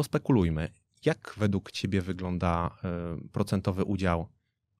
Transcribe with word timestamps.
pospekulujmy. 0.00 0.68
Jak 1.04 1.34
według 1.36 1.70
Ciebie 1.70 2.02
wygląda 2.02 2.70
y, 3.24 3.28
procentowy 3.28 3.84
udział 3.84 4.28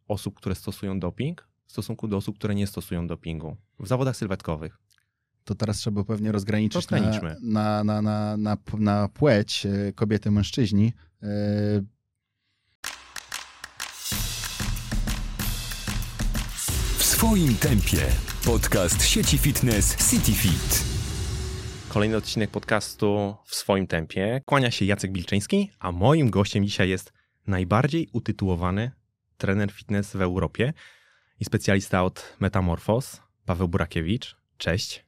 osób, 0.09 0.35
które 0.37 0.55
stosują 0.55 1.01
doping 1.01 1.49
w 1.67 1.73
stosunku 1.73 2.09
do 2.09 2.17
osób, 2.17 2.39
które 2.39 2.55
nie 2.55 2.67
stosują 2.67 3.07
dopingu 3.07 3.57
w 3.81 3.89
zawodach 3.89 4.17
sylwetkowych? 4.17 4.79
To 5.45 5.55
teraz 5.55 5.77
trzeba 5.79 6.05
pewnie 6.05 6.33
rozgraniczyć 6.33 6.91
na, 6.91 7.01
na, 7.41 7.85
na, 7.85 8.03
na, 8.03 8.37
na, 8.37 8.57
na 8.79 9.09
płeć 9.09 9.67
e, 9.67 9.93
kobiety, 9.93 10.31
mężczyźni. 10.31 10.93
E, 11.23 11.29
W 16.99 17.03
swoim 17.03 17.55
tempie. 17.55 18.07
Podcast 18.45 19.05
sieci 19.05 19.39
fitness 19.39 20.11
CityFit. 20.11 21.00
Kolejny 21.91 22.17
odcinek 22.17 22.51
podcastu 22.51 23.37
w 23.45 23.55
swoim 23.55 23.87
tempie. 23.87 24.41
Kłania 24.45 24.71
się 24.71 24.85
Jacek 24.85 25.13
Bilczyński, 25.13 25.71
a 25.79 25.93
moim 25.93 26.31
gościem 26.31 26.65
dzisiaj 26.65 26.89
jest 26.89 27.13
najbardziej 27.47 28.09
utytułowany 28.13 28.91
trener 29.37 29.73
fitness 29.73 30.13
w 30.13 30.23
Europie 30.23 30.73
i 31.41 31.45
specjalista 31.45 32.05
od 32.05 32.37
Metamorphos, 32.41 33.21
Paweł 33.47 33.69
Burakiewicz. 33.69 34.37
Cześć. 34.57 35.05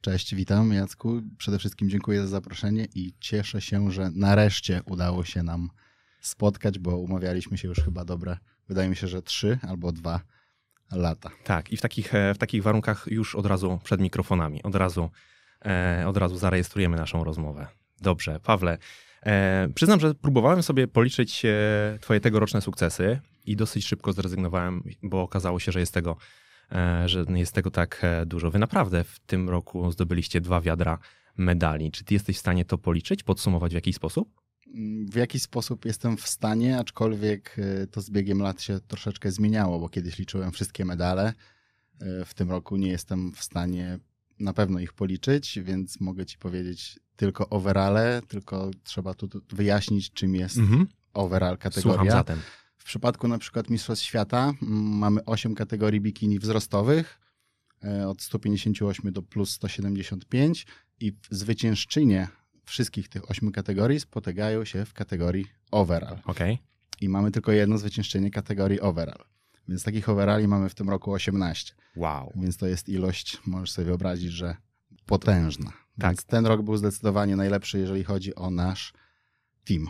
Cześć, 0.00 0.34
witam 0.34 0.72
Jacku. 0.72 1.22
Przede 1.38 1.58
wszystkim 1.58 1.90
dziękuję 1.90 2.20
za 2.20 2.26
zaproszenie 2.26 2.86
i 2.94 3.14
cieszę 3.20 3.60
się, 3.60 3.90
że 3.90 4.10
nareszcie 4.14 4.80
udało 4.84 5.24
się 5.24 5.42
nam 5.42 5.70
spotkać, 6.20 6.78
bo 6.78 6.96
umawialiśmy 6.96 7.58
się 7.58 7.68
już 7.68 7.78
chyba 7.78 8.04
dobre, 8.04 8.38
wydaje 8.68 8.88
mi 8.88 8.96
się, 8.96 9.08
że 9.08 9.22
trzy 9.22 9.58
albo 9.62 9.92
dwa 9.92 10.20
lata. 10.92 11.30
Tak, 11.44 11.72
i 11.72 11.76
w 11.76 11.80
takich, 11.80 12.14
e, 12.14 12.34
w 12.34 12.38
takich 12.38 12.62
warunkach 12.62 13.06
już 13.10 13.34
od 13.34 13.46
razu 13.46 13.78
przed 13.84 14.00
mikrofonami, 14.00 14.62
od 14.62 14.74
razu, 14.74 15.10
od 16.06 16.16
razu 16.16 16.38
zarejestrujemy 16.38 16.96
naszą 16.96 17.24
rozmowę. 17.24 17.66
Dobrze, 18.00 18.40
Pawle, 18.40 18.78
e, 19.22 19.68
przyznam, 19.74 20.00
że 20.00 20.14
próbowałem 20.14 20.62
sobie 20.62 20.88
policzyć 20.88 21.44
e, 21.44 21.98
twoje 22.00 22.20
tegoroczne 22.20 22.60
sukcesy 22.60 23.20
i 23.46 23.56
dosyć 23.56 23.86
szybko 23.86 24.12
zrezygnowałem, 24.12 24.82
bo 25.02 25.22
okazało 25.22 25.60
się, 25.60 25.72
że 25.72 25.80
jest 25.80 25.94
tego, 25.94 26.16
e, 26.72 27.08
że 27.08 27.24
jest 27.34 27.52
tego 27.52 27.70
tak 27.70 28.00
e, 28.02 28.26
dużo. 28.26 28.50
Wy 28.50 28.58
naprawdę 28.58 29.04
w 29.04 29.18
tym 29.18 29.50
roku 29.50 29.90
zdobyliście 29.90 30.40
dwa 30.40 30.60
wiadra 30.60 30.98
medali. 31.36 31.90
Czy 31.90 32.04
ty 32.04 32.14
jesteś 32.14 32.36
w 32.36 32.40
stanie 32.40 32.64
to 32.64 32.78
policzyć, 32.78 33.22
podsumować 33.22 33.72
w 33.72 33.74
jakiś 33.74 33.96
sposób? 33.96 34.40
W 35.10 35.14
jakiś 35.14 35.42
sposób 35.42 35.84
jestem 35.84 36.16
w 36.16 36.28
stanie, 36.28 36.78
aczkolwiek 36.78 37.56
to 37.90 38.00
z 38.00 38.10
biegiem 38.10 38.42
lat 38.42 38.62
się 38.62 38.80
troszeczkę 38.80 39.30
zmieniało, 39.30 39.78
bo 39.78 39.88
kiedyś 39.88 40.18
liczyłem 40.18 40.52
wszystkie 40.52 40.84
medale. 40.84 41.32
W 42.26 42.34
tym 42.34 42.50
roku 42.50 42.76
nie 42.76 42.88
jestem 42.88 43.32
w 43.32 43.42
stanie 43.42 43.98
na 44.40 44.52
pewno 44.52 44.80
ich 44.80 44.92
policzyć, 44.92 45.58
więc 45.62 46.00
mogę 46.00 46.26
ci 46.26 46.38
powiedzieć 46.38 46.98
tylko 47.16 47.48
overale, 47.48 48.22
tylko 48.28 48.70
trzeba 48.84 49.14
tu 49.14 49.28
tu 49.28 49.40
wyjaśnić, 49.48 50.12
czym 50.12 50.34
jest 50.34 50.58
overall 51.14 51.56
Słucham 51.56 51.72
kategoria. 51.72 52.12
zatem. 52.12 52.40
W 52.76 52.84
przypadku 52.84 53.28
na 53.28 53.38
przykład 53.38 53.70
Mistrzostw 53.70 54.04
Świata 54.04 54.54
mm, 54.62 54.82
mamy 54.98 55.24
8 55.24 55.54
kategorii 55.54 56.00
bikini 56.00 56.38
wzrostowych, 56.38 57.20
e, 57.84 58.08
od 58.08 58.22
158 58.22 59.12
do 59.12 59.22
plus 59.22 59.50
175 59.50 60.66
i 61.00 61.12
zwyciężczynie 61.30 62.28
wszystkich 62.64 63.08
tych 63.08 63.30
8 63.30 63.52
kategorii 63.52 64.00
spotykają 64.00 64.64
się 64.64 64.84
w 64.84 64.92
kategorii 64.92 65.46
overall. 65.70 66.18
Okej. 66.24 66.58
I 67.00 67.08
mamy 67.08 67.30
tylko 67.30 67.52
jedno 67.52 67.78
zwyciężczynie 67.78 68.30
kategorii 68.30 68.80
overall. 68.80 69.24
Więc 69.68 69.84
takich 69.84 70.08
overalli 70.08 70.48
mamy 70.48 70.68
w 70.68 70.74
tym 70.74 70.90
roku 70.90 71.12
18. 71.12 71.74
Wow. 71.96 72.32
Więc 72.36 72.56
to 72.56 72.66
jest 72.66 72.88
ilość, 72.88 73.38
możesz 73.46 73.70
sobie 73.72 73.86
wyobrazić, 73.86 74.32
że 74.32 74.56
potężna. 75.06 75.72
Tak. 75.98 76.10
Więc 76.10 76.24
ten 76.24 76.46
rok 76.46 76.62
był 76.62 76.76
zdecydowanie 76.76 77.36
najlepszy, 77.36 77.78
jeżeli 77.78 78.04
chodzi 78.04 78.34
o 78.34 78.50
nasz 78.50 78.92
team. 79.64 79.86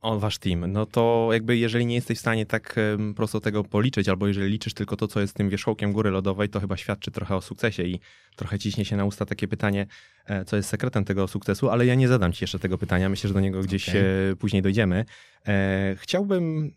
O, 0.00 0.18
wasz 0.18 0.38
team. 0.38 0.72
No 0.72 0.86
to 0.86 1.28
jakby 1.32 1.56
jeżeli 1.56 1.86
nie 1.86 1.94
jesteś 1.94 2.18
w 2.18 2.20
stanie 2.20 2.46
tak 2.46 2.76
prosto 3.16 3.40
tego 3.40 3.64
policzyć, 3.64 4.08
albo 4.08 4.26
jeżeli 4.26 4.50
liczysz 4.50 4.74
tylko 4.74 4.96
to, 4.96 5.08
co 5.08 5.20
jest 5.20 5.34
tym 5.34 5.48
wierzchołkiem 5.48 5.92
góry 5.92 6.10
lodowej, 6.10 6.48
to 6.48 6.60
chyba 6.60 6.76
świadczy 6.76 7.10
trochę 7.10 7.36
o 7.36 7.40
sukcesie 7.40 7.82
i 7.82 8.00
trochę 8.36 8.58
ciśnie 8.58 8.84
się 8.84 8.96
na 8.96 9.04
usta 9.04 9.26
takie 9.26 9.48
pytanie, 9.48 9.86
e, 10.26 10.44
co 10.44 10.56
jest 10.56 10.68
sekretem 10.68 11.04
tego 11.04 11.28
sukcesu, 11.28 11.70
ale 11.70 11.86
ja 11.86 11.94
nie 11.94 12.08
zadam 12.08 12.32
ci 12.32 12.44
jeszcze 12.44 12.58
tego 12.58 12.78
pytania. 12.78 13.08
Myślę, 13.08 13.28
że 13.28 13.34
do 13.34 13.40
niego 13.40 13.60
gdzieś 13.60 13.88
Okej. 13.88 14.02
e, 14.30 14.36
później 14.36 14.62
dojdziemy. 14.62 15.04
E, 15.46 15.96
Chciałbym 15.98 16.72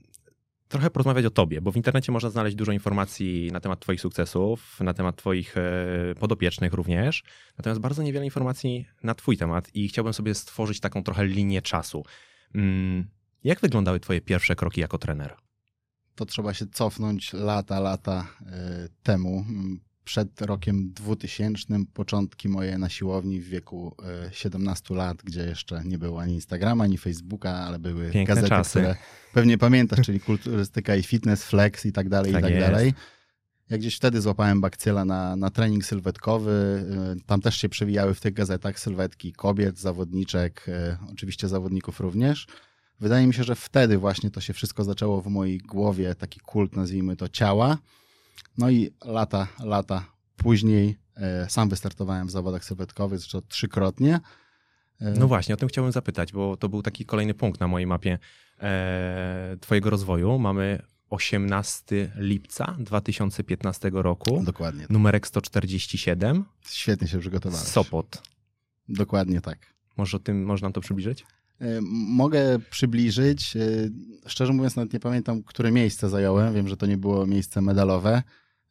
trochę 0.69 0.89
porozmawiać 0.89 1.25
o 1.25 1.29
tobie, 1.29 1.61
bo 1.61 1.71
w 1.71 1.77
internecie 1.77 2.11
można 2.11 2.29
znaleźć 2.29 2.55
dużo 2.55 2.71
informacji 2.71 3.51
na 3.51 3.59
temat 3.59 3.79
twoich 3.79 4.01
sukcesów, 4.01 4.79
na 4.79 4.93
temat 4.93 5.15
twoich 5.15 5.57
e, 5.57 5.61
podopiecznych 6.19 6.73
również, 6.73 7.23
natomiast 7.57 7.81
bardzo 7.81 8.03
niewiele 8.03 8.25
informacji 8.25 8.85
na 9.03 9.15
twój 9.15 9.37
temat 9.37 9.75
i 9.75 9.87
chciałbym 9.87 10.13
sobie 10.13 10.35
stworzyć 10.35 10.79
taką 10.79 11.03
trochę 11.03 11.25
linię 11.25 11.61
czasu. 11.61 12.03
Mm, 12.55 13.07
Jak 13.43 13.59
wyglądały 13.59 13.99
twoje 13.99 14.21
pierwsze 14.21 14.55
kroki 14.55 14.81
jako 14.81 14.97
trener? 14.97 15.35
to 16.15 16.25
trzeba 16.25 16.53
się 16.53 16.67
cofnąć 16.67 17.33
lata, 17.33 17.79
lata 17.79 18.27
e, 18.45 18.89
temu. 19.03 19.45
Przed 20.09 20.41
rokiem 20.41 20.91
2000, 20.93 21.67
początki 21.93 22.49
moje 22.49 22.77
na 22.77 22.89
siłowni 22.89 23.41
w 23.41 23.47
wieku 23.49 23.95
e, 24.27 24.29
17 24.33 24.95
lat, 24.95 25.17
gdzie 25.23 25.41
jeszcze 25.41 25.83
nie 25.85 25.97
było 25.97 26.21
ani 26.21 26.33
Instagrama, 26.33 26.83
ani 26.83 26.97
Facebooka, 26.97 27.49
ale 27.51 27.79
były 27.79 28.11
Piękne 28.11 28.35
gazety, 28.35 28.49
czasy. 28.49 28.79
które 28.79 28.95
pewnie 29.33 29.57
pamiętasz, 29.57 30.05
czyli 30.05 30.19
kulturystyka 30.19 30.95
i 30.95 31.03
fitness, 31.03 31.43
flex 31.43 31.85
i 31.85 31.91
tak 31.91 32.09
dalej, 32.09 32.31
Tak 32.33 32.41
i 32.41 32.43
tak 32.43 32.51
jest. 32.53 32.67
dalej. 32.67 32.93
Ja 33.69 33.77
gdzieś 33.77 33.95
wtedy 33.95 34.21
złapałem 34.21 34.61
bakcyla 34.61 35.05
na, 35.05 35.35
na 35.35 35.49
trening 35.49 35.85
sylwetkowy. 35.85 36.51
e, 37.19 37.25
Tam 37.25 37.41
też 37.41 37.57
się 37.57 37.69
przewijały 37.69 38.13
w 38.13 38.21
tych 38.21 38.33
gazetach 38.33 38.79
sylwetki 38.79 39.33
kobiet, 39.33 39.79
zawodniczek, 39.79 40.65
e, 40.67 40.97
oczywiście 41.13 41.47
zawodników 41.47 41.99
również. 41.99 42.47
Wydaje 42.99 43.27
mi 43.27 43.33
się, 43.33 43.43
że 43.43 43.55
wtedy 43.55 43.97
właśnie 43.97 44.31
to 44.31 44.41
się 44.41 44.53
wszystko 44.53 44.83
zaczęło 44.83 45.21
w 45.21 45.27
mojej 45.27 45.57
głowie, 45.57 46.15
taki 46.15 46.39
kult, 46.39 46.75
nazwijmy 46.75 47.15
to, 47.15 47.29
ciała. 47.29 47.77
No 48.59 48.69
i 48.69 48.89
lata, 49.05 49.47
lata 49.63 50.05
później 50.35 50.97
e, 51.15 51.49
sam 51.49 51.69
wystartowałem 51.69 52.27
w 52.27 52.31
zawodach 52.31 52.65
sylwetkowych, 52.65 53.19
zresztą 53.19 53.41
trzykrotnie. 53.47 54.19
E, 55.01 55.11
No 55.11 55.27
właśnie, 55.27 55.53
o 55.55 55.57
tym 55.57 55.69
chciałbym 55.69 55.91
zapytać, 55.91 56.31
bo 56.31 56.57
to 56.57 56.69
był 56.69 56.81
taki 56.81 57.05
kolejny 57.05 57.33
punkt 57.33 57.59
na 57.59 57.67
mojej 57.67 57.87
mapie 57.87 58.19
e, 58.61 59.57
twojego 59.61 59.89
rozwoju. 59.89 60.39
Mamy 60.39 60.81
18 61.09 62.11
lipca 62.15 62.75
2015 62.79 63.89
roku, 63.93 64.43
Dokładnie. 64.43 64.85
numerek 64.89 65.27
147, 65.27 66.45
Świetnie 66.69 67.07
się 67.07 67.19
przygotowałeś. 67.19 67.67
Sopot. 67.67 68.21
Dokładnie 68.89 69.41
tak. 69.41 69.57
Może 69.97 70.17
o 70.17 70.19
tym, 70.19 70.43
można 70.43 70.65
nam 70.65 70.73
to 70.73 70.81
przybliżyć? 70.81 71.25
Mogę 72.07 72.59
przybliżyć. 72.69 73.57
Szczerze 74.27 74.53
mówiąc, 74.53 74.75
nawet 74.75 74.93
nie 74.93 74.99
pamiętam, 74.99 75.43
które 75.43 75.71
miejsce 75.71 76.09
zająłem. 76.09 76.53
Wiem, 76.53 76.67
że 76.67 76.77
to 76.77 76.85
nie 76.85 76.97
było 76.97 77.25
miejsce 77.25 77.61
medalowe. 77.61 78.23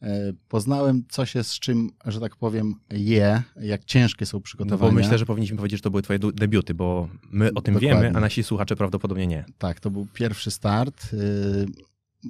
E, 0.02 0.32
Poznałem, 0.48 1.04
co 1.08 1.26
się 1.26 1.44
z 1.44 1.58
czym, 1.58 1.90
że 2.06 2.20
tak 2.20 2.36
powiem, 2.36 2.74
je, 2.90 3.42
jak 3.60 3.84
ciężkie 3.84 4.26
są 4.26 4.36
No 4.38 4.40
przygotowania. 4.42 4.92
bo 4.92 4.98
myślę, 4.98 5.18
że 5.18 5.26
powinniśmy 5.26 5.56
powiedzieć, 5.56 5.78
że 5.78 5.82
to 5.82 5.90
były 5.90 6.02
twoje 6.02 6.18
debiuty, 6.18 6.74
bo 6.74 7.08
my 7.30 7.46
o 7.54 7.60
tym 7.62 7.74
Dokładnie. 7.74 8.02
wiemy, 8.02 8.16
a 8.16 8.20
nasi 8.20 8.42
słuchacze 8.42 8.76
prawdopodobnie 8.76 9.26
nie. 9.26 9.44
Tak, 9.58 9.80
to 9.80 9.90
był 9.90 10.06
pierwszy 10.14 10.50
start. 10.50 11.06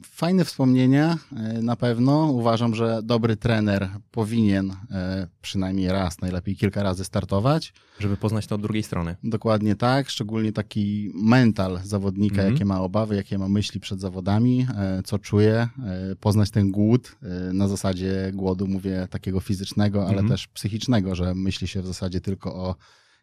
Fajne 0.04 0.44
wspomnienia 0.44 1.18
y, 1.58 1.62
na 1.62 1.76
pewno. 1.76 2.26
Uważam, 2.26 2.74
że 2.74 3.00
dobry 3.02 3.36
trener 3.36 3.88
powinien 4.10 4.70
y, 4.70 4.74
przynajmniej 5.42 5.88
raz, 5.88 6.20
najlepiej 6.20 6.56
kilka 6.56 6.82
razy 6.82 7.04
startować. 7.04 7.72
Żeby 7.98 8.16
poznać 8.16 8.46
to 8.46 8.54
od 8.54 8.60
drugiej 8.62 8.82
strony. 8.82 9.16
Dokładnie 9.24 9.76
tak, 9.76 10.10
szczególnie 10.10 10.52
taki 10.52 11.10
mental 11.14 11.80
zawodnika, 11.84 12.34
Mhm. 12.36 12.52
jakie 12.52 12.64
ma 12.64 12.80
obawy, 12.80 13.16
jakie 13.16 13.38
ma 13.38 13.48
myśli 13.48 13.80
przed 13.80 14.00
zawodami, 14.00 14.66
y, 14.98 15.02
co 15.02 15.18
czuje, 15.18 15.68
poznać 16.20 16.50
ten 16.50 16.70
głód. 16.70 17.16
Na 17.52 17.68
zasadzie 17.68 18.30
głodu 18.34 18.66
mówię 18.66 19.08
takiego 19.10 19.40
fizycznego, 19.40 20.00
ale 20.02 20.10
Mhm. 20.10 20.28
też 20.28 20.46
psychicznego, 20.46 21.14
że 21.14 21.34
myśli 21.34 21.68
się 21.68 21.82
w 21.82 21.86
zasadzie 21.86 22.20
tylko 22.20 22.54
o 22.54 22.74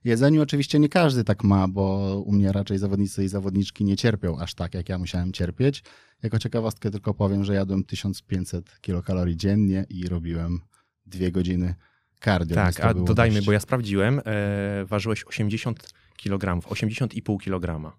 jedzeniu. 0.05 0.41
Oczywiście 0.41 0.79
nie 0.79 0.89
każdy 0.89 1.23
tak 1.23 1.43
ma, 1.43 1.67
bo 1.67 2.15
u 2.25 2.31
mnie 2.31 2.51
raczej 2.51 2.77
zawodnicy 2.77 3.23
i 3.23 3.27
zawodniczki 3.27 3.83
nie 3.83 3.95
cierpią 3.97 4.37
aż 4.37 4.53
tak, 4.53 4.73
jak 4.73 4.89
ja 4.89 4.97
musiałem 4.97 5.31
cierpieć. 5.31 5.83
Jako 6.23 6.39
ciekawostkę 6.39 6.91
tylko 6.91 7.13
powiem, 7.13 7.43
że 7.43 7.53
jadłem 7.53 7.83
1500 7.83 8.81
kilokalorii 8.81 9.37
dziennie 9.37 9.85
i 9.89 10.07
robiłem 10.07 10.59
dwie 11.05 11.31
godziny 11.31 11.75
cardio. 12.23 12.55
Tak, 12.55 12.79
a 12.79 12.93
dodajmy, 12.93 13.35
dość- 13.35 13.45
bo 13.45 13.51
ja 13.51 13.59
sprawdziłem, 13.59 14.21
e, 14.25 14.85
ważyłeś 14.85 15.23
80 15.23 15.93
kg, 16.17 16.67
80,5 16.69 17.37
kg. 17.37 17.91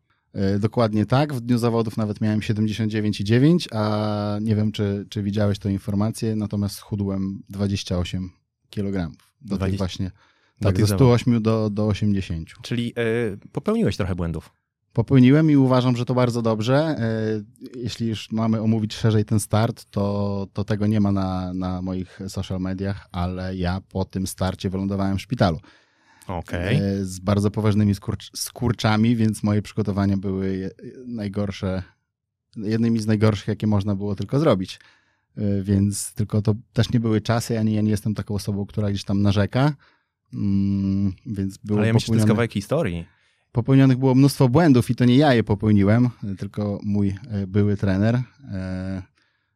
Dokładnie 0.60 1.06
tak. 1.06 1.34
W 1.34 1.40
dniu 1.40 1.58
zawodów 1.58 1.96
nawet 1.96 2.20
miałem 2.20 2.40
79,9, 2.40 3.68
a 3.72 4.38
nie 4.40 4.56
wiem, 4.56 4.72
czy, 4.72 5.06
czy 5.08 5.22
widziałeś 5.22 5.58
tę 5.58 5.72
informację, 5.72 6.36
natomiast 6.36 6.76
schudłem 6.76 7.42
28 7.48 8.30
kg. 8.70 9.10
Do 9.40 9.56
20 9.56 9.66
tych 9.66 9.78
właśnie, 9.78 10.10
tak, 10.60 10.80
ze 10.80 10.86
108 10.86 11.42
do, 11.42 11.70
do 11.70 11.86
80. 11.86 12.48
Czyli 12.62 12.92
e, 12.96 13.02
popełniłeś 13.52 13.96
trochę 13.96 14.14
błędów. 14.14 14.52
Popełniłem 14.92 15.50
i 15.50 15.56
uważam, 15.56 15.96
że 15.96 16.04
to 16.04 16.14
bardzo 16.14 16.42
dobrze. 16.42 16.76
E, 16.76 16.98
Jeśli 17.74 18.08
już 18.08 18.32
mamy 18.32 18.60
omówić 18.60 18.94
szerzej 18.94 19.24
ten 19.24 19.40
start, 19.40 19.84
to, 19.90 20.46
to 20.52 20.64
tego 20.64 20.86
nie 20.86 21.00
ma 21.00 21.12
na, 21.12 21.54
na 21.54 21.82
moich 21.82 22.20
social 22.28 22.60
mediach, 22.60 23.08
ale 23.12 23.56
ja 23.56 23.80
po 23.88 24.04
tym 24.04 24.26
starcie 24.26 24.70
wylądowałem 24.70 25.18
w 25.18 25.22
szpitalu. 25.22 25.60
Okej. 26.28 26.76
e, 26.76 27.04
z 27.04 27.18
bardzo 27.18 27.50
poważnymi 27.50 27.94
skurcz, 27.94 28.30
skurczami, 28.36 29.16
więc 29.16 29.42
moje 29.42 29.62
przygotowania 29.62 30.16
były 30.16 30.70
najgorsze, 31.06 31.82
jednymi 32.56 32.98
z 32.98 33.06
najgorszych, 33.06 33.48
jakie 33.48 33.66
można 33.66 33.94
było 33.94 34.14
tylko 34.14 34.38
zrobić. 34.38 34.80
Więc 35.62 36.12
tylko 36.12 36.42
to 36.42 36.54
też 36.72 36.92
nie 36.92 37.00
były 37.00 37.20
czasy, 37.20 37.58
ani 37.58 37.74
ja 37.74 37.82
nie 37.82 37.90
jestem 37.90 38.14
taką 38.14 38.34
osobą, 38.34 38.66
która 38.66 38.90
gdzieś 38.90 39.04
tam 39.04 39.22
narzeka. 39.22 39.72
Mm, 40.34 41.12
Więc 41.26 41.58
było 41.58 41.78
Ale 41.78 41.88
ja 41.88 41.94
myślę, 41.94 42.06
to 42.06 42.14
jest 42.14 42.26
kawałek 42.26 42.52
historii. 42.52 43.06
Popełnionych 43.52 43.98
było 43.98 44.14
mnóstwo 44.14 44.48
błędów 44.48 44.90
i 44.90 44.94
to 44.94 45.04
nie 45.04 45.16
ja 45.16 45.34
je 45.34 45.44
popełniłem, 45.44 46.08
tylko 46.38 46.80
mój 46.84 47.08
e, 47.08 47.46
były 47.46 47.76
trener. 47.76 48.22
E, 48.52 49.02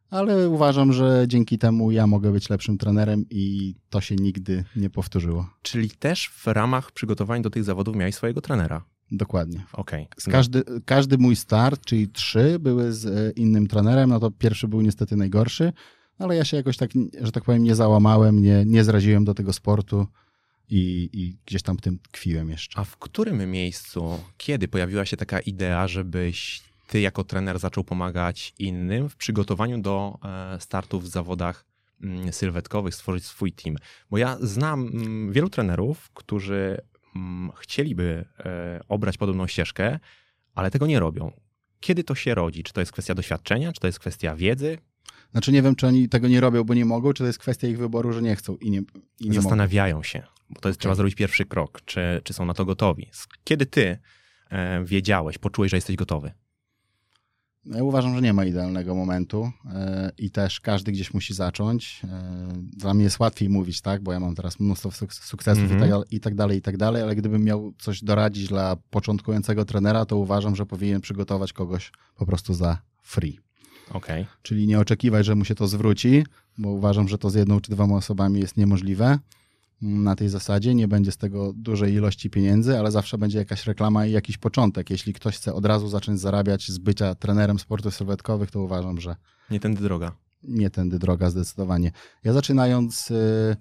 Ale 0.09 0.49
uważam, 0.49 0.93
że 0.93 1.25
dzięki 1.27 1.57
temu 1.57 1.91
ja 1.91 2.07
mogę 2.07 2.31
być 2.31 2.49
lepszym 2.49 2.77
trenerem 2.77 3.25
i 3.29 3.75
to 3.89 4.01
się 4.01 4.15
nigdy 4.15 4.63
nie 4.75 4.89
powtórzyło. 4.89 5.49
Czyli 5.61 5.89
też 5.89 6.29
w 6.29 6.47
ramach 6.47 6.91
przygotowań 6.91 7.41
do 7.41 7.49
tych 7.49 7.63
zawodów 7.63 7.95
miałeś 7.95 8.15
swojego 8.15 8.41
trenera. 8.41 8.83
Dokładnie. 9.11 9.65
Z 10.17 10.25
każdy, 10.25 10.63
każdy 10.85 11.17
mój 11.17 11.35
start, 11.35 11.85
czyli 11.85 12.07
trzy, 12.07 12.59
były 12.59 12.93
z 12.93 13.05
e, 13.05 13.31
innym 13.31 13.67
trenerem. 13.67 14.09
No 14.09 14.19
to 14.19 14.31
pierwszy 14.31 14.67
był 14.67 14.81
niestety 14.81 15.15
najgorszy, 15.15 15.73
ale 16.19 16.35
ja 16.35 16.45
się 16.45 16.57
jakoś 16.57 16.77
tak, 16.77 16.89
że 17.21 17.31
tak 17.31 17.43
powiem, 17.43 17.63
nie 17.63 17.75
załamałem, 17.75 18.41
nie, 18.41 18.63
nie 18.65 18.83
zraziłem 18.83 19.25
do 19.25 19.33
tego 19.33 19.53
sportu 19.53 20.07
i, 20.71 21.09
i 21.13 21.37
gdzieś 21.45 21.61
tam 21.61 21.77
w 21.77 21.81
tym 21.81 21.99
tkwiłem 21.99 22.49
jeszcze. 22.49 22.79
A 22.79 22.83
w 22.83 22.97
którym 22.97 23.51
miejscu, 23.51 24.19
kiedy 24.37 24.67
pojawiła 24.67 25.05
się 25.05 25.17
taka 25.17 25.39
idea, 25.39 25.87
żebyś 25.87 26.61
ty 26.87 27.01
jako 27.01 27.23
trener 27.23 27.59
zaczął 27.59 27.83
pomagać 27.83 28.53
innym 28.59 29.09
w 29.09 29.15
przygotowaniu 29.15 29.81
do 29.81 30.19
e, 30.23 30.59
startów 30.59 31.03
w 31.03 31.07
zawodach 31.07 31.65
mm, 32.03 32.33
sylwetkowych, 32.33 32.95
stworzyć 32.95 33.25
swój 33.25 33.51
team? 33.51 33.75
Bo 34.09 34.17
ja 34.17 34.37
znam 34.41 34.87
mm, 34.87 35.31
wielu 35.31 35.49
trenerów, 35.49 36.09
którzy 36.13 36.77
mm, 37.15 37.51
chcieliby 37.59 38.25
e, 38.39 38.81
obrać 38.87 39.17
podobną 39.17 39.47
ścieżkę, 39.47 39.99
ale 40.55 40.71
tego 40.71 40.87
nie 40.87 40.99
robią. 40.99 41.31
Kiedy 41.79 42.03
to 42.03 42.15
się 42.15 42.35
rodzi? 42.35 42.63
Czy 42.63 42.73
to 42.73 42.79
jest 42.79 42.91
kwestia 42.91 43.15
doświadczenia, 43.15 43.73
czy 43.73 43.79
to 43.79 43.87
jest 43.87 43.99
kwestia 43.99 44.35
wiedzy? 44.35 44.77
Znaczy 45.31 45.51
nie 45.51 45.61
wiem, 45.61 45.75
czy 45.75 45.87
oni 45.87 46.09
tego 46.09 46.27
nie 46.27 46.39
robią, 46.41 46.63
bo 46.63 46.73
nie 46.73 46.85
mogą, 46.85 47.13
czy 47.13 47.23
to 47.23 47.27
jest 47.27 47.39
kwestia 47.39 47.67
ich 47.67 47.77
wyboru, 47.77 48.13
że 48.13 48.21
nie 48.21 48.35
chcą 48.35 48.55
i 48.55 48.71
nie, 48.71 48.77
i 48.77 48.83
nie 49.19 49.29
mogą. 49.29 49.41
Zastanawiają 49.41 50.03
się, 50.03 50.23
bo 50.53 50.59
to 50.59 50.69
jest, 50.69 50.79
trzeba 50.79 50.95
zrobić 50.95 51.15
pierwszy 51.15 51.45
krok, 51.45 51.81
czy, 51.85 52.21
czy 52.23 52.33
są 52.33 52.45
na 52.45 52.53
to 52.53 52.65
gotowi. 52.65 53.09
Kiedy 53.43 53.65
ty 53.65 53.97
e, 54.49 54.85
wiedziałeś, 54.85 55.37
poczułeś, 55.37 55.71
że 55.71 55.77
jesteś 55.77 55.95
gotowy? 55.95 56.31
Ja 57.65 57.83
uważam, 57.83 58.15
że 58.15 58.21
nie 58.21 58.33
ma 58.33 58.45
idealnego 58.45 58.95
momentu 58.95 59.51
e, 59.73 60.11
i 60.17 60.31
też 60.31 60.59
każdy 60.59 60.91
gdzieś 60.91 61.13
musi 61.13 61.33
zacząć. 61.33 62.01
E, 62.03 62.47
Dla 62.77 62.93
mnie 62.93 63.03
jest 63.03 63.19
łatwiej 63.19 63.49
mówić, 63.49 63.81
tak, 63.81 64.03
bo 64.03 64.13
ja 64.13 64.19
mam 64.19 64.35
teraz 64.35 64.59
mnóstwo 64.59 64.89
suk- 64.89 65.13
sukcesów 65.23 65.71
i, 65.71 65.79
tak, 65.79 65.89
i 66.11 66.19
tak 66.19 66.35
dalej, 66.35 66.57
i 66.57 66.61
tak 66.61 66.77
dalej, 66.77 67.01
ale 67.03 67.15
gdybym 67.15 67.43
miał 67.43 67.73
coś 67.79 68.03
doradzić 68.03 68.47
dla 68.47 68.75
początkującego 68.89 69.65
trenera, 69.65 70.05
to 70.05 70.17
uważam, 70.17 70.55
że 70.55 70.65
powinien 70.65 71.01
przygotować 71.01 71.53
kogoś 71.53 71.91
po 72.15 72.25
prostu 72.25 72.53
za 72.53 72.81
free. 73.03 73.39
Okej. 73.93 74.25
Czyli 74.41 74.67
nie 74.67 74.79
oczekiwać, 74.79 75.25
że 75.25 75.35
mu 75.35 75.45
się 75.45 75.55
to 75.55 75.67
zwróci, 75.67 76.23
bo 76.57 76.69
uważam, 76.69 77.07
że 77.07 77.17
to 77.17 77.29
z 77.29 77.35
jedną 77.35 77.59
czy 77.61 77.71
dwoma 77.71 77.95
osobami 77.95 78.39
jest 78.39 78.57
niemożliwe. 78.57 79.19
Na 79.81 80.15
tej 80.15 80.29
zasadzie 80.29 80.75
nie 80.75 80.87
będzie 80.87 81.11
z 81.11 81.17
tego 81.17 81.53
dużej 81.53 81.93
ilości 81.93 82.29
pieniędzy, 82.29 82.79
ale 82.79 82.91
zawsze 82.91 83.17
będzie 83.17 83.37
jakaś 83.37 83.67
reklama 83.67 84.05
i 84.05 84.11
jakiś 84.11 84.37
początek. 84.37 84.89
Jeśli 84.89 85.13
ktoś 85.13 85.35
chce 85.37 85.53
od 85.53 85.65
razu 85.65 85.87
zacząć 85.87 86.19
zarabiać 86.19 86.69
z 86.71 86.77
bycia 86.77 87.15
trenerem 87.15 87.59
sportów 87.59 87.95
sylwetkowych, 87.95 88.51
to 88.51 88.61
uważam, 88.61 89.01
że 89.01 89.15
Nie 89.51 89.59
tędy 89.59 89.81
droga. 89.83 90.11
nie 90.43 90.69
tędy 90.69 90.99
droga 90.99 91.29
zdecydowanie. 91.29 91.91
Ja 92.23 92.33
zaczynając 92.33 93.11
y, 93.11 93.55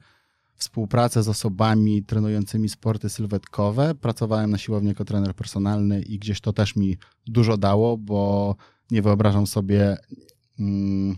współpracę 0.56 1.22
z 1.22 1.28
osobami 1.28 2.02
trenującymi 2.04 2.68
sporty 2.68 3.08
sylwetkowe, 3.08 3.94
pracowałem 3.94 4.50
na 4.50 4.58
siłowni 4.58 4.88
jako 4.88 5.04
trener 5.04 5.34
personalny 5.34 6.02
i 6.02 6.18
gdzieś 6.18 6.40
to 6.40 6.52
też 6.52 6.76
mi 6.76 6.98
dużo 7.26 7.56
dało, 7.56 7.96
bo 7.96 8.56
nie 8.90 9.02
wyobrażam 9.02 9.46
sobie, 9.46 9.96
mm, 10.58 11.16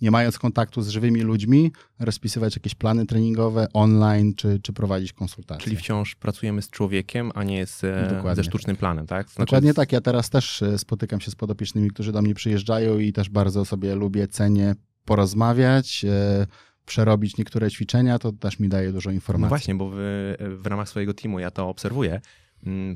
nie 0.00 0.10
mając 0.10 0.38
kontaktu 0.38 0.82
z 0.82 0.88
żywymi 0.88 1.20
ludźmi, 1.20 1.72
rozpisywać 1.98 2.56
jakieś 2.56 2.74
plany 2.74 3.06
treningowe 3.06 3.66
online 3.72 4.34
czy, 4.34 4.60
czy 4.62 4.72
prowadzić 4.72 5.12
konsultacje. 5.12 5.64
Czyli 5.64 5.76
wciąż 5.76 6.14
pracujemy 6.14 6.62
z 6.62 6.70
człowiekiem, 6.70 7.32
a 7.34 7.44
nie 7.44 7.66
z, 7.66 7.84
e, 7.84 8.08
Dokładnie 8.16 8.44
ze 8.44 8.44
sztucznym 8.44 8.76
planem, 8.76 9.06
tak? 9.06 9.30
To 9.30 9.42
Dokładnie 9.42 9.74
tak. 9.74 9.92
Ja 9.92 10.00
teraz 10.00 10.30
też 10.30 10.62
e, 10.62 10.78
spotykam 10.78 11.20
się 11.20 11.30
z 11.30 11.34
podopiecznymi, 11.34 11.90
którzy 11.90 12.12
do 12.12 12.22
mnie 12.22 12.34
przyjeżdżają 12.34 12.98
i 12.98 13.12
też 13.12 13.28
bardzo 13.28 13.64
sobie 13.64 13.94
lubię, 13.94 14.28
cenię 14.28 14.74
porozmawiać, 15.04 16.04
e, 16.04 16.46
przerobić 16.86 17.36
niektóre 17.36 17.70
ćwiczenia, 17.70 18.18
to 18.18 18.32
też 18.32 18.58
mi 18.58 18.68
daje 18.68 18.92
dużo 18.92 19.10
No 19.10 19.14
informacji. 19.14 19.48
właśnie, 19.48 19.74
bo 19.74 19.88
wy 19.88 20.36
w 20.40 20.66
ramach 20.66 20.88
swojego 20.88 21.14
teamu, 21.14 21.38
ja 21.38 21.50
to 21.50 21.68
obserwuję, 21.68 22.20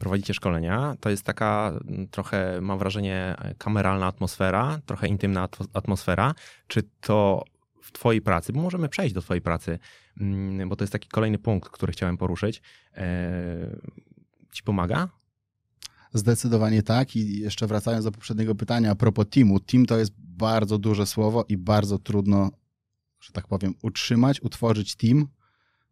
prowadzicie 0.01 0.35
szkolenia, 0.35 0.97
to 1.01 1.11
jest 1.11 1.23
taka 1.23 1.73
mm, 1.89 2.09
trochę, 2.09 2.61
mam 2.61 2.79
wrażenie, 2.79 3.37
kameralna 3.59 4.07
atmosfera, 4.07 4.81
trochę 4.87 5.09
intymna 5.09 5.49
atmo- 5.49 5.69
atmosfera. 5.73 6.35
Czy 6.67 6.83
to 7.01 7.45
w 7.83 7.93
twojej 7.93 8.23
pracy, 8.23 8.53
bo 8.53 8.63
możemy 8.63 8.89
przejść 8.89 9.15
do 9.15 9.23
twojej 9.23 9.41
pracy, 9.41 9.79
mm, 10.21 10.69
bo 10.69 10.77
to 10.77 10.85
jest 10.85 10.93
taki 10.93 11.09
kolejny 11.09 11.39
punkt, 11.39 11.69
który 11.69 11.93
chciałem 11.93 12.17
poruszyć, 12.17 12.63
e, 12.95 13.77
ci 14.53 14.63
pomaga? 14.63 15.09
Zdecydowanie 16.15 16.83
tak. 16.83 17.17
I 17.17 17.39
jeszcze 17.39 17.67
wracając 17.67 18.05
do 18.05 18.13
poprzedniego 18.13 18.55
pytania 18.55 18.91
a 18.91 18.95
propos 18.95 19.27
teamu. 19.31 19.61
Team 19.61 19.87
to 19.87 19.99
jest 19.99 20.13
bardzo 20.19 20.79
duże 20.79 21.07
słowo 21.07 21.45
i 21.49 21.57
bardzo 21.57 21.99
trudno, 21.99 22.51
że 23.21 23.33
tak 23.33 23.47
powiem, 23.47 23.75
utrzymać, 23.83 24.43
utworzyć 24.43 24.97
team, 24.97 25.29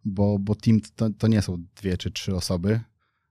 bo, 0.04 0.38
bo 0.38 0.54
team 0.54 0.80
to, 0.96 1.10
to 1.10 1.26
nie 1.28 1.42
są 1.42 1.64
dwie 1.76 1.96
czy 1.96 2.10
trzy 2.10 2.34
osoby. 2.34 2.80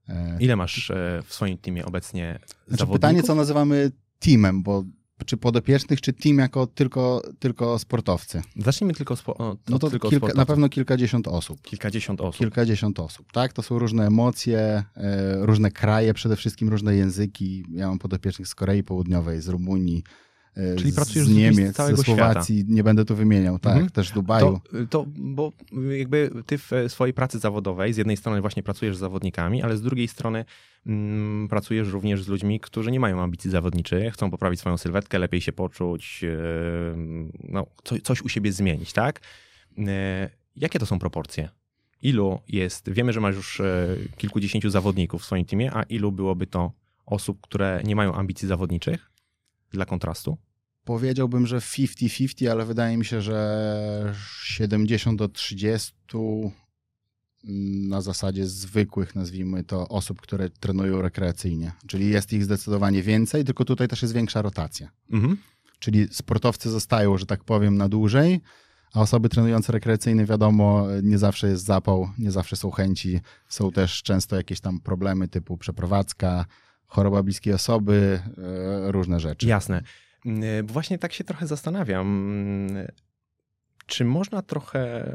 E, 0.09 0.37
Ile 0.39 0.55
masz 0.55 0.91
e, 0.91 1.23
w 1.25 1.33
swoim 1.33 1.57
teamie 1.57 1.85
obecnie 1.85 2.39
Znaczy 2.39 2.55
zawodników? 2.67 2.93
pytanie, 2.93 3.23
co 3.23 3.35
nazywamy 3.35 3.91
teamem, 4.19 4.63
bo 4.63 4.83
czy 5.25 5.37
podopiecznych, 5.37 6.01
czy 6.01 6.13
team 6.13 6.37
jako 6.37 6.67
tylko, 6.67 7.21
tylko 7.39 7.79
sportowcy? 7.79 8.41
Zacznijmy 8.55 8.93
tylko, 8.93 9.15
spo, 9.15 9.37
o, 9.37 9.57
No 9.69 9.79
to 9.79 9.89
tylko 9.89 10.09
kilka, 10.09 10.27
na 10.35 10.45
pewno 10.45 10.69
kilkadziesiąt 10.69 11.27
osób. 11.27 11.61
kilkadziesiąt 11.61 12.21
osób. 12.21 12.39
Kilkadziesiąt 12.39 12.99
osób, 12.99 13.31
tak? 13.31 13.53
To 13.53 13.61
są 13.61 13.79
różne 13.79 14.07
emocje, 14.07 14.59
e, 14.97 15.45
różne 15.45 15.71
kraje, 15.71 16.13
przede 16.13 16.35
wszystkim 16.35 16.69
różne 16.69 16.95
języki. 16.95 17.65
Ja 17.71 17.87
mam 17.87 17.99
podopiecznych 17.99 18.47
z 18.47 18.55
Korei 18.55 18.83
Południowej, 18.83 19.41
z 19.41 19.47
Rumunii, 19.47 20.03
Czyli 20.77 20.91
z, 20.91 20.95
pracujesz 20.95 21.27
z 21.27 21.29
z 21.29 21.33
z 21.33 21.37
Niemiec, 21.37 21.75
całego 21.75 21.97
ze 21.97 22.03
Słowacji, 22.03 22.65
nie 22.67 22.83
będę 22.83 23.05
tu 23.05 23.15
wymieniał, 23.15 23.59
tak? 23.59 23.73
Mhm. 23.73 23.89
Też 23.89 24.11
Dubaju. 24.11 24.61
To, 24.71 24.85
to, 24.89 25.05
bo 25.15 25.51
jakby 25.97 26.31
ty 26.45 26.57
w 26.57 26.71
swojej 26.87 27.13
pracy 27.13 27.39
zawodowej 27.39 27.93
z 27.93 27.97
jednej 27.97 28.17
strony 28.17 28.41
właśnie 28.41 28.63
pracujesz 28.63 28.97
z 28.97 28.99
zawodnikami, 28.99 29.63
ale 29.63 29.77
z 29.77 29.81
drugiej 29.81 30.07
strony 30.07 30.45
mm, 30.85 31.47
pracujesz 31.47 31.87
również 31.87 32.23
z 32.23 32.27
ludźmi, 32.27 32.59
którzy 32.59 32.91
nie 32.91 32.99
mają 32.99 33.21
ambicji 33.21 33.49
zawodniczych, 33.49 34.13
chcą 34.13 34.31
poprawić 34.31 34.59
swoją 34.59 34.77
sylwetkę, 34.77 35.19
lepiej 35.19 35.41
się 35.41 35.51
poczuć, 35.51 36.21
yy, 36.21 36.95
no, 37.43 37.65
co, 37.83 37.95
coś 38.03 38.21
u 38.21 38.29
siebie 38.29 38.51
zmienić, 38.51 38.93
tak? 38.93 39.21
Jakie 40.55 40.79
to 40.79 40.85
są 40.85 40.99
proporcje? 40.99 41.49
Ilu 42.01 42.39
jest, 42.47 42.89
wiemy, 42.89 43.13
że 43.13 43.19
masz 43.19 43.35
już 43.35 43.59
e, 43.59 43.95
kilkudziesięciu 44.17 44.69
zawodników 44.69 45.21
w 45.21 45.25
swoim 45.25 45.45
teamie, 45.45 45.71
a 45.73 45.83
ilu 45.83 46.11
byłoby 46.11 46.47
to 46.47 46.71
osób, 47.05 47.41
które 47.41 47.81
nie 47.83 47.95
mają 47.95 48.13
ambicji 48.15 48.47
zawodniczych 48.47 49.12
dla 49.73 49.85
kontrastu? 49.85 50.37
Powiedziałbym, 50.85 51.47
że 51.47 51.59
50-50, 51.59 52.47
ale 52.47 52.65
wydaje 52.65 52.97
mi 52.97 53.05
się, 53.05 53.21
że 53.21 54.15
70 54.43 55.19
do 55.19 55.29
30 55.29 55.93
mm, 56.13 56.51
na 57.89 58.01
zasadzie 58.01 58.47
zwykłych, 58.47 59.15
nazwijmy 59.15 59.63
to, 59.63 59.87
osób, 59.87 60.21
które 60.21 60.49
trenują 60.49 61.01
rekreacyjnie. 61.01 61.71
Czyli 61.87 62.09
jest 62.09 62.33
ich 62.33 62.43
zdecydowanie 62.43 63.03
więcej, 63.03 63.43
tylko 63.43 63.65
tutaj 63.65 63.87
też 63.87 64.01
jest 64.01 64.13
większa 64.13 64.41
rotacja. 64.41 64.91
Mhm. 65.11 65.37
Czyli 65.79 66.07
sportowcy 66.11 66.69
zostają, 66.69 67.17
że 67.17 67.25
tak 67.25 67.43
powiem, 67.43 67.77
na 67.77 67.89
dłużej, 67.89 68.41
a 68.93 69.01
osoby 69.01 69.29
trenujące 69.29 69.71
rekreacyjne, 69.73 70.25
wiadomo, 70.25 70.87
nie 71.03 71.17
zawsze 71.17 71.47
jest 71.47 71.65
zapał, 71.65 72.09
nie 72.17 72.31
zawsze 72.31 72.55
są 72.55 72.71
chęci. 72.71 73.19
Są 73.47 73.71
też 73.71 74.03
często 74.03 74.35
jakieś 74.35 74.59
tam 74.59 74.79
problemy 74.79 75.27
typu 75.27 75.57
przeprowadzka, 75.57 76.45
choroba 76.87 77.23
bliskiej 77.23 77.53
osoby, 77.53 78.19
e, 78.37 78.91
różne 78.91 79.19
rzeczy. 79.19 79.47
Jasne. 79.47 79.81
Mm, 80.25 80.65
Bo 80.65 80.73
właśnie 80.73 80.97
tak 80.97 81.13
się 81.13 81.23
trochę 81.23 81.47
zastanawiam, 81.47 82.07
mm, 82.07 82.87
czy 83.85 84.05
można 84.05 84.41
trochę 84.41 85.13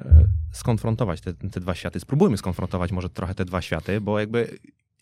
skonfrontować 0.53 1.21
te, 1.21 1.35
te 1.35 1.61
dwa 1.61 1.75
światy? 1.75 2.01
Spróbujmy 2.01 2.39
skonfrontować 2.39 2.93
może 2.93 3.11
trochę 3.11 3.35
te 3.35 3.45
dwa 3.45 3.63
światy, 3.63 4.01
bo 4.01 4.21
jakby 4.21 4.59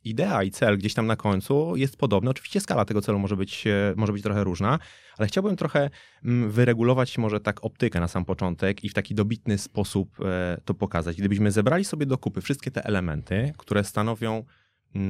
idea 0.06 0.42
i 0.42 0.50
cel 0.50 0.78
gdzieś 0.78 0.94
tam 0.94 1.06
na 1.06 1.16
końcu 1.16 1.76
jest 1.76 1.96
podobny. 1.96 2.30
Oczywiście 2.30 2.61
skala 2.61 2.85
tego 2.85 3.02
celu 3.02 3.18
może 3.18 3.37
być, 3.37 3.66
e, 3.66 3.94
może 3.96 4.12
być 4.12 4.23
trochę 4.23 4.44
różna, 4.44 4.78
ale 5.18 5.28
chciałbym 5.28 5.56
trochę 5.56 5.90
mm, 6.25 6.50
wyregulować 6.50 7.18
może 7.18 7.40
tak 7.40 7.64
optykę 7.64 8.00
na 8.00 8.08
sam 8.08 8.25
początek 8.25 8.85
i 8.85 8.88
w 8.88 8.94
taki 8.94 9.14
dobitny 9.14 9.58
sposób 9.58 10.20
e, 10.25 10.61
to 10.64 10.75
pokazać. 10.75 11.16
Gdybyśmy 11.16 11.50
zebrali 11.50 11.85
sobie 11.85 12.06
do 12.06 12.18
kupy 12.18 12.40
wszystkie 12.40 12.70
te 12.70 12.85
elementy, 12.85 13.52
które 13.56 13.85
stanowią 13.85 14.44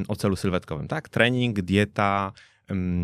o 0.09 0.17
celu 0.17 0.37
sylwetkowym, 0.37 0.89
tak? 0.89 1.09
Trening, 1.09 1.61
dieta, 1.61 2.33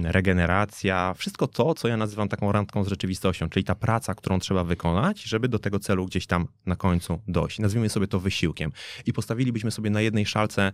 regeneracja, 0.04 1.14
wszystko 1.14 1.46
to, 1.46 1.74
co 1.74 1.88
ja 1.88 1.96
nazywam 1.96 2.28
taką 2.28 2.52
randką 2.52 2.84
z 2.84 2.88
rzeczywistością, 2.88 3.48
czyli 3.48 3.64
ta 3.64 3.74
praca, 3.74 4.14
którą 4.14 4.38
trzeba 4.38 4.64
wykonać, 4.64 5.22
żeby 5.22 5.48
do 5.48 5.58
tego 5.58 5.78
celu 5.78 6.06
gdzieś 6.06 6.26
tam 6.26 6.46
na 6.66 6.76
końcu 6.76 7.20
dojść. 7.28 7.58
Nazwijmy 7.58 7.88
sobie 7.88 8.06
to 8.06 8.20
wysiłkiem. 8.20 8.72
I 9.06 9.12
postawilibyśmy 9.12 9.70
sobie 9.70 9.90
na 9.90 10.00
jednej 10.00 10.26
szalce 10.26 10.72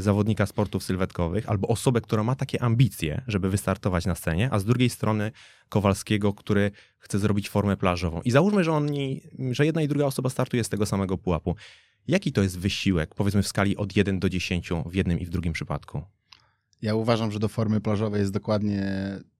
zawodnika 0.00 0.46
sportów 0.46 0.84
sylwetkowych 0.84 1.48
albo 1.48 1.68
osobę, 1.68 2.00
która 2.00 2.24
ma 2.24 2.34
takie 2.34 2.62
ambicje, 2.62 3.22
żeby 3.26 3.50
wystartować 3.50 4.06
na 4.06 4.14
scenie, 4.14 4.48
a 4.52 4.58
z 4.58 4.64
drugiej 4.64 4.90
strony 4.90 5.32
Kowalskiego, 5.68 6.32
który 6.32 6.70
chce 6.98 7.18
zrobić 7.18 7.48
formę 7.48 7.76
plażową. 7.76 8.20
I 8.24 8.30
załóżmy, 8.30 8.64
że, 8.64 8.72
oni, 8.72 9.20
że 9.50 9.66
jedna 9.66 9.82
i 9.82 9.88
druga 9.88 10.06
osoba 10.06 10.30
startuje 10.30 10.64
z 10.64 10.68
tego 10.68 10.86
samego 10.86 11.18
pułapu. 11.18 11.56
Jaki 12.08 12.32
to 12.32 12.42
jest 12.42 12.58
wysiłek, 12.58 13.14
powiedzmy 13.14 13.42
w 13.42 13.48
skali 13.48 13.76
od 13.76 13.96
1 13.96 14.20
do 14.20 14.28
10 14.28 14.70
w 14.86 14.94
jednym 14.94 15.20
i 15.20 15.26
w 15.26 15.30
drugim 15.30 15.52
przypadku? 15.52 16.02
Ja 16.82 16.94
uważam, 16.94 17.32
że 17.32 17.38
do 17.38 17.48
formy 17.48 17.80
plażowej 17.80 18.20
jest 18.20 18.32
dokładnie 18.32 18.86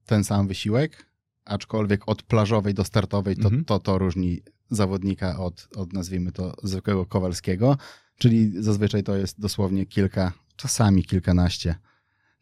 ten 0.06 0.24
sam 0.24 0.48
wysiłek, 0.48 1.06
aczkolwiek 1.44 2.08
od 2.08 2.22
plażowej 2.22 2.74
do 2.74 2.84
startowej 2.84 3.36
to 3.36 3.44
mhm. 3.44 3.64
to, 3.64 3.78
to 3.78 3.98
różni 3.98 4.42
zawodnika 4.70 5.38
od, 5.38 5.68
od, 5.76 5.92
nazwijmy 5.92 6.32
to, 6.32 6.54
zwykłego 6.62 7.06
Kowalskiego, 7.06 7.76
czyli 8.18 8.62
zazwyczaj 8.62 9.02
to 9.02 9.16
jest 9.16 9.40
dosłownie 9.40 9.86
kilka, 9.86 10.32
czasami 10.56 11.04
kilkanaście 11.04 11.74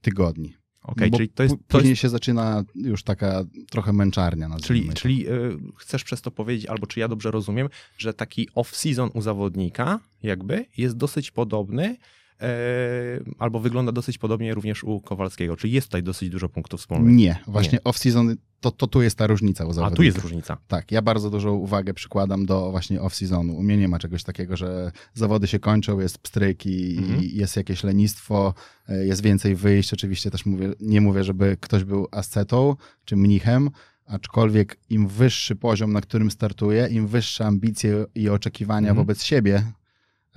tygodni. 0.00 0.58
Okay, 0.82 1.11
czyli 1.11 1.28
to 1.28 1.42
jest. 1.42 1.54
To 1.54 1.62
później 1.68 1.90
jest... 1.90 2.02
się 2.02 2.08
zaczyna 2.08 2.64
już 2.75 3.02
taka 3.02 3.44
trochę 3.70 3.92
męczarnia. 3.92 4.49
Czyli, 4.62 4.88
czyli 4.88 5.28
y, 5.28 5.58
chcesz 5.76 6.04
przez 6.04 6.23
to 6.23 6.30
powiedzieć, 6.30 6.66
albo 6.66 6.87
czy 6.87 7.00
ja 7.00 7.08
dobrze 7.08 7.30
rozumiem, 7.30 7.68
że 7.99 8.14
taki 8.14 8.49
off-season 8.50 9.11
u 9.14 9.20
zawodnika, 9.20 10.00
jakby, 10.23 10.66
jest 10.76 10.97
dosyć 10.97 11.30
podobny 11.30 11.97
E, 12.40 13.20
albo 13.38 13.61
wygląda 13.61 13.92
dosyć 13.92 14.18
podobnie 14.18 14.54
również 14.54 14.85
u 14.85 15.00
Kowalskiego. 15.00 15.56
Czy 15.56 15.68
jest 15.68 15.87
tutaj 15.87 16.02
dosyć 16.02 16.30
dużo 16.30 16.49
punktów 16.49 16.80
wspólnych? 16.80 17.16
Nie, 17.16 17.38
właśnie 17.47 17.78
off-season, 17.78 18.37
to, 18.61 18.71
to 18.71 18.87
tu 18.87 19.03
jest 19.03 19.19
ta 19.19 19.27
różnica 19.27 19.65
u. 19.65 19.85
A 19.85 19.91
tu 19.91 20.03
jest 20.03 20.19
różnica. 20.19 20.57
Tak, 20.69 20.93
ja 20.93 21.03
bardzo 21.03 21.31
dużą 21.31 21.55
uwagę 21.55 21.95
przykładam 21.95 22.47
do 22.47 22.71
właśnie 22.71 23.00
off-seasonu. 23.00 23.55
U 23.55 23.62
mnie 23.62 23.77
nie 23.77 23.88
ma 23.88 23.99
czegoś 23.99 24.25
takiego, 24.25 24.57
że 24.57 24.93
zawody 25.15 25.47
się 25.47 25.59
kończą, 25.59 26.00
jest 26.00 26.19
pstryk 26.19 26.67
i, 26.67 26.99
mhm. 26.99 27.23
i 27.23 27.37
jest 27.37 27.57
jakieś 27.57 27.85
lenistwo, 27.85 28.55
e, 28.88 29.07
jest 29.07 29.23
więcej 29.23 29.55
wyjść. 29.55 29.93
Oczywiście 29.93 30.31
też 30.31 30.47
mówię, 30.47 30.73
nie 30.81 31.00
mówię, 31.00 31.25
żeby 31.25 31.57
ktoś 31.61 31.85
był 31.85 32.09
ascetą 32.11 32.77
czy 33.05 33.17
mnichem, 33.17 33.71
aczkolwiek 34.07 34.77
im 34.91 35.09
wyższy 35.09 35.57
poziom, 35.57 35.93
na 35.93 36.00
którym 36.00 36.31
startuje, 36.31 36.88
im 36.91 37.07
wyższe 37.07 37.47
ambicje 37.47 38.05
i 38.15 38.29
oczekiwania 38.29 38.88
mhm. 38.88 38.97
wobec 38.97 39.23
siebie, 39.23 39.62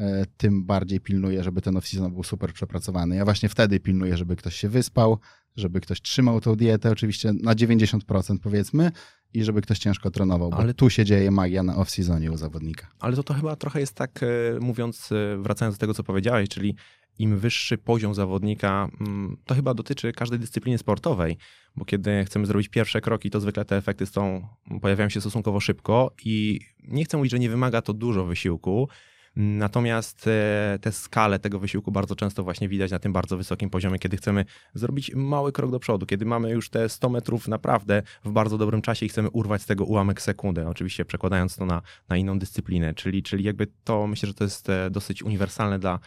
E, 0.02 0.26
tym 0.38 0.64
bardziej 0.64 1.00
pilnuję, 1.00 1.44
żeby 1.44 1.62
ten 1.62 1.76
off-season 1.76 2.12
był 2.12 2.24
super 2.24 2.54
przepracowany. 2.54 3.16
Ja 3.16 3.26
właśnie 3.26 3.50
wtedy 3.50 3.80
pilnuję, 3.80 4.18
żeby 4.18 4.36
ktoś 4.36 4.56
się 4.56 4.70
wyspał, 4.70 5.20
żeby 5.56 5.82
ktoś 5.82 6.02
trzymał 6.02 6.42
tą 6.42 6.56
dietę, 6.56 6.92
oczywiście 6.92 7.32
na 7.44 7.56
90% 7.56 8.38
powiedzmy, 8.44 8.92
i 9.34 9.44
żeby 9.44 9.62
ktoś 9.62 9.80
ciężko 9.80 10.12
trenował, 10.12 10.50
bo 10.50 10.58
Ale 10.58 10.74
tu 10.74 10.90
się 10.90 11.06
dzieje 11.06 11.32
magia 11.32 11.64
na 11.64 11.76
off-seasonie 11.76 12.32
u 12.32 12.38
zawodnika. 12.38 12.88
Ale 13.00 13.16
to, 13.16 13.24
to 13.24 13.34
chyba 13.34 13.56
trochę 13.56 13.80
jest 13.80 13.94
tak, 13.94 14.24
e, 14.24 14.60
mówiąc, 14.60 15.12
e, 15.12 15.38
wracając 15.38 15.76
do 15.76 15.80
tego, 15.80 15.94
co 15.94 16.04
powiedziałeś, 16.04 16.50
czyli 16.50 16.76
im 17.20 17.38
wyższy 17.40 17.78
poziom 17.78 18.14
zawodnika, 18.14 18.90
mm, 19.02 19.38
to 19.46 19.56
chyba 19.56 19.74
dotyczy 19.74 20.12
każdej 20.12 20.40
dyscypliny 20.40 20.78
sportowej, 20.78 21.38
bo 21.76 21.86
kiedy 21.86 22.26
chcemy 22.26 22.46
zrobić 22.46 22.70
pierwsze 22.70 23.02
kroki, 23.02 23.30
to 23.30 23.40
zwykle 23.40 23.66
te 23.66 23.78
efekty 23.78 24.06
są, 24.06 24.48
pojawiają 24.82 25.10
się 25.10 25.22
stosunkowo 25.22 25.60
szybko 25.60 26.12
i 26.26 26.60
nie 26.84 27.04
chcę 27.06 27.18
mówić, 27.18 27.32
że 27.32 27.40
nie 27.40 27.50
wymaga 27.50 27.82
to 27.82 27.94
dużo 27.94 28.26
wysiłku, 28.26 28.90
Natomiast 29.36 30.28
e, 30.28 30.80
tę 30.82 30.92
skalę 30.92 31.40
tego 31.40 31.60
wysiłku 31.60 31.92
bardzo 31.92 32.16
często 32.16 32.44
właśnie 32.44 32.70
widać 32.70 32.92
na 32.92 33.00
tym 33.00 33.14
bardzo 33.14 33.38
wysokim 33.38 33.70
poziomie, 33.70 34.00
kiedy 34.00 34.18
chcemy 34.18 34.46
zrobić 34.74 35.12
mały 35.16 35.52
krok 35.52 35.72
do 35.72 35.80
przodu, 35.80 36.06
kiedy 36.06 36.26
mamy 36.26 36.52
już 36.52 36.70
te 36.70 36.90
100 36.90 37.10
metrów 37.10 37.48
naprawdę 37.48 38.04
w 38.26 38.32
bardzo 38.32 38.58
dobrym 38.58 38.82
czasie 38.82 39.06
i 39.06 39.10
chcemy 39.10 39.30
urwać 39.30 39.62
z 39.62 39.66
tego 39.66 39.86
ułamek 39.86 40.22
sekundy, 40.22 40.68
oczywiście 40.68 41.06
przekładając 41.06 41.56
to 41.56 41.66
na, 41.66 41.82
na 42.10 42.18
inną 42.18 42.40
dyscyplinę, 42.40 42.94
czyli, 42.94 43.24
czyli 43.24 43.44
jakby 43.44 43.68
to 43.84 44.08
myślę, 44.08 44.28
że 44.28 44.34
to 44.34 44.44
jest 44.44 44.70
e, 44.70 44.90
dosyć 44.90 45.24
uniwersalne 45.24 45.80
dla 45.80 46.00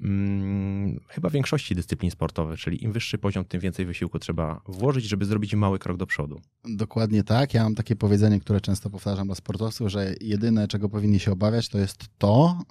hmm, 0.00 1.00
chyba 1.08 1.30
większości 1.30 1.74
dyscyplin 1.74 2.10
sportowych, 2.10 2.60
czyli 2.60 2.84
im 2.84 2.92
wyższy 2.92 3.18
poziom, 3.18 3.44
tym 3.44 3.60
więcej 3.60 3.86
wysiłku 3.86 4.18
trzeba 4.18 4.60
włożyć, 4.66 5.04
żeby 5.04 5.24
zrobić 5.24 5.54
mały 5.54 5.78
krok 5.78 5.96
do 5.96 6.06
przodu. 6.06 6.40
Dokładnie 6.64 7.24
tak. 7.24 7.54
Ja 7.54 7.62
mam 7.62 7.74
takie 7.74 7.96
powiedzenie, 7.96 8.40
które 8.40 8.60
często 8.60 8.90
powtarzam 8.90 9.26
dla 9.26 9.34
sportowców, 9.34 9.88
że 9.88 10.14
jedyne, 10.20 10.68
czego 10.68 10.88
powinni 10.88 11.20
się 11.20 11.32
obawiać, 11.32 11.68
to 11.68 11.78
jest 11.78 12.04
to, 12.18 12.62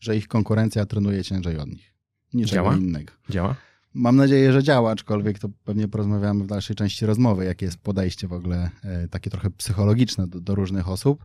że 0.00 0.16
ich 0.16 0.28
konkurencja 0.28 0.86
trenuje 0.86 1.24
ciężej 1.24 1.58
od 1.58 1.68
nich. 1.68 1.94
Niczego 2.34 2.62
działa? 2.62 2.76
innego. 2.76 3.12
Działa? 3.30 3.56
Mam 3.94 4.16
nadzieję, 4.16 4.52
że 4.52 4.62
działa, 4.62 4.90
aczkolwiek 4.90 5.38
to 5.38 5.48
pewnie 5.64 5.88
porozmawiamy 5.88 6.44
w 6.44 6.46
dalszej 6.46 6.76
części 6.76 7.06
rozmowy, 7.06 7.44
jakie 7.44 7.66
jest 7.66 7.78
podejście 7.78 8.28
w 8.28 8.32
ogóle 8.32 8.70
e, 8.82 9.08
takie 9.08 9.30
trochę 9.30 9.50
psychologiczne 9.50 10.26
do, 10.26 10.40
do 10.40 10.54
różnych 10.54 10.88
osób 10.88 11.24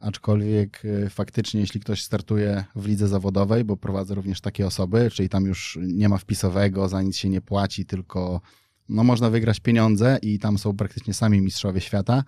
aczkolwiek 0.00 0.84
y, 0.84 1.10
faktycznie 1.10 1.60
jeśli 1.60 1.80
ktoś 1.80 2.02
startuje 2.02 2.64
w 2.74 2.86
lidze 2.86 3.08
zawodowej, 3.08 3.64
bo 3.64 3.76
prowadzę 3.76 4.14
również 4.14 4.40
takie 4.40 4.66
osoby, 4.66 5.10
czyli 5.10 5.28
tam 5.28 5.44
już 5.44 5.78
nie 5.82 6.08
ma 6.08 6.18
wpisowego, 6.18 6.88
za 6.88 7.02
nic 7.02 7.16
się 7.16 7.28
nie 7.28 7.40
płaci, 7.40 7.86
tylko 7.86 8.40
no 8.88 9.04
można 9.04 9.30
wygrać 9.30 9.60
pieniądze 9.60 10.18
i 10.22 10.38
tam 10.38 10.58
są 10.58 10.76
praktycznie 10.76 11.14
sami 11.14 11.40
mistrzowie 11.40 11.80
świata, 11.80 12.24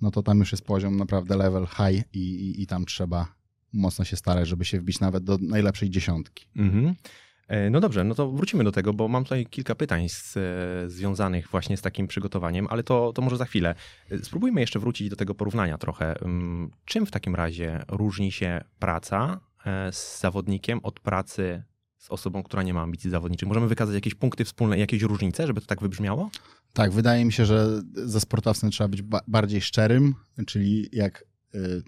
no 0.00 0.10
to 0.10 0.22
tam 0.22 0.38
już 0.38 0.52
jest 0.52 0.64
poziom 0.64 0.96
naprawdę 0.96 1.36
level 1.36 1.66
high 1.66 2.04
i, 2.12 2.18
i, 2.18 2.62
i 2.62 2.66
tam 2.66 2.84
trzeba 2.84 3.34
mocno 3.72 4.04
się 4.04 4.16
starać, 4.16 4.48
żeby 4.48 4.64
się 4.64 4.80
wbić 4.80 5.00
nawet 5.00 5.24
do 5.24 5.38
najlepszej 5.40 5.90
dziesiątki. 5.90 6.46
Mhm. 6.56 6.94
E, 7.48 7.70
no 7.70 7.80
dobrze, 7.80 8.04
no 8.04 8.14
to 8.14 8.30
wrócimy 8.30 8.64
do 8.64 8.72
tego, 8.72 8.94
bo 8.94 9.08
mam 9.08 9.24
tutaj 9.24 9.46
kilka 9.46 9.74
pytań 9.74 10.08
z, 10.08 10.36
e, 10.36 10.90
związanych 10.90 11.48
właśnie 11.48 11.76
z 11.76 11.82
takim 11.82 12.06
przygotowaniem, 12.06 12.66
ale 12.70 12.82
to, 12.82 13.12
to 13.12 13.22
może 13.22 13.36
za 13.36 13.44
chwilę. 13.44 13.74
E, 14.10 14.18
spróbujmy 14.18 14.60
jeszcze 14.60 14.78
wrócić 14.78 15.08
do 15.08 15.16
tego 15.16 15.34
porównania 15.34 15.78
trochę. 15.78 16.20
Mm, 16.20 16.70
czym 16.84 17.06
w 17.06 17.10
takim 17.10 17.34
razie 17.34 17.84
różni 17.88 18.32
się 18.32 18.60
praca 18.78 19.40
z 19.90 20.20
zawodnikiem 20.20 20.80
od 20.82 21.00
pracy 21.00 21.62
z 21.98 22.10
osobą, 22.10 22.42
która 22.42 22.62
nie 22.62 22.74
ma 22.74 22.82
ambicji 22.82 23.10
zawodniczych? 23.10 23.48
Możemy 23.48 23.68
wykazać 23.68 23.94
jakieś 23.94 24.14
punkty 24.14 24.44
wspólne, 24.44 24.78
jakieś 24.78 25.02
różnice, 25.02 25.46
żeby 25.46 25.60
to 25.60 25.66
tak 25.66 25.80
wybrzmiało? 25.80 26.30
Tak, 26.72 26.92
wydaje 26.92 27.24
mi 27.24 27.32
się, 27.32 27.46
że 27.46 27.82
ze 27.94 28.20
sportowcem 28.20 28.70
trzeba 28.70 28.88
być 28.88 29.02
ba 29.02 29.20
bardziej 29.28 29.60
szczerym, 29.60 30.14
czyli 30.46 30.88
jak 30.92 31.24
y, 31.54 31.82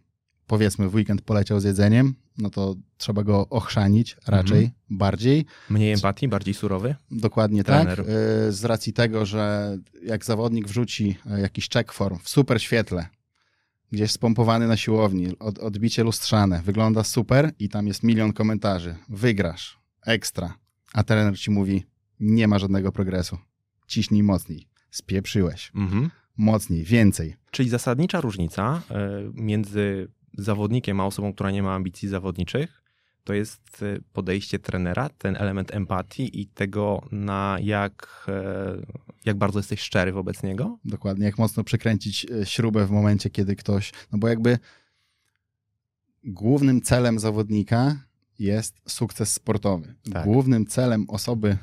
powiedzmy 0.47 0.89
w 0.89 0.95
weekend 0.95 1.23
poleciał 1.23 1.61
z 1.61 1.65
jedzeniem, 1.65 2.15
no 2.39 2.51
to 2.51 2.75
trzeba 2.97 3.23
go 3.23 3.49
ochrzanić 3.49 4.17
raczej 4.27 4.59
mhm. 4.59 4.73
bardziej. 4.91 5.47
Mniej 5.71 5.93
empatii, 5.93 6.29
bardziej 6.29 6.55
surowy? 6.55 6.95
Dokładnie 7.11 7.65
Trener. 7.65 7.97
tak. 7.97 8.07
Z 8.49 8.65
racji 8.65 8.93
tego, 8.93 9.27
że 9.27 9.77
jak 10.03 10.25
zawodnik 10.25 10.69
wrzuci 10.69 11.17
y, 11.37 11.41
jakiś 11.41 11.69
check 11.69 11.93
form 11.93 12.19
w 12.23 12.29
super 12.29 12.63
świetle, 12.63 13.07
gdzieś 13.93 14.11
spompowany 14.11 14.67
na 14.67 14.77
siłowni, 14.77 15.39
od, 15.39 15.59
odbicie 15.59 16.05
lustrzane, 16.05 16.63
wygląda 16.63 17.05
super 17.05 17.53
i 17.59 17.69
tam 17.69 17.87
jest 17.87 18.03
milion 18.03 18.33
komentarzy. 18.33 18.97
Wygrasz, 19.09 19.79
ekstra. 20.07 20.55
A 20.93 21.05
trener 21.05 21.39
ci 21.39 21.51
mówi, 21.51 21.85
nie 22.21 22.49
ma 22.49 22.59
żadnego 22.59 22.93
progresu. 22.93 23.39
Ciśnij 23.87 24.23
mocniej. 24.23 24.69
Spieprzyłeś. 24.91 25.73
Mhm. 25.75 26.11
Mocniej, 26.37 26.85
więcej. 26.85 27.37
Czyli 27.51 27.69
zasadnicza 27.69 28.21
różnica 28.21 28.83
y, 28.91 28.95
między 29.35 30.09
zawodnikiem, 30.37 31.01
a 31.01 31.07
osobą, 31.07 31.33
która 31.33 31.51
nie 31.51 31.63
ma 31.63 31.75
ambicji 31.75 32.09
zawodniczych, 32.09 32.83
to 33.27 33.35
jest 33.35 33.83
e, 33.83 33.99
podejście 34.13 34.59
trenera, 34.59 35.09
ten 35.09 35.37
element 35.37 35.75
empatii 35.75 36.41
i 36.41 36.47
tego, 36.47 37.03
na 37.13 37.57
jak, 37.63 38.27
e, 38.29 38.77
jak 39.25 39.37
bardzo 39.37 39.59
jesteś 39.59 39.81
szczery 39.81 40.13
wobec 40.13 40.43
niego. 40.43 40.79
Dokładnie, 40.85 41.27
jak 41.27 41.39
mocno 41.39 41.65
przekręcić 41.65 42.27
e, 42.31 42.47
śrubę 42.47 42.87
w 42.87 42.91
momencie, 42.91 43.31
kiedy 43.31 43.57
ktoś. 43.57 43.93
No 44.13 44.19
bo 44.19 44.29
jakby 44.29 44.59
głównym 46.25 46.83
celem 46.83 47.19
zawodnika 47.19 47.97
jest 48.39 48.81
sukces 48.89 49.33
sportowy. 49.33 49.95
Tak. 50.13 50.25
Głównym 50.25 50.67
celem 50.67 51.11
osoby 51.11 51.59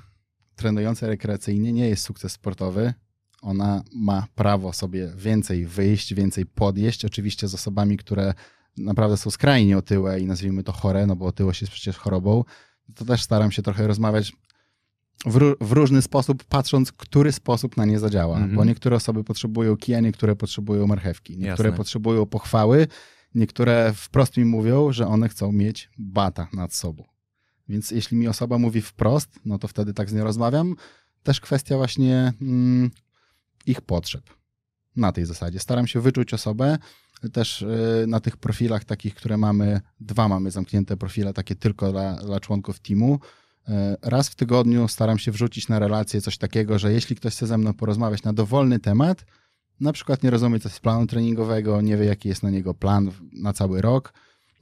trenującej 0.55 1.09
rekreacyjnie 1.09 1.73
nie 1.73 1.89
jest 1.89 2.03
sukces 2.03 2.31
sportowy. 2.31 2.93
Ona 3.41 3.83
ma 3.95 4.27
prawo 4.35 4.73
sobie 4.73 5.11
więcej 5.17 5.65
wyjść, 5.65 6.13
więcej 6.13 6.45
podjeść, 6.45 7.05
oczywiście 7.05 7.47
z 7.47 7.53
osobami, 7.53 7.97
które 7.97 8.33
naprawdę 8.77 9.17
są 9.17 9.31
skrajnie 9.31 9.77
otyłe 9.77 10.19
i 10.19 10.25
nazwijmy 10.25 10.63
to 10.63 10.71
chore, 10.71 11.07
no 11.07 11.15
bo 11.15 11.25
otyłość 11.25 11.61
jest 11.61 11.73
przecież 11.73 11.97
chorobą, 11.97 12.43
to 12.95 13.05
też 13.05 13.23
staram 13.23 13.51
się 13.51 13.61
trochę 13.61 13.87
rozmawiać 13.87 14.33
w, 15.25 15.55
w 15.61 15.71
różny 15.71 16.01
sposób, 16.01 16.43
patrząc, 16.43 16.91
który 16.91 17.31
sposób 17.31 17.77
na 17.77 17.85
nie 17.85 17.99
zadziała. 17.99 18.37
Mm 18.37 18.51
-hmm. 18.51 18.55
Bo 18.55 18.65
niektóre 18.65 18.95
osoby 18.95 19.23
potrzebują 19.23 19.77
kija, 19.77 19.99
niektóre 19.99 20.35
potrzebują 20.35 20.87
marchewki, 20.87 21.37
niektóre 21.37 21.69
Jasne. 21.69 21.77
potrzebują 21.77 22.25
pochwały, 22.25 22.87
niektóre 23.35 23.93
wprost 23.95 24.37
mi 24.37 24.45
mówią, 24.45 24.91
że 24.91 25.07
one 25.07 25.29
chcą 25.29 25.51
mieć 25.51 25.89
bata 25.97 26.47
nad 26.53 26.73
sobą. 26.73 27.03
Więc 27.69 27.91
jeśli 27.91 28.17
mi 28.17 28.27
osoba 28.27 28.57
mówi 28.57 28.81
wprost, 28.81 29.39
no 29.45 29.59
to 29.59 29.67
wtedy 29.67 29.93
tak 29.93 30.09
z 30.09 30.13
nią 30.13 30.23
rozmawiam. 30.23 30.75
Też 31.23 31.41
kwestia 31.41 31.77
właśnie 31.77 32.33
mm, 32.41 32.91
ich 33.65 33.81
potrzeb. 33.81 34.23
Na 34.95 35.11
tej 35.11 35.25
zasadzie. 35.25 35.59
Staram 35.59 35.87
się 35.87 35.99
wyczuć 35.99 36.33
osobę, 36.33 36.77
też 37.29 37.61
y, 37.61 38.05
na 38.07 38.19
tych 38.19 38.37
profilach 38.37 38.83
takich, 38.85 39.15
które 39.15 39.37
mamy, 39.37 39.81
dwa 39.99 40.27
mamy 40.27 40.51
zamknięte 40.51 40.97
profile 40.97 41.33
takie 41.33 41.55
tylko 41.55 41.91
dla, 41.91 42.15
dla 42.15 42.39
członków 42.39 42.79
teamu. 42.79 43.19
E, 43.67 43.97
raz 44.01 44.29
w 44.29 44.35
tygodniu 44.35 44.87
staram 44.87 45.19
się 45.19 45.31
wrzucić 45.31 45.67
na 45.67 45.79
relację 45.79 46.21
coś 46.21 46.37
takiego, 46.37 46.79
że 46.79 46.93
jeśli 46.93 47.15
ktoś 47.15 47.33
chce 47.33 47.47
ze 47.47 47.57
mną 47.57 47.73
porozmawiać 47.73 48.23
na 48.23 48.33
dowolny 48.33 48.79
temat, 48.79 49.25
na 49.79 49.93
przykład 49.93 50.23
nie 50.23 50.29
rozumie 50.29 50.59
coś 50.59 50.71
z 50.71 50.79
planu 50.79 51.07
treningowego, 51.07 51.81
nie 51.81 51.97
wie 51.97 52.05
jaki 52.05 52.29
jest 52.29 52.43
na 52.43 52.49
niego 52.49 52.73
plan 52.73 53.11
na 53.33 53.53
cały 53.53 53.81
rok, 53.81 54.13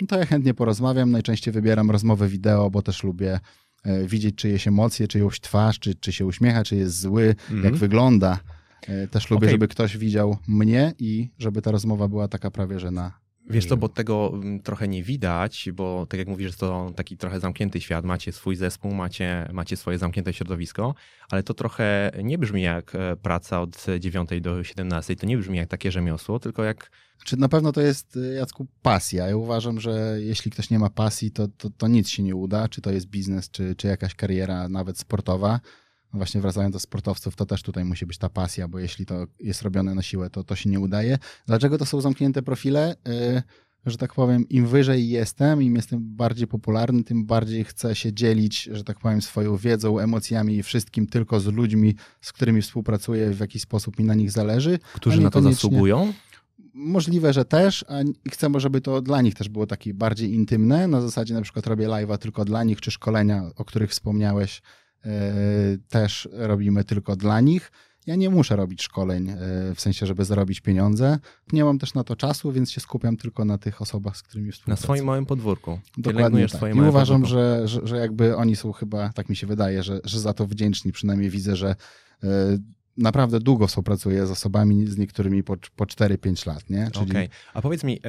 no 0.02 0.08
to 0.08 0.20
ja 0.20 0.26
chętnie 0.26 0.54
porozmawiam. 0.54 1.12
Najczęściej 1.12 1.54
wybieram 1.54 1.92
rozmowę 1.92 2.28
wideo, 2.28 2.70
bo 2.70 2.82
też 2.82 3.04
lubię 3.04 3.40
e, 3.84 4.08
widzieć 4.08 4.36
czyjeś 4.36 4.68
emocje, 4.68 5.08
czyjąś 5.08 5.40
twarz, 5.40 5.80
czy, 5.80 5.96
czy 5.96 6.12
się 6.12 6.26
uśmiecha, 6.26 6.64
czy 6.64 6.76
jest 6.76 7.00
zły, 7.00 7.36
Mhm. 7.50 7.64
jak 7.64 7.76
wygląda. 7.76 8.40
E, 8.88 9.08
Też 9.08 9.30
lubię, 9.30 9.48
Okej. 9.48 9.52
żeby 9.52 9.68
ktoś 9.68 9.98
widział 9.98 10.38
mnie 10.48 10.94
i 11.00 11.30
żeby 11.40 11.62
ta 11.62 11.72
rozmowa 11.72 12.08
była 12.08 12.28
taka 12.28 12.52
prawie, 12.52 12.80
że 12.80 12.92
na 12.92 13.22
Wiesz 13.50 13.66
co, 13.66 13.78
bo 13.78 13.90
tego 13.90 14.32
mm, 14.34 14.60
trochę 14.60 14.88
nie 14.88 15.04
widać, 15.04 15.70
bo 15.74 16.06
tak 16.10 16.18
jak 16.18 16.28
mówisz, 16.28 16.56
to 16.56 16.92
taki 16.96 17.18
trochę 17.18 17.40
zamknięty 17.40 17.82
świat. 17.82 18.06
Macie 18.06 18.32
swój 18.32 18.56
zespół, 18.56 18.94
macie, 18.94 19.50
macie 19.54 19.78
swoje 19.78 19.98
zamknięte 19.98 20.34
środowisko, 20.34 20.96
ale 21.30 21.44
to 21.44 21.54
trochę 21.54 22.12
nie 22.24 22.38
brzmi 22.38 22.62
jak 22.62 22.96
e, 22.96 23.16
praca 23.16 23.62
od 23.62 23.86
9 24.00 24.30
do 24.42 24.64
17. 24.64 25.16
To 25.16 25.26
nie 25.26 25.38
brzmi 25.38 25.58
jak 25.58 25.70
takie 25.70 25.92
rzemiosło, 25.92 26.40
tylko 26.40 26.64
jak 26.64 26.92
Czy 27.26 27.38
na 27.38 27.50
pewno 27.50 27.72
to 27.72 27.82
jest, 27.82 28.16
y, 28.16 28.34
Jacku, 28.34 28.68
pasja? 28.82 29.28
Ja 29.28 29.38
uważam, 29.38 29.80
że 29.80 30.18
jeśli 30.20 30.52
ktoś 30.52 30.70
nie 30.70 30.80
ma 30.80 30.90
pasji, 30.90 31.32
to, 31.32 31.48
to, 31.48 31.70
to 31.70 31.88
nic 31.88 32.10
się 32.10 32.24
nie 32.24 32.36
uda, 32.36 32.68
czy 32.68 32.82
to 32.82 32.92
jest 32.92 33.08
biznes, 33.08 33.52
czy, 33.52 33.76
czy 33.76 33.88
jakaś 33.88 34.16
kariera 34.16 34.70
nawet 34.70 35.00
sportowa. 35.00 35.60
Właśnie 36.14 36.42
wracając 36.42 36.74
do 36.74 36.80
sportowców, 36.80 37.36
to 37.36 37.46
też 37.46 37.64
tutaj 37.64 37.86
musi 37.86 38.06
być 38.06 38.18
ta 38.18 38.30
pasja, 38.30 38.68
bo 38.68 38.80
jeśli 38.80 39.06
to 39.06 39.28
jest 39.40 39.62
robione 39.62 39.96
na 39.96 40.02
siłę, 40.02 40.30
to 40.30 40.44
to 40.44 40.56
się 40.56 40.70
nie 40.70 40.80
udaje. 40.80 41.18
Dlaczego 41.48 41.78
to 41.78 41.86
są 41.86 42.02
zamknięte 42.02 42.42
profile? 42.42 42.96
Y, 43.08 43.42
że 43.86 43.98
tak 43.98 44.14
powiem, 44.14 44.50
im 44.50 44.68
wyżej 44.68 45.10
jestem, 45.10 45.64
im 45.64 45.76
jestem 45.76 46.00
bardziej 46.02 46.48
popularny, 46.48 47.04
tym 47.04 47.26
bardziej 47.26 47.64
chcę 47.64 47.96
się 47.96 48.14
dzielić, 48.14 48.64
że 48.64 48.84
tak 48.84 49.00
powiem, 49.00 49.22
swoją 49.22 49.58
wiedzą, 49.58 50.00
emocjami 50.00 50.56
i 50.56 50.64
wszystkim 50.64 51.08
tylko 51.08 51.40
z 51.40 51.46
ludźmi, 51.46 51.96
z 52.22 52.34
którymi 52.34 52.62
współpracuję, 52.62 53.32
w 53.32 53.40
jakiś 53.40 53.62
sposób 53.62 54.00
mi 54.00 54.06
na 54.06 54.14
nich 54.14 54.32
zależy. 54.32 54.80
którzy 54.94 55.22
na 55.22 55.30
to 55.30 55.42
zasługują. 55.42 56.14
Możliwe, 56.74 57.34
że 57.34 57.46
też, 57.46 57.86
a 57.88 58.02
i 58.02 58.30
chcemy, 58.30 58.60
żeby 58.60 58.82
to 58.82 59.02
dla 59.02 59.22
nich 59.22 59.36
też 59.36 59.50
było 59.50 59.68
takie 59.68 59.94
bardziej 59.94 60.34
intymne. 60.34 60.88
Na 60.88 61.02
zasadzie 61.02 61.34
na 61.34 61.42
przykład 61.42 61.68
robię 61.68 61.88
live'a 61.88 62.18
tylko 62.18 62.46
dla 62.46 62.64
nich, 62.64 62.82
czy 62.82 62.92
szkolenia, 62.92 63.44
o 63.56 63.66
których 63.66 63.92
wspomniałeś, 63.92 64.62
też 65.90 66.30
robimy 66.32 66.84
tylko 66.84 67.16
dla 67.16 67.42
nich. 67.42 67.72
Ja 68.08 68.16
nie 68.16 68.30
muszę 68.30 68.56
robić 68.56 68.82
szkoleń, 68.82 69.30
e, 69.30 69.36
w 69.76 69.82
sensie, 69.82 70.06
żeby 70.06 70.26
zarobić 70.26 70.62
pieniądze. 70.62 71.20
Nie 71.54 71.64
mam 71.64 71.80
też 71.80 71.94
na 71.94 72.04
to 72.04 72.16
czasu, 72.16 72.52
więc 72.52 72.72
się 72.72 72.82
skupiam 72.82 73.18
tylko 73.18 73.46
na 73.46 73.58
tych 73.58 73.82
osobach, 73.82 74.18
z 74.18 74.24
którymi 74.24 74.48
Na 74.48 74.52
współpracuję. 74.54 74.84
swoim 74.84 75.06
małym 75.06 75.26
podwórku. 75.26 75.80
Dokładnie 75.98 76.42
tak. 76.48 76.58
swoje 76.58 76.76
I 76.76 76.82
uważam, 76.82 77.26
że, 77.26 77.68
że, 77.68 77.88
że 77.88 77.98
jakby 77.98 78.36
oni 78.36 78.56
są 78.56 78.72
chyba, 78.72 79.10
tak 79.14 79.30
mi 79.30 79.36
się 79.36 79.48
wydaje, 79.48 79.84
że, 79.84 80.00
że 80.04 80.20
za 80.20 80.34
to 80.34 80.48
wdzięczni. 80.48 80.92
Przynajmniej 80.92 81.30
widzę, 81.30 81.56
że 81.56 81.76
e, 82.24 82.28
naprawdę 82.98 83.40
długo 83.40 83.68
współpracuję 83.68 84.28
z 84.28 84.32
osobami, 84.32 84.88
z 84.88 84.98
niektórymi 84.98 85.44
po, 85.44 85.58
po 85.76 85.86
4-5 85.86 86.48
lat, 86.48 86.70
nie? 86.70 86.90
Czyli 86.92 87.12
Okej, 87.12 87.30
a 87.54 87.62
powiedz 87.62 87.84
mi, 87.84 88.00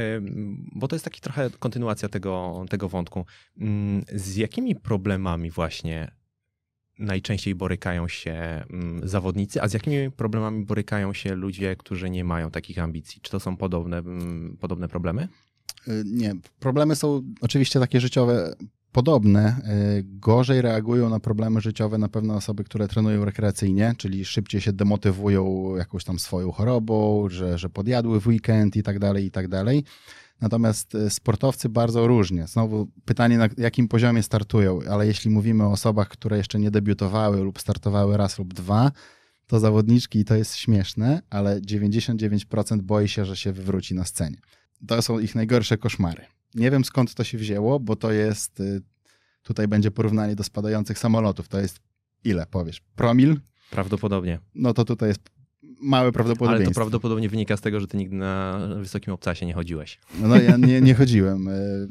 bo 0.75 0.89
to 0.89 0.97
jest 0.97 1.05
taki 1.05 1.21
trochę 1.21 1.51
kontynuacja 1.51 2.09
tego, 2.09 2.65
tego 2.71 2.89
wątku. 2.89 3.27
Ym, 3.61 4.05
Z 4.15 4.37
jakimi 4.37 4.75
problemami 4.75 5.51
właśnie 5.51 6.22
najczęściej 6.99 7.55
borykają 7.55 8.09
się 8.09 8.65
ym, 8.71 9.01
zawodnicy, 9.05 9.63
a 9.63 9.69
z 9.69 9.73
jakimi 9.73 10.11
problemami 10.11 10.65
borykają 10.65 11.13
się 11.13 11.35
ludzie, 11.35 11.77
którzy 11.77 12.11
nie 12.11 12.25
mają 12.25 12.51
takich 12.51 12.79
ambicji? 12.79 13.21
Czy 13.21 13.31
to 13.31 13.41
są 13.41 13.57
podobne, 13.57 13.99
ym, 13.99 14.57
podobne 14.61 14.89
problemy? 14.89 15.29
Y, 15.89 16.03
Nie, 16.07 16.35
problemy 16.61 16.97
są 16.97 17.23
oczywiście 17.41 17.81
takie 17.81 18.01
życiowe 18.01 18.55
podobne. 18.93 19.57
Y, 19.99 20.05
Gorzej 20.05 20.63
reagują 20.63 21.09
na 21.09 21.21
problemy 21.21 21.61
życiowe 21.61 21.99
na 21.99 22.09
pewno 22.09 22.35
osoby, 22.35 22.65
które 22.65 22.89
trenują 22.89 23.25
rekreacyjnie, 23.25 23.95
czyli 23.99 24.25
szybciej 24.25 24.61
się 24.61 24.73
demotywują 24.73 25.75
jakąś 25.77 26.05
tam 26.05 26.19
swoją 26.19 26.53
chorobą, 26.53 27.29
że, 27.29 27.59
że 27.59 27.69
podjadły 27.69 28.21
w 28.21 28.27
weekend 28.27 28.77
i 28.77 28.83
tak 28.83 28.99
dalej, 28.99 29.25
i 29.25 29.31
tak 29.31 29.49
dalej. 29.49 29.85
Natomiast 30.43 30.95
y, 30.95 31.11
sportowcy 31.11 31.69
bardzo 31.69 32.07
różnie. 32.07 32.47
Znowu 32.47 32.89
pytanie, 33.05 33.39
na 33.39 33.49
jakim 33.59 33.89
poziomie 33.89 34.23
startują, 34.23 34.81
ale 34.91 35.07
jeśli 35.07 35.31
mówimy 35.31 35.65
o 35.65 35.71
osobach, 35.71 36.09
które 36.09 36.37
jeszcze 36.37 36.59
nie 36.59 36.71
debiutowały 36.71 37.41
lub 37.41 37.61
startowały 37.61 38.17
raz 38.17 38.39
lub 38.39 38.55
dwa, 38.55 38.93
to 39.47 39.61
zawodniczki, 39.61 40.19
i 40.19 40.25
to 40.25 40.35
jest 40.35 40.57
śmieszne, 40.57 41.23
ale 41.31 41.61
99% 41.61 42.83
boi 42.83 43.09
się, 43.09 43.25
że 43.25 43.37
się 43.37 43.53
wywróci 43.53 43.95
na 43.95 44.05
scenie. 44.05 44.37
To 44.87 45.03
są 45.03 45.19
ich 45.19 45.35
najgorsze 45.35 45.79
koszmary. 45.79 46.25
Nie 46.55 46.71
wiem 46.71 46.85
skąd 46.85 47.15
to 47.15 47.25
się 47.25 47.39
wzięło, 47.39 47.81
bo 47.81 47.97
to 47.97 48.13
jest, 48.13 48.61
y, 48.61 48.83
tutaj 49.43 49.69
będzie 49.69 49.91
porównanie 49.91 50.37
do 50.37 50.45
spadających 50.45 50.99
samolotów. 50.99 51.49
To 51.49 51.61
jest 51.61 51.81
ile, 52.25 52.47
powiesz, 52.47 52.81
promil? 52.97 53.41
Prawdopodobnie. 53.71 54.39
No 54.55 54.75
to 54.75 54.85
tutaj 54.85 55.09
jest 55.09 55.21
małe 55.83 56.03
Ale 56.03 56.13
prawdopodobieństwo. 56.13 56.71
to 56.71 56.75
prawdopodobnie 56.75 57.29
wynika 57.29 57.57
z 57.57 57.61
tego, 57.61 57.81
że 57.81 57.87
ty 57.87 57.97
nigdy 57.97 58.17
na 58.17 58.59
wysokim 58.77 59.13
obcasie 59.13 59.47
nie 59.47 59.55
chodziłeś. 59.55 59.99
No 60.21 60.37
ja 60.37 60.57
nie, 60.57 60.81
nie 60.81 60.95
chodziłem, 60.95 61.49
y, 61.49 61.89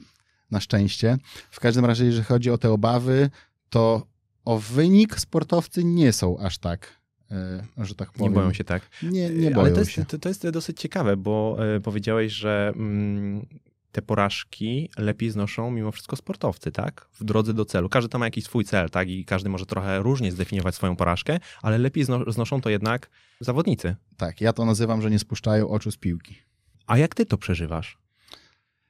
na 0.52 0.60
szczęście. 0.60 1.18
W 1.52 1.60
każdym 1.60 1.86
razie, 1.86 2.06
jeżeli 2.06 2.24
chodzi 2.26 2.52
o 2.52 2.58
te 2.58 2.72
obawy, 2.72 3.30
to 3.70 4.08
o 4.46 4.60
wynik 4.60 5.20
sportowcy 5.20 5.84
nie 5.84 6.14
są 6.14 6.38
aż 6.40 6.58
tak, 6.58 6.88
y, 7.32 7.86
że 7.86 7.96
tak 7.96 8.10
Nie 8.10 8.18
powiem. 8.20 8.34
boją 8.34 8.54
się 8.54 8.64
tak. 8.64 8.90
Nie, 9.04 9.30
nie 9.30 9.48
Ale 9.48 9.56
boją 9.56 9.74
to 9.74 9.80
jest, 9.80 9.92
się. 9.92 10.06
To, 10.06 10.20
to 10.20 10.30
jest 10.30 10.50
dosyć 10.50 10.80
ciekawe, 10.80 11.18
bo 11.18 11.58
e, 11.76 11.80
powiedziałeś, 11.80 12.34
że 12.34 12.74
mm, 12.76 13.46
te 13.92 14.02
porażki 14.02 14.90
lepiej 14.98 15.30
znoszą 15.30 15.72
mimo 15.72 15.92
wszystko 15.92 16.16
sportowcy, 16.16 16.72
tak? 16.72 17.08
W 17.14 17.24
drodze 17.24 17.54
do 17.54 17.66
celu. 17.66 17.90
Każdy 17.90 18.10
tam 18.10 18.20
ma 18.20 18.26
jakiś 18.26 18.44
swój 18.44 18.66
cel, 18.66 18.90
tak? 18.90 19.10
I 19.10 19.26
każdy 19.26 19.50
może 19.50 19.66
trochę 19.66 20.00
różnie 20.00 20.32
zdefiniować 20.32 20.76
swoją 20.76 20.96
porażkę, 20.96 21.40
ale 21.62 21.78
lepiej 21.78 22.04
zno, 22.04 22.32
znoszą 22.32 22.62
to 22.62 22.70
jednak 22.70 23.10
zawodnicy. 23.40 23.96
Tak, 24.18 24.42
ja 24.42 24.54
to 24.54 24.66
nazywam, 24.66 25.02
że 25.02 25.12
nie 25.12 25.20
spuszczają 25.20 25.70
oczu 25.70 25.92
z 25.92 25.98
piłki. 25.98 26.36
A 26.88 26.98
jak 26.98 27.16
ty 27.16 27.26
to 27.26 27.38
przeżywasz? 27.38 27.98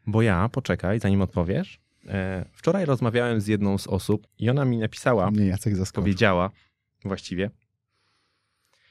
Bo 0.08 0.22
ja, 0.22 0.50
poczekaj, 0.50 1.00
zanim 1.00 1.22
odpowiesz. 1.22 1.80
E, 2.08 2.46
wczoraj 2.54 2.86
rozmawiałem 2.86 3.42
z 3.42 3.48
jedną 3.48 3.78
z 3.78 3.88
osób 3.88 4.28
i 4.40 4.50
ona 4.50 4.66
mi 4.66 4.78
napisała, 4.78 5.32
Mnie 5.32 5.46
Jacek 5.46 5.76
zaskoczył. 5.76 6.04
powiedziała 6.04 6.50
właściwie, 7.06 7.50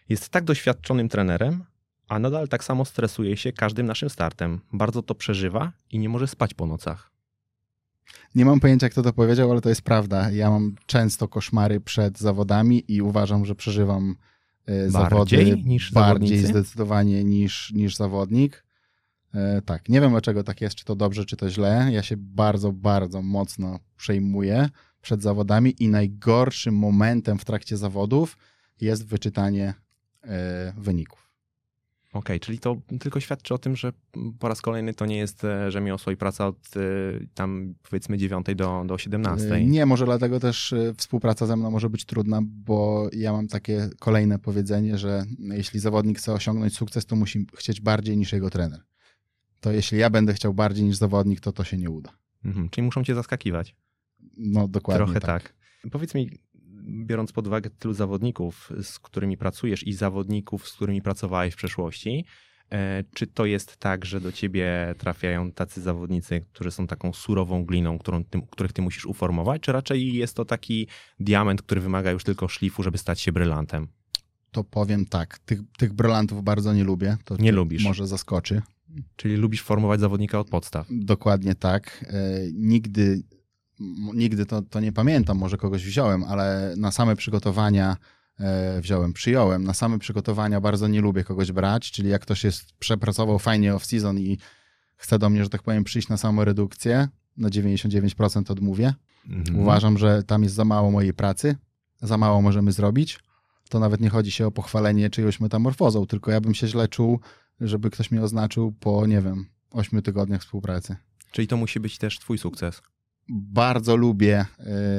jest 0.08 0.28
tak 0.28 0.44
doświadczonym 0.44 1.08
trenerem, 1.08 1.64
a 2.10 2.18
nadal 2.18 2.48
tak 2.48 2.64
samo 2.64 2.84
stresuje 2.84 3.36
się 3.36 3.52
każdym 3.52 3.86
naszym 3.86 4.10
startem. 4.10 4.60
Bardzo 4.72 5.02
to 5.02 5.14
przeżywa 5.14 5.72
i 5.90 5.98
nie 5.98 6.08
może 6.08 6.26
spać 6.26 6.54
po 6.54 6.66
nocach. 6.66 7.10
Nie 8.34 8.44
mam 8.44 8.60
pojęcia, 8.60 8.88
kto 8.88 9.02
to 9.02 9.12
powiedział, 9.12 9.50
ale 9.50 9.60
to 9.60 9.68
jest 9.68 9.82
prawda. 9.82 10.30
Ja 10.30 10.50
mam 10.50 10.74
często 10.86 11.28
koszmary 11.28 11.80
przed 11.80 12.18
zawodami 12.18 12.84
i 12.88 13.02
uważam, 13.02 13.44
że 13.44 13.54
przeżywam 13.54 14.16
e, 14.66 14.90
Bardziej 14.90 14.90
zawody 14.90 15.62
niż 15.64 15.92
bardziej 15.92 16.38
zawodnicy? 16.38 16.46
zdecydowanie 16.46 17.24
niż, 17.24 17.72
niż 17.72 17.96
zawodnik. 17.96 18.64
E, 19.34 19.62
tak, 19.62 19.88
nie 19.88 20.00
wiem 20.00 20.10
dlaczego 20.10 20.44
tak 20.44 20.60
jest, 20.60 20.74
czy 20.74 20.84
to 20.84 20.96
dobrze, 20.96 21.24
czy 21.24 21.36
to 21.36 21.50
źle. 21.50 21.88
Ja 21.92 22.02
się 22.02 22.16
bardzo, 22.18 22.72
bardzo 22.72 23.22
mocno 23.22 23.78
przejmuję 23.96 24.68
przed 25.02 25.22
zawodami 25.22 25.74
i 25.78 25.88
najgorszym 25.88 26.74
momentem 26.74 27.38
w 27.38 27.44
trakcie 27.44 27.76
zawodów 27.76 28.38
jest 28.80 29.06
wyczytanie 29.06 29.74
e, 30.24 30.72
wyników. 30.76 31.29
Okej, 32.12 32.40
czyli 32.40 32.58
to 32.58 32.76
tylko 33.00 33.20
świadczy 33.20 33.54
o 33.54 33.58
tym, 33.58 33.76
że 33.76 33.92
po 34.38 34.48
raz 34.48 34.60
kolejny 34.60 34.94
to 34.94 35.06
nie 35.06 35.16
jest 35.16 35.44
e, 35.44 35.70
rzemiosło 35.70 36.12
i 36.12 36.16
praca 36.16 36.46
od 36.46 36.56
e, 36.76 36.80
tam 37.34 37.74
powiedzmy 37.90 38.18
9 38.18 38.46
do, 38.56 38.84
do 38.86 38.98
17. 38.98 39.54
E, 39.54 39.64
Nie, 39.64 39.86
może 39.86 40.04
dlatego 40.04 40.40
też 40.40 40.74
współpraca 40.96 41.46
ze 41.46 41.56
mną 41.56 41.70
może 41.70 41.90
być 41.90 42.04
trudna, 42.04 42.40
bo 42.42 43.08
ja 43.12 43.32
mam 43.32 43.48
takie 43.48 43.90
kolejne 43.98 44.38
powiedzenie, 44.38 44.98
że 44.98 45.24
jeśli 45.38 45.80
zawodnik 45.80 46.18
chce 46.18 46.32
osiągnąć 46.32 46.76
sukces, 46.76 47.06
to 47.06 47.16
musi 47.16 47.46
chcieć 47.56 47.80
bardziej 47.80 48.16
niż 48.16 48.32
jego 48.32 48.50
trener. 48.50 48.80
To 49.60 49.72
jeśli 49.72 49.98
ja 49.98 50.10
będę 50.10 50.34
chciał 50.34 50.54
bardziej 50.54 50.84
niż 50.84 50.96
zawodnik, 50.96 51.40
to 51.40 51.52
to 51.52 51.64
się 51.64 51.76
nie 51.76 51.90
uda. 51.90 52.12
Mhm, 52.44 52.68
czyli 52.68 52.84
muszą 52.84 53.04
cię 53.04 53.14
zaskakiwać. 53.14 53.76
No 54.36 54.68
dokładnie 54.68 55.04
Trochę 55.04 55.20
tak. 55.20 55.42
tak. 55.42 55.54
Powiedz 55.92 56.14
mi, 56.14 56.30
biorąc 56.90 57.32
pod 57.32 57.46
uwagę 57.46 57.70
tylu 57.70 57.94
zawodników, 57.94 58.72
z 58.82 58.98
którymi 58.98 59.36
pracujesz 59.36 59.86
i 59.86 59.92
zawodników, 59.92 60.68
z 60.68 60.72
którymi 60.72 61.02
pracowałeś 61.02 61.54
w 61.54 61.56
przeszłości, 61.56 62.24
e, 62.70 63.04
czy 63.14 63.26
to 63.26 63.46
jest 63.46 63.76
tak, 63.76 64.04
że 64.04 64.20
do 64.20 64.32
ciebie 64.32 64.94
trafiają 64.98 65.52
tacy 65.52 65.80
zawodnicy, 65.80 66.44
którzy 66.52 66.70
są 66.70 66.86
taką 66.86 67.12
surową 67.12 67.64
gliną, 67.64 67.98
którą 67.98 68.24
ty, 68.24 68.40
których 68.50 68.72
ty 68.72 68.82
musisz 68.82 69.06
uformować, 69.06 69.62
czy 69.62 69.72
raczej 69.72 70.14
jest 70.14 70.36
to 70.36 70.44
taki 70.44 70.86
diament, 71.20 71.62
który 71.62 71.80
wymaga 71.80 72.10
już 72.10 72.24
tylko 72.24 72.48
szlifu, 72.48 72.82
żeby 72.82 72.98
stać 72.98 73.20
się 73.20 73.32
brylantem? 73.32 73.88
To 74.50 74.64
powiem 74.64 75.06
tak, 75.06 75.38
tych, 75.38 75.60
tych 75.78 75.92
brylantów 75.92 76.44
bardzo 76.44 76.74
nie 76.74 76.84
lubię. 76.84 77.16
To 77.24 77.36
Nie 77.36 77.52
lubisz. 77.52 77.84
Może 77.84 78.06
zaskoczy. 78.06 78.62
Czyli 79.16 79.36
lubisz 79.36 79.62
formować 79.62 80.00
zawodnika 80.00 80.38
od 80.40 80.48
podstaw. 80.48 80.86
Dokładnie 80.90 81.54
tak. 81.54 82.04
E, 82.08 82.40
nigdy, 82.52 83.22
nigdy 84.14 84.46
to, 84.46 84.62
to 84.62 84.80
nie 84.80 84.92
pamiętam, 84.92 85.38
może 85.38 85.56
kogoś 85.56 85.84
wziąłem, 85.84 86.24
ale 86.24 86.74
na 86.76 86.90
same 86.90 87.16
przygotowania 87.16 87.96
e, 88.40 88.80
wziąłem, 88.80 89.12
przyjąłem. 89.12 89.64
Na 89.64 89.74
same 89.74 89.98
przygotowania 89.98 90.60
bardzo 90.60 90.88
nie 90.88 91.00
lubię 91.00 91.24
kogoś 91.24 91.52
brać, 91.52 91.90
czyli 91.90 92.08
jak 92.08 92.22
ktoś 92.22 92.44
jest, 92.44 92.72
przepracował 92.78 93.38
fajnie 93.38 93.74
off-season 93.74 94.18
i 94.18 94.38
chce 94.96 95.18
do 95.18 95.30
mnie, 95.30 95.44
że 95.44 95.50
tak 95.50 95.62
powiem, 95.62 95.84
przyjść 95.84 96.08
na 96.08 96.16
samą 96.16 96.44
redukcję, 96.44 97.08
na 97.36 97.48
99% 97.48 98.52
odmówię. 98.52 98.94
Mhm. 99.28 99.58
Uważam, 99.58 99.98
że 99.98 100.22
tam 100.22 100.42
jest 100.42 100.54
za 100.54 100.64
mało 100.64 100.90
mojej 100.90 101.14
pracy, 101.14 101.56
za 102.02 102.16
mało 102.16 102.42
możemy 102.42 102.72
zrobić. 102.72 103.18
To 103.68 103.78
nawet 103.78 104.00
nie 104.00 104.10
chodzi 104.10 104.30
się 104.30 104.46
o 104.46 104.50
pochwalenie 104.50 105.10
czyjąś 105.10 105.40
metamorfozą, 105.40 106.06
tylko 106.06 106.30
ja 106.30 106.40
bym 106.40 106.54
się 106.54 106.66
źle 106.66 106.88
czuł, 106.88 107.20
żeby 107.60 107.90
ktoś 107.90 108.10
mnie 108.10 108.22
oznaczył 108.22 108.72
po, 108.72 109.06
nie 109.06 109.20
wiem, 109.20 109.46
ośmiu 109.70 110.02
tygodniach 110.02 110.40
współpracy. 110.40 110.96
Czyli 111.32 111.48
to 111.48 111.56
musi 111.56 111.80
być 111.80 111.98
też 111.98 112.18
twój 112.18 112.38
sukces. 112.38 112.82
Bardzo 113.32 113.96
lubię, 113.96 114.46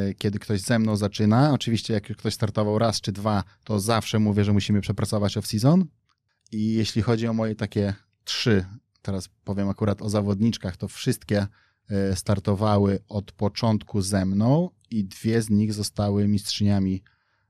y, 0.10 0.16
kiedy 0.16 0.40
ktoś 0.40 0.62
ze 0.62 0.80
mną 0.80 0.96
zaczyna. 0.96 1.54
Oczywiście, 1.54 1.94
jak 1.94 2.18
ktoś 2.18 2.34
startował 2.34 2.80
raz 2.80 3.02
czy 3.02 3.12
dwa, 3.12 3.44
to 3.64 3.80
zawsze 3.80 4.20
mówię, 4.20 4.44
że 4.44 4.54
musimy 4.54 4.82
przepracować 4.82 5.38
off-season. 5.38 5.86
I 6.52 6.74
jeśli 6.74 7.02
chodzi 7.02 7.28
o 7.28 7.34
moje 7.34 7.56
takie 7.56 7.94
trzy, 8.24 8.66
teraz 9.02 9.30
powiem 9.44 9.70
akurat 9.70 10.02
o 10.02 10.10
zawodniczkach, 10.10 10.78
to 10.78 10.88
wszystkie 10.88 11.48
y, 12.12 12.16
startowały 12.16 13.00
od 13.10 13.32
początku 13.32 14.02
ze 14.02 14.26
mną 14.26 14.70
i 14.92 15.06
dwie 15.06 15.42
z 15.42 15.50
nich 15.50 15.74
zostały 15.74 16.28
mistrzyniami 16.28 17.04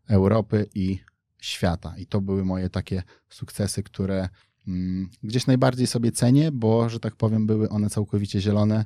Europy 0.08 0.70
i 0.76 1.00
świata. 1.42 1.98
I 1.98 2.06
to 2.06 2.22
były 2.22 2.46
moje 2.46 2.70
takie 2.70 3.04
sukcesy, 3.30 3.84
które 3.84 4.30
mm, 4.68 5.10
gdzieś 5.24 5.48
najbardziej 5.48 5.88
sobie 5.88 6.12
cenię, 6.12 6.52
bo, 6.52 6.90
że 6.90 7.00
tak 7.00 7.16
powiem, 7.16 7.48
były 7.48 7.70
one 7.70 7.90
całkowicie 7.90 8.42
zielone, 8.42 8.86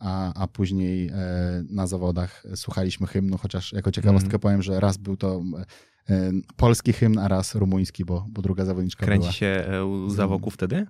a, 0.00 0.42
a 0.42 0.46
później 0.46 1.08
e, 1.08 1.14
na 1.70 1.86
zawodach 1.86 2.42
słuchaliśmy 2.54 3.06
hymnu, 3.06 3.38
chociaż 3.38 3.72
jako 3.72 3.90
ciekawostkę 3.90 4.26
Mhm. 4.26 4.40
powiem, 4.40 4.62
że 4.62 4.80
raz 4.80 4.96
był 4.96 5.16
to 5.16 5.42
e, 6.10 6.30
polski 6.56 6.92
hymn, 6.92 7.18
a 7.18 7.28
raz 7.28 7.54
rumuński, 7.54 8.04
bo, 8.04 8.26
bo 8.30 8.42
druga 8.42 8.64
zawodniczka 8.64 9.04
Kręci 9.06 9.20
była. 9.22 9.32
się 9.32 9.46
e, 9.46 9.84
łza 9.84 10.26
wokół 10.26 10.50
wtedy? 10.50 10.86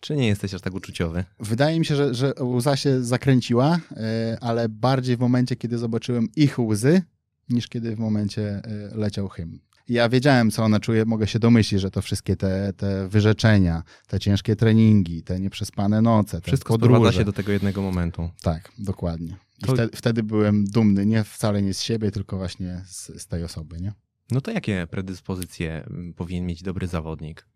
Czy 0.00 0.16
nie 0.16 0.26
jesteś 0.26 0.54
aż 0.54 0.60
tak 0.60 0.74
uczuciowy? 0.74 1.24
Wydaje 1.40 1.78
mi 1.78 1.86
się, 1.86 1.96
że, 1.96 2.14
że 2.14 2.32
łza 2.40 2.76
się 2.76 3.04
zakręciła, 3.04 3.78
ale 4.40 4.68
bardziej 4.68 5.16
w 5.16 5.20
momencie, 5.20 5.56
kiedy 5.56 5.78
zobaczyłem 5.78 6.28
ich 6.36 6.58
łzy, 6.58 7.02
niż 7.48 7.68
kiedy 7.68 7.96
w 7.96 7.98
momencie 7.98 8.62
leciał 8.94 9.28
hymn. 9.28 9.58
Ja 9.88 10.08
wiedziałem, 10.08 10.50
co 10.50 10.64
ona 10.64 10.80
czuje, 10.80 11.04
mogę 11.04 11.26
się 11.26 11.38
domyślić, 11.38 11.80
że 11.80 11.90
to 11.90 12.02
wszystkie 12.02 12.36
te, 12.36 12.72
te 12.76 13.08
wyrzeczenia, 13.08 13.82
te 14.08 14.20
ciężkie 14.20 14.56
treningi, 14.56 15.22
te 15.22 15.40
nieprzespane 15.40 16.02
noce, 16.02 16.40
te 16.40 16.46
Wszystko 16.46 16.74
podróże. 16.74 16.94
sprowadza 16.94 17.18
się 17.18 17.24
do 17.24 17.32
tego 17.32 17.52
jednego 17.52 17.82
momentu. 17.82 18.30
Tak, 18.42 18.72
dokładnie. 18.78 19.36
I 19.62 19.66
To- 19.66 19.72
wtedy, 19.74 19.96
wtedy 19.96 20.22
byłem 20.22 20.64
dumny, 20.64 21.06
nie 21.06 21.24
wcale 21.24 21.62
nie 21.62 21.74
z 21.74 21.82
siebie, 21.82 22.10
tylko 22.10 22.36
właśnie 22.36 22.82
z, 22.86 23.22
z 23.22 23.26
tej 23.26 23.44
osoby, 23.44 23.80
nie? 23.80 23.92
No 24.30 24.40
to 24.40 24.50
jakie 24.50 24.86
predyspozycje 24.90 25.84
mm, 25.90 26.14
powinien 26.14 26.46
mieć 26.46 26.62
dobry 26.62 26.86
zawodnik 26.86 27.46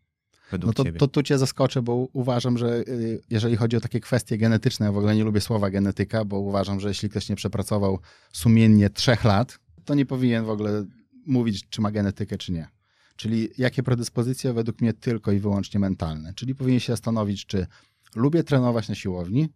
No 0.64 0.72
to, 0.72 0.84
ciebie? 0.84 0.98
to 0.98 1.08
tu 1.08 1.22
cię 1.22 1.38
zaskoczę, 1.38 1.82
bo 1.82 1.94
uważam, 2.12 2.58
że 2.58 2.78
y, 2.88 3.20
jeżeli 3.30 3.56
chodzi 3.56 3.76
o 3.76 3.80
takie 3.80 4.00
kwestie 4.00 4.38
genetyczne, 4.38 4.86
ja 4.86 4.92
w 4.92 4.96
ogóle 4.96 5.16
nie 5.16 5.24
lubię 5.24 5.40
słowa 5.40 5.70
genetyka, 5.70 6.24
bo 6.24 6.38
uważam, 6.38 6.80
że 6.80 6.88
jeśli 6.88 7.08
ktoś 7.10 7.28
nie 7.28 7.36
przepracował 7.36 7.98
sumiennie 8.32 8.90
trzech 8.90 9.24
lat, 9.24 9.58
to 9.84 9.94
nie 9.94 10.06
powinien 10.06 10.44
w 10.44 10.50
ogóle 10.50 10.84
mówić, 11.28 11.68
czy 11.68 11.80
ma 11.80 11.90
genetykę, 11.90 12.38
czy 12.38 12.52
nie. 12.52 12.68
Czyli 13.16 13.48
jakie 13.58 13.82
predyspozycje 13.82 14.52
według 14.52 14.80
mnie 14.80 14.92
tylko 14.92 15.32
i 15.32 15.38
wyłącznie 15.38 15.80
mentalne. 15.80 16.34
Czyli 16.34 16.54
powinien 16.54 16.80
się 16.80 16.92
zastanowić, 16.92 17.46
czy 17.46 17.66
lubię 18.14 18.44
trenować 18.44 18.88
na 18.88 18.94
siłowni, 18.94 19.48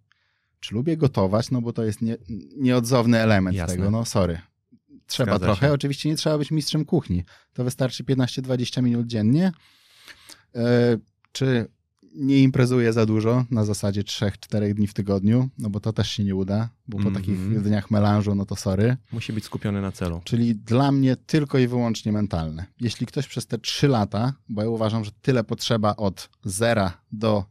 czy 0.60 0.74
lubię 0.74 0.96
gotować, 0.96 1.50
no 1.50 1.62
bo 1.62 1.72
to 1.72 1.84
jest 1.84 2.02
nie, 2.02 2.16
nieodzowny 2.56 3.18
element 3.18 3.56
Jasne. 3.56 3.76
tego, 3.76 3.90
no 3.90 4.04
sorry. 4.04 4.40
Trzeba 5.06 5.32
Zgadza 5.32 5.46
trochę, 5.46 5.66
się. 5.66 5.72
oczywiście 5.72 6.08
nie 6.08 6.16
trzeba 6.16 6.38
być 6.38 6.50
mistrzem 6.50 6.84
kuchni. 6.84 7.24
To 7.52 7.64
wystarczy 7.64 8.04
15-20 8.04 8.82
minut 8.82 9.06
dziennie. 9.06 9.52
E, 10.54 10.96
czy 11.32 11.68
nie 12.14 12.42
imprezuję 12.42 12.92
za 12.92 13.06
dużo 13.06 13.44
na 13.50 13.64
zasadzie 13.64 14.02
3-4 14.02 14.74
dni 14.74 14.86
w 14.86 14.94
tygodniu, 14.94 15.48
no 15.58 15.70
bo 15.70 15.80
to 15.80 15.92
też 15.92 16.10
się 16.10 16.24
nie 16.24 16.34
uda, 16.34 16.68
bo 16.88 16.98
po 16.98 17.04
Mhm. 17.08 17.14
takich 17.14 17.62
dniach 17.62 17.90
melanżu, 17.90 18.34
no 18.34 18.46
to 18.46 18.56
sorry. 18.56 18.96
Musi 19.12 19.32
być 19.32 19.44
skupiony 19.44 19.80
na 19.82 19.92
celu. 19.92 20.20
Czyli 20.24 20.54
dla 20.54 20.92
mnie 20.92 21.16
tylko 21.16 21.58
i 21.58 21.66
wyłącznie 21.66 22.12
mentalne. 22.12 22.66
Jeśli 22.80 23.06
ktoś 23.06 23.26
przez 23.28 23.46
te 23.46 23.58
3 23.58 23.88
lata, 23.88 24.32
bo 24.48 24.62
ja 24.62 24.68
uważam, 24.68 25.04
że 25.04 25.10
tyle 25.22 25.44
potrzeba 25.44 25.96
od 25.96 26.28
zera 26.44 27.02
do 27.12 27.44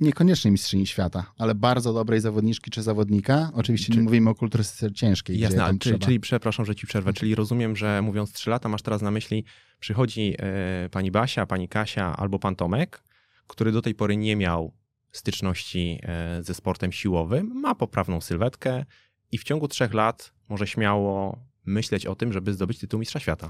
niekoniecznie 0.00 0.50
mistrzyni 0.50 0.86
świata, 0.86 1.32
ale 1.38 1.54
bardzo 1.54 1.92
dobrej 1.92 2.20
zawodniczki 2.20 2.70
czy 2.70 2.82
zawodnika. 2.82 3.50
Oczywiście 3.54 3.92
Czy- 3.92 3.98
nie 3.98 4.04
mówimy 4.04 4.30
o 4.30 4.34
kulturystyce 4.34 4.92
ciężkiej, 4.92 5.38
Jasne, 5.38 5.66
czyli, 5.66 5.78
trzeba. 5.78 5.98
czyli 6.06 6.20
przepraszam, 6.20 6.66
że 6.66 6.74
ci 6.74 6.86
przerwę, 6.86 7.12
czyli 7.12 7.34
rozumiem, 7.34 7.76
że 7.76 8.02
mówiąc 8.02 8.32
3 8.32 8.50
lata, 8.50 8.68
masz 8.68 8.82
teraz 8.82 9.02
na 9.02 9.10
myśli, 9.10 9.44
przychodzi 9.80 10.34
e, 10.38 10.88
pani 10.88 11.10
Basia, 11.10 11.46
pani 11.46 11.68
Kasia 11.68 12.16
albo 12.16 12.38
pan 12.38 12.56
Tomek, 12.56 13.02
który 13.52 13.72
do 13.72 13.82
tej 13.82 13.94
pory 13.94 14.16
nie 14.16 14.36
miał 14.36 14.72
styczności 15.10 16.00
e, 16.02 16.42
ze 16.42 16.54
sportem 16.54 16.92
siłowym, 16.92 17.60
ma 17.60 17.74
poprawną 17.74 18.20
sylwetkę 18.20 18.84
i 19.32 19.38
w 19.38 19.44
ciągu 19.44 19.68
trzech 19.68 19.94
lat 19.94 20.32
może 20.48 20.66
śmiało 20.66 21.38
myśleć 21.64 22.06
o 22.06 22.14
tym, 22.14 22.32
żeby 22.32 22.52
zdobyć 22.52 22.78
tytuł 22.78 23.00
mistrza 23.00 23.20
świata. 23.20 23.48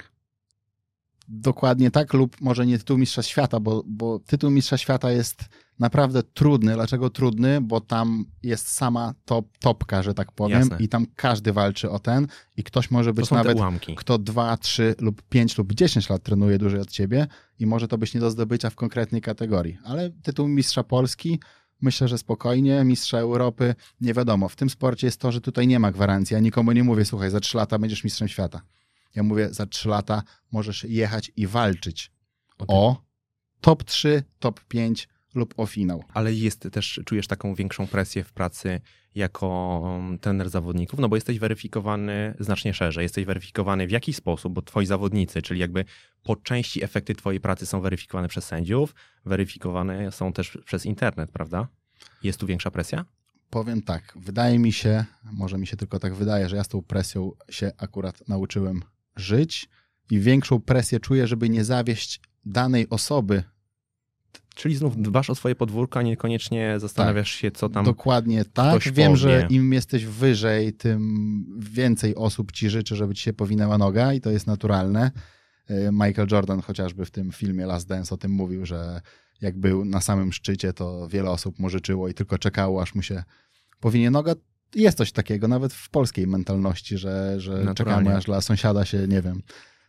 Dokładnie 1.28 1.90
tak, 1.90 2.12
lub 2.12 2.40
może 2.40 2.66
nie 2.66 2.78
tytuł 2.78 2.98
mistrza 2.98 3.22
świata, 3.22 3.60
bo, 3.60 3.82
bo 3.86 4.18
tytuł 4.18 4.50
mistrza 4.50 4.78
świata 4.78 5.10
jest 5.10 5.44
naprawdę 5.78 6.22
trudny. 6.22 6.74
Dlaczego 6.74 7.10
trudny? 7.10 7.60
Bo 7.60 7.80
tam 7.80 8.24
jest 8.42 8.68
sama 8.68 9.14
top, 9.24 9.58
topka, 9.58 10.02
że 10.02 10.14
tak 10.14 10.32
powiem, 10.32 10.58
Jasne. 10.58 10.76
i 10.80 10.88
tam 10.88 11.06
każdy 11.16 11.52
walczy 11.52 11.90
o 11.90 11.98
ten 11.98 12.26
i 12.56 12.62
ktoś 12.62 12.90
może 12.90 13.14
być 13.14 13.30
nawet 13.30 13.58
kto 13.96 14.18
2, 14.18 14.56
3 14.56 14.94
lub 14.98 15.22
5 15.22 15.58
lub 15.58 15.72
10 15.72 16.08
lat 16.08 16.22
trenuje 16.22 16.58
dłużej 16.58 16.80
od 16.80 16.90
ciebie 16.90 17.26
i 17.58 17.66
może 17.66 17.88
to 17.88 17.98
być 17.98 18.14
nie 18.14 18.20
do 18.20 18.30
zdobycia 18.30 18.70
w 18.70 18.74
konkretnej 18.74 19.20
kategorii. 19.20 19.78
Ale 19.84 20.10
tytuł 20.10 20.48
mistrza 20.48 20.82
Polski 20.82 21.40
myślę, 21.82 22.08
że 22.08 22.18
spokojnie, 22.18 22.84
mistrza 22.84 23.18
Europy, 23.18 23.74
nie 24.00 24.14
wiadomo. 24.14 24.48
W 24.48 24.56
tym 24.56 24.70
sporcie 24.70 25.06
jest 25.06 25.20
to, 25.20 25.32
że 25.32 25.40
tutaj 25.40 25.66
nie 25.66 25.78
ma 25.78 25.92
gwarancji. 25.92 26.34
Ja 26.34 26.40
nikomu 26.40 26.72
nie 26.72 26.84
mówię, 26.84 27.04
słuchaj, 27.04 27.30
za 27.30 27.40
3 27.40 27.56
lata 27.56 27.78
będziesz 27.78 28.04
mistrzem 28.04 28.28
świata. 28.28 28.60
Ja 29.14 29.22
mówię, 29.22 29.48
za 29.54 29.66
3 29.66 29.88
lata 29.88 30.22
możesz 30.52 30.84
jechać 30.84 31.32
i 31.36 31.46
walczyć 31.46 32.10
O 32.58 32.66
tym. 32.66 32.76
o 32.76 33.02
top 33.60 33.84
3, 33.84 34.22
top 34.38 34.60
5 34.64 35.08
lub 35.34 35.54
o 35.56 35.66
finał. 35.66 36.04
Ale 36.14 36.34
jest 36.34 36.68
też, 36.72 37.00
czujesz 37.06 37.26
taką 37.26 37.54
większą 37.54 37.86
presję 37.86 38.24
w 38.24 38.32
pracy 38.32 38.80
jako 39.14 39.82
trener 40.20 40.50
zawodników, 40.50 41.00
no 41.00 41.08
bo 41.08 41.16
jesteś 41.16 41.38
weryfikowany 41.38 42.34
znacznie 42.40 42.74
szerzej. 42.74 43.02
Jesteś 43.02 43.24
weryfikowany 43.24 43.86
w 43.86 43.90
jaki 43.90 44.12
sposób, 44.12 44.52
bo 44.52 44.62
twoi 44.62 44.86
zawodnicy, 44.86 45.42
czyli 45.42 45.60
jakby 45.60 45.84
po 46.22 46.36
części 46.36 46.84
efekty 46.84 47.14
twojej 47.14 47.40
pracy 47.40 47.66
są 47.66 47.80
weryfikowane 47.80 48.28
przez 48.28 48.44
sędziów, 48.44 48.94
weryfikowane 49.24 50.12
są 50.12 50.32
też 50.32 50.58
przez 50.64 50.86
internet, 50.86 51.30
prawda? 51.30 51.68
Jest 52.22 52.40
tu 52.40 52.46
większa 52.46 52.70
presja? 52.70 53.04
Powiem 53.50 53.82
tak, 53.82 54.12
wydaje 54.16 54.58
mi 54.58 54.72
się, 54.72 55.04
może 55.32 55.58
mi 55.58 55.66
się 55.66 55.76
tylko 55.76 55.98
tak 55.98 56.14
wydaje, 56.14 56.48
że 56.48 56.56
ja 56.56 56.64
z 56.64 56.68
tą 56.68 56.82
presją 56.82 57.30
się 57.50 57.72
akurat 57.78 58.28
nauczyłem 58.28 58.82
żyć 59.16 59.68
i 60.10 60.20
większą 60.20 60.60
presję 60.60 61.00
czuję, 61.00 61.26
żeby 61.26 61.48
nie 61.48 61.64
zawieść 61.64 62.20
danej 62.44 62.88
osoby. 62.88 63.44
Czyli 64.54 64.76
znów 64.76 65.02
dbasz 65.02 65.30
o 65.30 65.34
swoje 65.34 65.54
podwórko, 65.54 65.98
a 65.98 66.02
niekoniecznie 66.02 66.74
zastanawiasz 66.78 67.30
się, 67.30 67.50
co 67.50 67.68
tam... 67.68 67.84
Dokładnie 67.84 68.44
tak. 68.44 68.82
Wiem, 68.82 69.06
powie. 69.12 69.16
że 69.16 69.46
im 69.50 69.72
jesteś 69.72 70.04
wyżej, 70.04 70.72
tym 70.72 71.44
więcej 71.58 72.14
osób 72.14 72.52
ci 72.52 72.70
życzy, 72.70 72.96
żeby 72.96 73.14
ci 73.14 73.22
się 73.22 73.32
powinęła 73.32 73.78
noga 73.78 74.12
i 74.12 74.20
to 74.20 74.30
jest 74.30 74.46
naturalne. 74.46 75.10
Y, 75.70 75.90
Michael 75.92 76.28
Jordan 76.30 76.60
chociażby 76.60 77.04
w 77.04 77.10
tym 77.10 77.32
filmie 77.32 77.66
Last 77.66 77.88
Dance 77.88 78.14
o 78.14 78.18
tym 78.18 78.32
mówił, 78.32 78.66
że 78.66 79.00
jak 79.40 79.58
był 79.58 79.84
na 79.84 80.00
samym 80.00 80.32
szczycie, 80.32 80.72
to 80.72 81.08
wiele 81.08 81.30
osób 81.30 81.58
mu 81.58 81.68
życzyło 81.68 82.08
i 82.08 82.14
tylko 82.14 82.38
czekało, 82.38 82.82
aż 82.82 82.94
mu 82.94 83.02
się 83.02 83.24
powinie 83.80 84.10
noga. 84.10 84.34
Jest 84.74 84.98
coś 84.98 85.12
takiego, 85.12 85.48
nawet 85.48 85.72
w 85.72 85.88
polskiej 85.90 86.26
mentalności, 86.26 86.98
że, 86.98 87.40
że 87.40 87.52
Naturalnie. 87.52 87.74
czekamy, 87.74 88.16
aż 88.16 88.24
dla 88.24 88.40
sąsiada 88.40 88.84
się, 88.84 89.08
nie 89.08 89.22
wiem, 89.22 89.42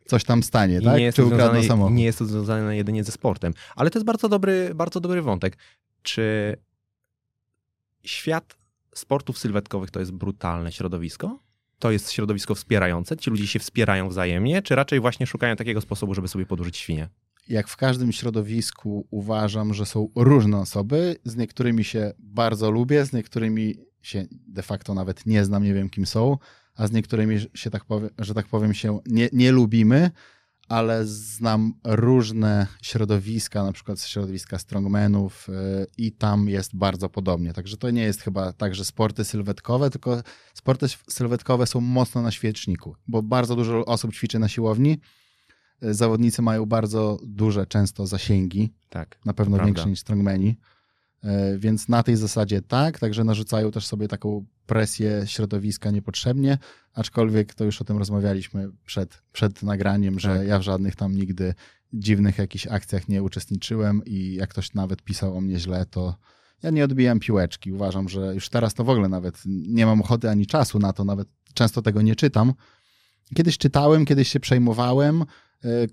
coś 0.05 0.23
tam 0.23 0.43
stanie, 0.43 0.79
I 0.79 0.83
tak? 0.83 0.97
nie 0.97 1.03
jest, 1.03 1.15
Czy 1.15 1.21
to 1.21 1.27
ukradną 1.27 1.45
związane, 1.45 1.67
samochód. 1.67 1.93
nie 1.95 2.03
jest 2.03 2.19
to 2.19 2.25
związane 2.25 2.77
jedynie 2.77 3.03
ze 3.03 3.11
sportem. 3.11 3.53
Ale 3.75 3.89
to 3.89 3.99
jest 3.99 4.05
bardzo 4.05 4.29
dobry, 4.29 4.71
bardzo 4.75 4.99
dobry 4.99 5.21
wątek. 5.21 5.57
Czy 6.01 6.55
świat 8.03 8.57
sportów 8.95 9.37
sylwetkowych 9.37 9.91
to 9.91 9.99
jest 9.99 10.11
brutalne 10.11 10.71
środowisko? 10.71 11.39
To 11.79 11.91
jest 11.91 12.11
środowisko 12.11 12.55
wspierające? 12.55 13.17
Ci 13.17 13.29
ludzie 13.29 13.47
się 13.47 13.59
wspierają 13.59 14.09
wzajemnie? 14.09 14.61
Czy 14.61 14.75
raczej 14.75 14.99
właśnie 14.99 15.27
szukają 15.27 15.55
takiego 15.55 15.81
sposobu, 15.81 16.13
żeby 16.13 16.27
sobie 16.27 16.45
podłużyć 16.45 16.77
świnie? 16.77 17.09
jak 17.47 17.67
w 17.67 17.77
każdym 17.77 18.11
środowisku 18.11 19.07
uważam, 19.11 19.73
że 19.73 19.85
są 19.85 20.09
różne 20.15 20.59
osoby. 20.59 21.15
Z 21.23 21.35
niektórymi 21.35 21.83
się 21.83 22.13
bardzo 22.19 22.71
lubię, 22.71 23.05
z 23.05 23.13
niektórymi 23.13 23.75
się 24.03 24.25
de 24.29 24.61
facto 24.61 24.93
nawet 24.93 25.25
nie 25.25 25.45
znam, 25.45 25.63
nie 25.63 25.73
wiem 25.73 25.89
kim 25.89 26.05
są, 26.05 26.37
a 26.75 26.87
z 26.87 26.91
niektórymi 26.91 27.37
się 27.53 27.69
tak 27.69 27.85
powiem, 27.85 28.09
że 28.19 28.33
tak 28.33 28.47
powiem 28.47 28.73
się 28.73 28.99
nie, 29.05 29.29
nie 29.33 29.51
lubimy, 29.51 30.11
ale 30.67 31.05
znam 31.05 31.73
różne 31.83 32.67
środowiska, 32.81 33.63
na 33.63 33.71
przykład 33.71 34.01
środowiska 34.01 34.59
strongmanów 34.59 35.47
yy, 35.47 35.87
i 35.97 36.11
tam 36.11 36.49
jest 36.49 36.75
bardzo 36.75 37.09
podobnie. 37.09 37.53
Także 37.53 37.77
to 37.77 37.89
nie 37.91 38.03
jest 38.03 38.21
chyba 38.21 38.53
tak, 38.53 38.75
że 38.75 38.85
sporty 38.85 39.25
sylwetkowe, 39.25 39.89
tylko 39.89 40.23
sporty 40.53 40.85
sylwetkowe 41.09 41.67
są 41.67 41.81
mocno 41.81 42.21
na 42.21 42.31
świeczniku, 42.31 42.95
bo 43.07 43.21
bardzo 43.21 43.55
dużo 43.55 43.85
osób 43.85 44.13
ćwiczy 44.13 44.39
na 44.39 44.47
siłowni, 44.47 44.99
zawodnicy 45.81 46.41
mają 46.41 46.65
bardzo 46.65 47.19
duże 47.23 47.65
często 47.67 48.07
zasięgi, 48.07 48.73
Tak. 48.89 49.19
na 49.25 49.33
pewno 49.33 49.65
większe 49.65 49.89
niż 49.89 49.99
strongmeni. 49.99 50.57
E, 51.23 51.57
więc 51.57 51.89
na 51.89 52.03
tej 52.03 52.15
zasadzie 52.15 52.61
tak, 52.61 52.99
także 52.99 53.23
narzucają 53.23 53.71
też 53.71 53.85
sobie 53.85 54.07
taką 54.07 54.45
presję 54.65 55.23
środowiska 55.25 55.91
niepotrzebnie, 55.91 56.57
aczkolwiek 56.93 57.53
to 57.53 57.63
już 57.63 57.81
o 57.81 57.85
tym 57.85 57.97
rozmawialiśmy 57.97 58.69
przed, 58.85 59.21
przed 59.31 59.63
nagraniem, 59.63 60.19
że 60.19 60.35
Tak. 60.37 60.47
ja 60.47 60.59
w 60.59 60.61
żadnych 60.61 60.95
tam 60.95 61.15
nigdy 61.15 61.53
dziwnych 61.93 62.37
jakichś 62.37 62.67
akcjach 62.67 63.09
nie 63.09 63.23
uczestniczyłem 63.23 64.01
i 64.05 64.33
jak 64.33 64.49
ktoś 64.49 64.73
nawet 64.73 65.01
pisał 65.01 65.37
o 65.37 65.41
mnie 65.41 65.59
źle, 65.59 65.85
to 65.85 66.15
ja 66.63 66.69
nie 66.69 66.83
odbijam 66.83 67.19
piłeczki. 67.19 67.71
Uważam, 67.71 68.09
że 68.09 68.33
już 68.33 68.49
teraz 68.49 68.73
to 68.73 68.83
w 68.83 68.89
ogóle 68.89 69.09
nawet 69.09 69.41
nie 69.45 69.85
mam 69.85 70.01
ochoty 70.01 70.29
ani 70.29 70.47
czasu 70.47 70.79
na 70.79 70.93
to, 70.93 71.03
nawet 71.03 71.27
często 71.53 71.81
tego 71.81 72.01
nie 72.01 72.15
czytam. 72.15 72.53
Kiedyś 73.35 73.57
czytałem, 73.57 74.05
kiedyś 74.05 74.27
się 74.27 74.39
przejmowałem, 74.39 75.23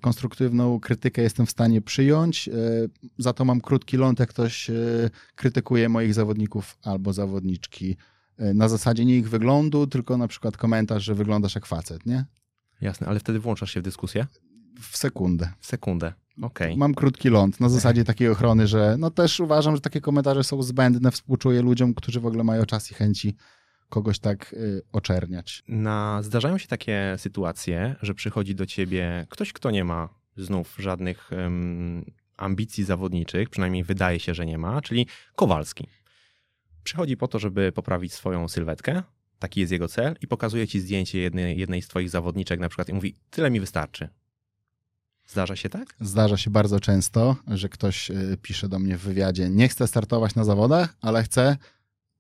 konstruktywną 0.00 0.80
krytykę 0.80 1.22
jestem 1.22 1.46
w 1.46 1.50
stanie 1.50 1.80
przyjąć, 1.80 2.48
e, 2.48 2.52
za 3.18 3.33
to 3.33 3.44
mam 3.44 3.61
krótki 3.61 3.96
ląd, 3.96 4.20
jak 4.20 4.28
ktoś 4.28 4.70
e, 4.70 4.74
krytykuje 5.35 5.88
moich 5.88 6.14
zawodników 6.14 6.78
albo 6.83 7.12
zawodniczki 7.12 7.96
e, 8.38 8.54
na 8.54 8.68
zasadzie 8.68 9.04
nie 9.04 9.16
ich 9.16 9.30
wyglądu, 9.30 9.87
tylko 9.87 10.16
na 10.16 10.28
przykład 10.28 10.56
komentarz, 10.56 11.04
że 11.04 11.14
wyglądasz 11.14 11.54
jak 11.54 11.66
facet, 11.66 12.06
nie? 12.06 12.24
Jasne, 12.80 13.06
ale 13.06 13.20
wtedy 13.20 13.38
włączasz 13.38 13.74
się 13.74 13.80
w 13.80 13.85
dyskusję? 13.85 14.26
W 14.80 14.96
sekundę. 14.96 15.52
W 15.59 15.66
sekundę. 15.66 16.12
Okej. 16.42 16.76
Mam 16.76 16.94
krótki 16.94 17.28
ląd 17.28 17.61
na 17.61 17.68
zasadzie 17.68 18.04
takiej 18.04 18.28
ochrony, 18.28 18.66
że 18.66 18.96
no 18.98 19.11
też 19.11 19.40
uważam, 19.40 19.74
że 19.74 19.80
takie 19.80 20.00
komentarze 20.00 20.44
są 20.44 20.62
zbędne, 20.62 21.11
współczuję 21.11 21.62
ludziom, 21.62 21.94
którzy 21.94 22.20
w 22.20 22.26
ogóle 22.26 22.44
mają 22.44 22.66
czas 22.66 22.90
i 22.90 22.94
chęci 22.94 23.37
kogoś 23.90 24.18
tak 24.18 24.53
y, 24.53 24.83
oczerniać. 24.92 25.62
Na, 25.68 26.22
zdarzają 26.22 26.59
się 26.59 26.68
takie 26.68 27.14
sytuacje, 27.18 27.96
że 28.03 28.14
przychodzi 28.14 28.55
do 28.55 28.66
ciebie 28.66 29.26
ktoś, 29.31 29.53
kto 29.53 29.70
nie 29.70 29.85
ma 29.85 30.09
znów 30.37 30.76
żadnych 30.79 31.33
em, 31.33 32.05
ambicji 32.37 32.85
zawodniczych, 32.85 33.50
przynajmniej 33.50 33.85
wydaje 33.85 34.20
się, 34.20 34.35
że 34.35 34.46
nie 34.46 34.59
ma, 34.59 34.83
czyli 34.83 35.07
Kowalski. 35.37 35.87
Przychodzi 36.85 37.16
po 37.16 37.29
to, 37.29 37.38
żeby 37.38 37.72
poprawić 37.72 38.12
swoją 38.12 38.48
sylwetkę, 38.48 39.03
taki 39.38 39.61
jest 39.61 39.72
jego 39.72 39.88
cel, 39.88 40.16
i 40.20 40.26
pokazuje 40.26 40.68
ci 40.68 40.81
zdjęcie 40.81 41.18
jednej, 41.18 41.59
jednej 41.59 41.83
z 41.83 41.88
twoich 41.88 42.11
zawodniczek 42.11 42.61
na 42.61 42.68
przykład 42.68 42.88
i 42.88 42.92
mówi, 42.92 43.16
tyle 43.31 43.50
mi 43.50 43.61
wystarczy. 43.61 44.09
Zdarza 45.26 45.57
się 45.57 45.68
tak? 45.68 45.94
Zdarza 46.00 46.37
się 46.37 46.50
bardzo 46.50 46.81
często, 46.81 47.37
że 47.46 47.68
ktoś 47.68 48.11
y, 48.11 48.38
pisze 48.42 48.68
do 48.68 48.79
mnie 48.79 48.96
w 48.96 49.00
wywiadzie, 49.00 49.50
nie 49.50 49.68
chcę 49.68 49.87
startować 49.87 50.35
na 50.35 50.44
zawodach, 50.44 50.96
ale 51.00 51.22
chcę 51.22 51.57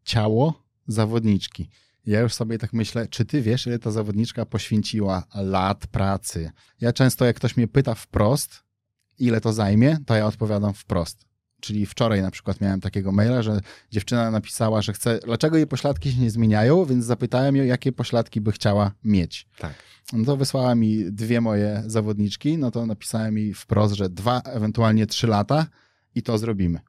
ciało 0.04 0.69
zawodniczki. 0.92 1.70
Ja 2.06 2.20
już 2.20 2.34
sobie 2.34 2.58
tak 2.58 2.72
myślę, 2.72 3.08
czy 3.08 3.24
ty 3.24 3.42
wiesz, 3.42 3.66
ile 3.66 3.78
ta 3.78 3.90
zawodniczka 3.90 4.46
poświęciła 4.46 5.24
lat 5.34 5.86
pracy? 5.86 6.50
Ja 6.80 6.92
często, 6.92 7.24
jak 7.24 7.36
ktoś 7.36 7.56
mnie 7.56 7.68
pyta 7.68 7.94
wprost, 7.94 8.62
ile 9.18 9.40
to 9.40 9.52
zajmie, 9.52 9.98
to 10.06 10.14
ja 10.14 10.26
odpowiadam 10.26 10.74
wprost. 10.74 11.24
Czyli 11.60 11.86
wczoraj 11.86 12.22
na 12.22 12.30
przykład 12.30 12.60
miałem 12.60 12.80
takiego 12.80 13.12
maila, 13.12 13.42
że 13.42 13.60
dziewczyna 13.90 14.30
napisała, 14.30 14.82
że 14.82 14.92
chce, 14.92 15.20
dlaczego 15.24 15.56
jej 15.56 15.66
pośladki 15.66 16.12
się 16.12 16.20
nie 16.20 16.30
zmieniają, 16.30 16.84
więc 16.84 17.04
zapytałem 17.04 17.56
ją, 17.56 17.64
jakie 17.64 17.92
pośladki 17.92 18.40
by 18.40 18.52
chciała 18.52 18.92
mieć. 19.04 19.48
Tak. 19.58 19.74
No 20.12 20.24
to 20.24 20.36
wysłała 20.36 20.74
mi 20.74 21.12
dwie 21.12 21.40
moje 21.40 21.82
zawodniczki, 21.86 22.58
no 22.58 22.70
to 22.70 22.86
napisałem 22.86 23.34
mi 23.34 23.54
wprost, 23.54 23.94
że 23.94 24.10
dwa, 24.10 24.40
ewentualnie 24.40 25.06
trzy 25.06 25.26
lata 25.26 25.66
i 26.14 26.22
to 26.22 26.38
zrobimy. 26.38 26.80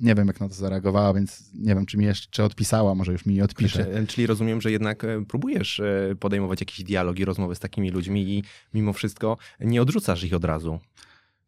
Nie 0.00 0.14
wiem, 0.14 0.26
jak 0.26 0.40
na 0.40 0.48
to 0.48 0.54
zareagowała, 0.54 1.14
więc 1.14 1.50
nie 1.54 1.74
wiem, 1.74 1.86
czy 1.86 1.98
mi 1.98 2.04
jeszcze 2.04 2.44
odpisała, 2.44 2.94
może 2.94 3.12
już 3.12 3.26
mi 3.26 3.34
nie 3.34 3.44
odpisze. 3.44 3.84
Czyli, 3.84 4.06
czyli 4.06 4.26
rozumiem, 4.26 4.60
że 4.60 4.70
jednak 4.70 5.04
e, 5.04 5.24
próbujesz 5.24 5.80
e, 5.80 6.16
podejmować 6.20 6.60
jakieś 6.60 6.82
dialogi, 6.82 7.24
rozmowy 7.24 7.54
z 7.54 7.58
takimi 7.58 7.90
ludźmi 7.90 8.38
i 8.38 8.44
mimo 8.74 8.92
wszystko 8.92 9.36
nie 9.60 9.82
odrzucasz 9.82 10.24
ich 10.24 10.34
od 10.34 10.44
razu. 10.44 10.80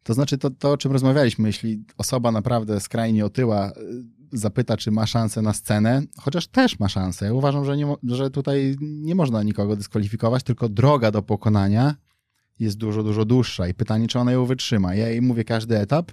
To 0.03 0.13
znaczy 0.13 0.37
to, 0.37 0.49
to, 0.49 0.71
o 0.71 0.77
czym 0.77 0.91
rozmawialiśmy, 0.91 1.49
jeśli 1.49 1.83
osoba 1.97 2.31
naprawdę 2.31 2.79
skrajnie 2.79 3.25
otyła 3.25 3.71
y, 3.71 3.73
zapyta, 4.37 4.77
czy 4.77 4.91
ma 4.91 5.07
szansę 5.07 5.41
na 5.41 5.53
scenę, 5.53 6.01
chociaż 6.19 6.47
też 6.47 6.79
ma 6.79 6.89
szansę. 6.89 7.25
Ja 7.25 7.33
uważam, 7.33 7.65
że, 7.65 7.77
nie, 7.77 7.95
że 8.03 8.29
tutaj 8.29 8.75
nie 8.81 9.15
można 9.15 9.43
nikogo 9.43 9.75
dyskwalifikować, 9.75 10.43
tylko 10.43 10.69
droga 10.69 11.11
do 11.11 11.21
pokonania 11.21 11.95
jest 12.59 12.77
dużo, 12.77 13.03
dużo 13.03 13.25
dłuższa 13.25 13.67
i 13.67 13.73
pytanie, 13.73 14.07
czy 14.07 14.19
ona 14.19 14.31
ją 14.31 14.45
wytrzyma. 14.45 14.95
Ja 14.95 15.09
jej 15.09 15.21
mówię 15.21 15.43
każdy 15.43 15.77
etap, 15.77 16.11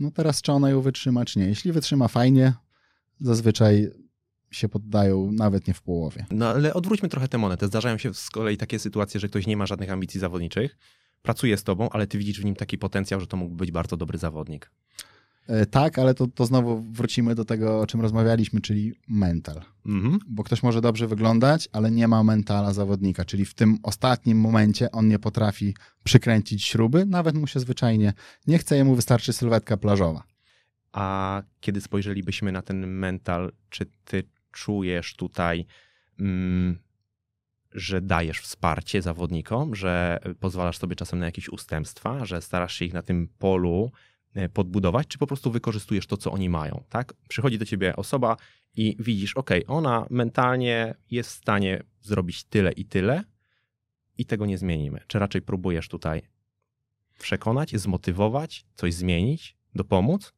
no 0.00 0.10
teraz 0.10 0.42
czy 0.42 0.52
ona 0.52 0.70
ją 0.70 0.80
wytrzyma, 0.80 1.24
czy 1.24 1.38
nie. 1.38 1.46
Jeśli 1.46 1.72
wytrzyma 1.72 2.08
fajnie, 2.08 2.52
zazwyczaj 3.20 3.90
się 4.50 4.68
poddają 4.68 5.32
nawet 5.32 5.68
nie 5.68 5.74
w 5.74 5.82
połowie. 5.82 6.26
No 6.30 6.48
ale 6.48 6.74
odwróćmy 6.74 7.08
trochę 7.08 7.28
tę 7.28 7.38
monetę. 7.38 7.66
Zdarzają 7.66 7.98
się 7.98 8.14
z 8.14 8.30
kolei 8.30 8.56
takie 8.56 8.78
sytuacje, 8.78 9.20
że 9.20 9.28
ktoś 9.28 9.46
nie 9.46 9.56
ma 9.56 9.66
żadnych 9.66 9.90
ambicji 9.90 10.20
zawodniczych, 10.20 10.78
pracuje 11.22 11.56
z 11.56 11.64
tobą, 11.64 11.90
ale 11.90 12.06
ty 12.06 12.18
widzisz 12.18 12.40
w 12.40 12.44
nim 12.44 12.56
taki 12.56 12.78
potencjał, 12.78 13.20
że 13.20 13.26
to 13.26 13.36
mógł 13.36 13.54
być 13.54 13.70
bardzo 13.70 13.96
dobry 13.96 14.18
zawodnik. 14.18 14.70
E, 15.48 15.66
Tak, 15.66 15.98
ale 15.98 16.14
to, 16.14 16.26
to 16.26 16.46
znowu 16.46 16.82
wrócimy 16.92 17.34
do 17.34 17.44
tego, 17.44 17.80
o 17.80 17.86
czym 17.86 18.00
rozmawialiśmy, 18.00 18.60
czyli 18.60 18.92
mental. 19.08 19.60
Mhm. 19.86 20.18
bo 20.28 20.44
ktoś 20.44 20.62
może 20.62 20.80
dobrze 20.80 21.06
wyglądać, 21.06 21.68
ale 21.72 21.90
nie 21.90 22.08
ma 22.08 22.24
mentala 22.24 22.72
zawodnika, 22.72 23.24
czyli 23.24 23.44
w 23.44 23.54
tym 23.54 23.78
ostatnim 23.82 24.40
momencie 24.40 24.90
on 24.90 25.08
nie 25.08 25.18
potrafi 25.18 25.74
przykręcić 26.04 26.64
śruby, 26.64 27.06
nawet 27.06 27.36
mu 27.36 27.46
się 27.46 27.60
zwyczajnie 27.60 28.12
nie 28.46 28.58
chce, 28.58 28.76
jemu 28.76 28.94
wystarczy 28.94 29.32
sylwetka 29.32 29.76
plażowa. 29.76 30.22
A 30.92 31.42
kiedy 31.60 31.80
spojrzelibyśmy 31.80 32.52
na 32.52 32.62
ten 32.62 32.86
mental, 32.86 33.52
czy 33.70 33.86
ty 34.04 34.22
czujesz 34.52 35.14
tutaj, 35.16 35.66
mm, 36.20 36.78
że 37.72 38.00
dajesz 38.00 38.40
wsparcie 38.40 39.02
zawodnikom, 39.02 39.74
że 39.74 40.18
pozwalasz 40.40 40.78
sobie 40.78 40.96
czasem 40.96 41.18
na 41.18 41.26
jakieś 41.26 41.48
ustępstwa, 41.48 42.24
że 42.24 42.42
starasz 42.42 42.74
się 42.74 42.84
ich 42.84 42.92
na 42.92 43.02
tym 43.02 43.28
polu 43.38 43.90
podbudować, 44.52 45.06
czy 45.06 45.18
po 45.18 45.26
prostu 45.26 45.50
wykorzystujesz 45.50 46.06
to, 46.06 46.16
co 46.16 46.32
oni 46.32 46.48
mają, 46.48 46.84
tak? 46.88 47.14
Przychodzi 47.28 47.58
do 47.58 47.64
ciebie 47.64 47.96
osoba 47.96 48.36
i 48.76 48.96
widzisz, 48.98 49.36
ok, 49.36 49.50
ona 49.66 50.06
mentalnie 50.10 50.94
jest 51.10 51.30
w 51.30 51.34
stanie 51.34 51.82
zrobić 52.00 52.44
tyle 52.44 52.72
i 52.72 52.84
tyle 52.84 53.24
i 54.18 54.26
tego 54.26 54.46
nie 54.46 54.58
zmienimy. 54.58 55.00
Czy 55.06 55.18
raczej 55.18 55.42
próbujesz 55.42 55.88
tutaj 55.88 56.22
przekonać, 57.18 57.76
zmotywować, 57.76 58.66
coś 58.74 58.94
zmienić, 58.94 59.56
dopomóc? 59.74 60.32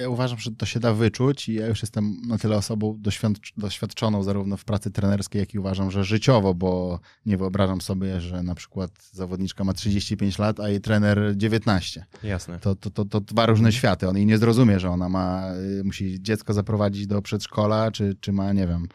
Ja 0.00 0.08
uważam, 0.08 0.38
że 0.38 0.50
to 0.50 0.66
się 0.66 0.80
da 0.80 0.94
wyczuć 0.94 1.48
i 1.48 1.54
ja 1.54 1.66
już 1.66 1.82
jestem 1.82 2.16
na 2.26 2.38
tyle 2.38 2.56
osobą 2.56 2.98
doświadcz- 3.02 3.52
doświadczoną 3.56 4.22
zarówno 4.22 4.56
w 4.56 4.64
pracy 4.64 4.90
trenerskiej, 4.90 5.40
jak 5.40 5.54
i 5.54 5.58
uważam, 5.58 5.90
że 5.90 6.04
życiowo, 6.04 6.54
bo 6.54 7.00
nie 7.26 7.36
wyobrażam 7.36 7.80
sobie, 7.80 8.20
że 8.20 8.42
na 8.42 8.54
przykład 8.54 8.90
zawodniczka 9.12 9.64
ma 9.64 9.72
35 9.72 10.38
lat, 10.38 10.60
a 10.60 10.68
jej 10.68 10.80
trener 10.80 11.32
19. 11.36 12.04
Jasne. 12.22 12.58
To, 12.58 12.74
to, 12.74 12.90
to, 12.90 13.04
to 13.04 13.20
dwa 13.20 13.46
różne 13.46 13.72
światy. 13.72 14.08
On 14.08 14.16
jej 14.16 14.26
nie 14.26 14.38
zrozumie, 14.38 14.80
że 14.80 14.90
ona 14.90 15.08
ma, 15.08 15.54
y, 15.80 15.84
musi 15.84 16.22
dziecko 16.22 16.52
zaprowadzić 16.54 17.06
do 17.06 17.22
przedszkola, 17.22 17.90
czy, 17.90 18.16
czy 18.20 18.32
ma, 18.32 18.52
nie 18.52 18.66
wiem, 18.66 18.88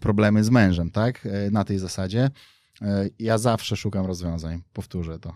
problemy 0.00 0.44
z 0.44 0.50
mężem, 0.50 0.90
tak? 0.90 1.26
Y, 1.26 1.50
Na 1.50 1.64
tej 1.64 1.78
zasadzie. 1.78 2.30
Y, 2.82 2.86
Ja 3.18 3.38
zawsze 3.38 3.76
szukam 3.76 4.06
rozwiązań, 4.06 4.62
powtórzę 4.72 5.18
to. 5.18 5.32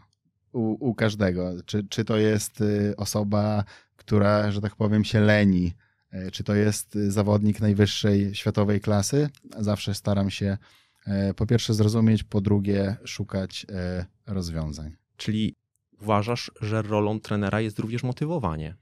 U, 0.53 0.88
u 0.90 0.94
każdego. 0.94 1.51
Czy, 1.66 1.85
czy 1.88 2.05
to 2.05 2.16
jest 2.16 2.62
osoba, 2.96 3.64
która, 4.11 4.51
że 4.51 4.61
tak 4.61 4.77
powiem, 4.77 5.05
się 5.05 5.20
leni, 5.20 5.73
y, 6.14 6.31
czy 6.31 6.44
to 6.44 6.55
jest 6.55 6.94
zawodnik 6.94 7.61
najwyższej 7.61 8.35
światowej 8.35 8.81
klasy, 8.81 9.31
zawsze 9.59 9.94
staram 9.94 10.31
się 10.31 10.59
y, 11.31 11.35
po 11.35 11.46
pierwsze 11.46 11.75
zrozumieć, 11.75 12.23
po 12.23 12.40
drugie 12.40 12.96
szukać 13.05 13.66
y, 14.29 14.33
rozwiązań. 14.33 14.96
Czyli 15.16 15.55
uważasz, 16.01 16.51
że 16.61 16.83
rolą 16.83 17.20
trenera 17.20 17.61
jest 17.61 17.79
również 17.79 18.03
motywowanie. 18.03 18.77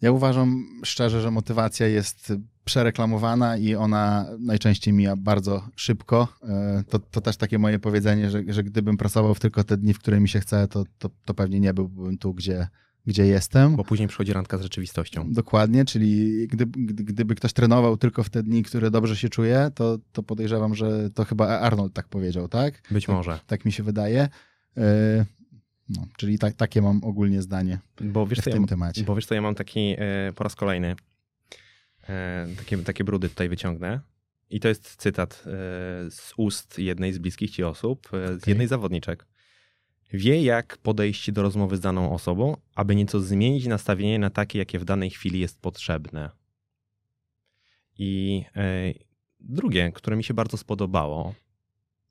Ja 0.00 0.12
uważam 0.12 0.64
szczerze, 0.84 1.20
że 1.20 1.30
motywacja 1.30 1.86
jest 1.86 2.32
przereklamowana 2.64 3.56
i 3.56 3.74
ona 3.74 4.26
najczęściej 4.38 4.94
mija 4.94 5.16
bardzo 5.16 5.68
szybko. 5.76 6.28
E, 6.42 6.84
To, 6.90 6.98
to 6.98 7.20
też 7.20 7.36
takie 7.36 7.58
moje 7.58 7.78
powiedzenie, 7.78 8.30
że, 8.30 8.42
że 8.48 8.64
gdybym 8.64 8.96
pracował 8.96 9.34
w 9.34 9.40
tylko 9.40 9.64
te 9.64 9.76
dni, 9.76 9.94
w 9.94 9.98
które 9.98 10.20
mi 10.20 10.28
się 10.28 10.40
chce, 10.40 10.68
to, 10.68 10.84
to, 10.98 11.10
to 11.24 11.34
pewnie 11.34 11.60
nie 11.60 11.74
byłbym 11.74 12.18
tu, 12.18 12.34
gdzie, 12.34 12.68
gdzie 13.06 13.26
jestem. 13.26 13.76
Bo 13.76 13.84
później 13.84 14.08
przychodzi 14.08 14.32
randka 14.32 14.58
z 14.58 14.62
rzeczywistością. 14.62 15.32
Dokładnie, 15.32 15.84
czyli 15.84 16.46
gdy, 16.48 16.66
gdy, 16.66 17.04
gdyby 17.04 17.34
ktoś 17.34 17.52
trenował 17.52 17.96
tylko 17.96 18.22
w 18.22 18.30
te 18.30 18.42
dni, 18.42 18.62
które 18.62 18.90
dobrze 18.90 19.16
się 19.16 19.28
czuje, 19.28 19.70
to, 19.74 19.98
to 20.12 20.22
podejrzewam, 20.22 20.74
że 20.74 21.10
to 21.10 21.24
chyba 21.24 21.58
Arnold 21.60 21.92
tak 21.92 22.08
powiedział, 22.08 22.48
tak? 22.48 22.82
Być 22.90 23.08
może. 23.08 23.40
Tak 23.46 23.64
mi 23.64 23.72
się 23.72 23.82
wydaje. 23.82 24.28
E, 24.76 25.24
No, 25.88 26.06
czyli 26.16 26.38
tak, 26.38 26.54
takie 26.54 26.82
mam 26.82 27.04
ogólnie 27.04 27.42
zdanie 27.42 27.78
Bo 28.00 28.26
wiesz, 28.26 28.38
w 28.38 28.42
co 28.42 28.50
ja, 28.50 28.56
tym 28.56 28.66
temacie. 28.66 29.04
bo 29.04 29.14
wiesz 29.14 29.26
co, 29.26 29.34
ja 29.34 29.42
mam 29.42 29.54
taki 29.54 29.94
e, 29.98 30.32
po 30.34 30.44
raz 30.44 30.54
kolejny 30.54 30.96
e, 32.08 32.48
takie, 32.58 32.78
takie 32.78 33.04
brudy 33.04 33.28
tutaj 33.28 33.48
wyciągnę. 33.48 34.00
I 34.50 34.60
to 34.60 34.68
jest 34.68 34.96
cytat 34.96 35.42
z 36.10 36.32
ust 36.36 36.78
jednej 36.78 37.12
z 37.12 37.18
bliskich 37.18 37.50
ci 37.50 37.64
osób, 37.64 38.08
e, 38.12 38.40
z 38.40 38.46
jednej 38.46 38.68
zawodniczek. 38.68 39.26
Wie, 40.12 40.42
jak 40.42 40.78
podejść 40.78 41.32
do 41.32 41.42
rozmowy 41.42 41.76
z 41.76 41.80
daną 41.80 42.12
osobą, 42.14 42.56
aby 42.74 42.96
nieco 42.96 43.20
zmienić 43.20 43.66
nastawienie 43.66 44.18
na 44.18 44.30
takie, 44.30 44.58
jakie 44.58 44.78
w 44.78 44.84
danej 44.84 45.10
chwili 45.10 45.40
jest 45.40 45.60
potrzebne. 45.60 46.30
I 47.98 48.44
e, 48.56 48.92
drugie, 49.40 49.92
które 49.92 50.16
mi 50.16 50.24
się 50.24 50.34
bardzo 50.34 50.56
spodobało. 50.56 51.34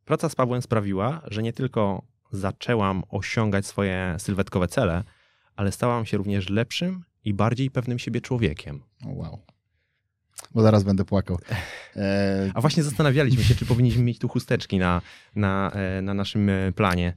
Praca 0.05 0.29
z 0.29 0.35
Pawłem 0.35 0.61
sprawiła, 0.61 1.21
że 1.27 1.43
nie 1.43 1.53
tylko 1.53 2.01
zaczęłam 2.31 3.03
osiągać 3.09 3.65
swoje 3.65 4.15
sylwetkowe 4.19 4.67
cele, 4.67 5.03
ale 5.55 5.71
stałam 5.71 6.05
się 6.05 6.17
również 6.17 6.49
lepszym 6.49 7.03
i 7.25 7.33
bardziej 7.33 7.71
pewnym 7.71 7.99
siebie 7.99 8.21
człowiekiem. 8.21 8.83
Wow. 9.05 9.39
Bo 10.51 10.61
zaraz 10.61 10.83
będę 10.83 11.05
płakał. 11.05 11.37
E, 11.95 12.51
A 12.55 12.61
właśnie 12.61 12.83
zastanawialiśmy 12.83 13.43
się, 13.43 13.55
czy 13.55 13.65
powinniśmy 13.65 14.03
mieć 14.03 14.19
tu 14.19 14.27
chusteczki 14.27 14.77
na, 14.77 15.01
na, 15.35 15.71
e, 15.71 16.01
na 16.01 16.13
naszym 16.13 16.51
planie. 16.75 17.13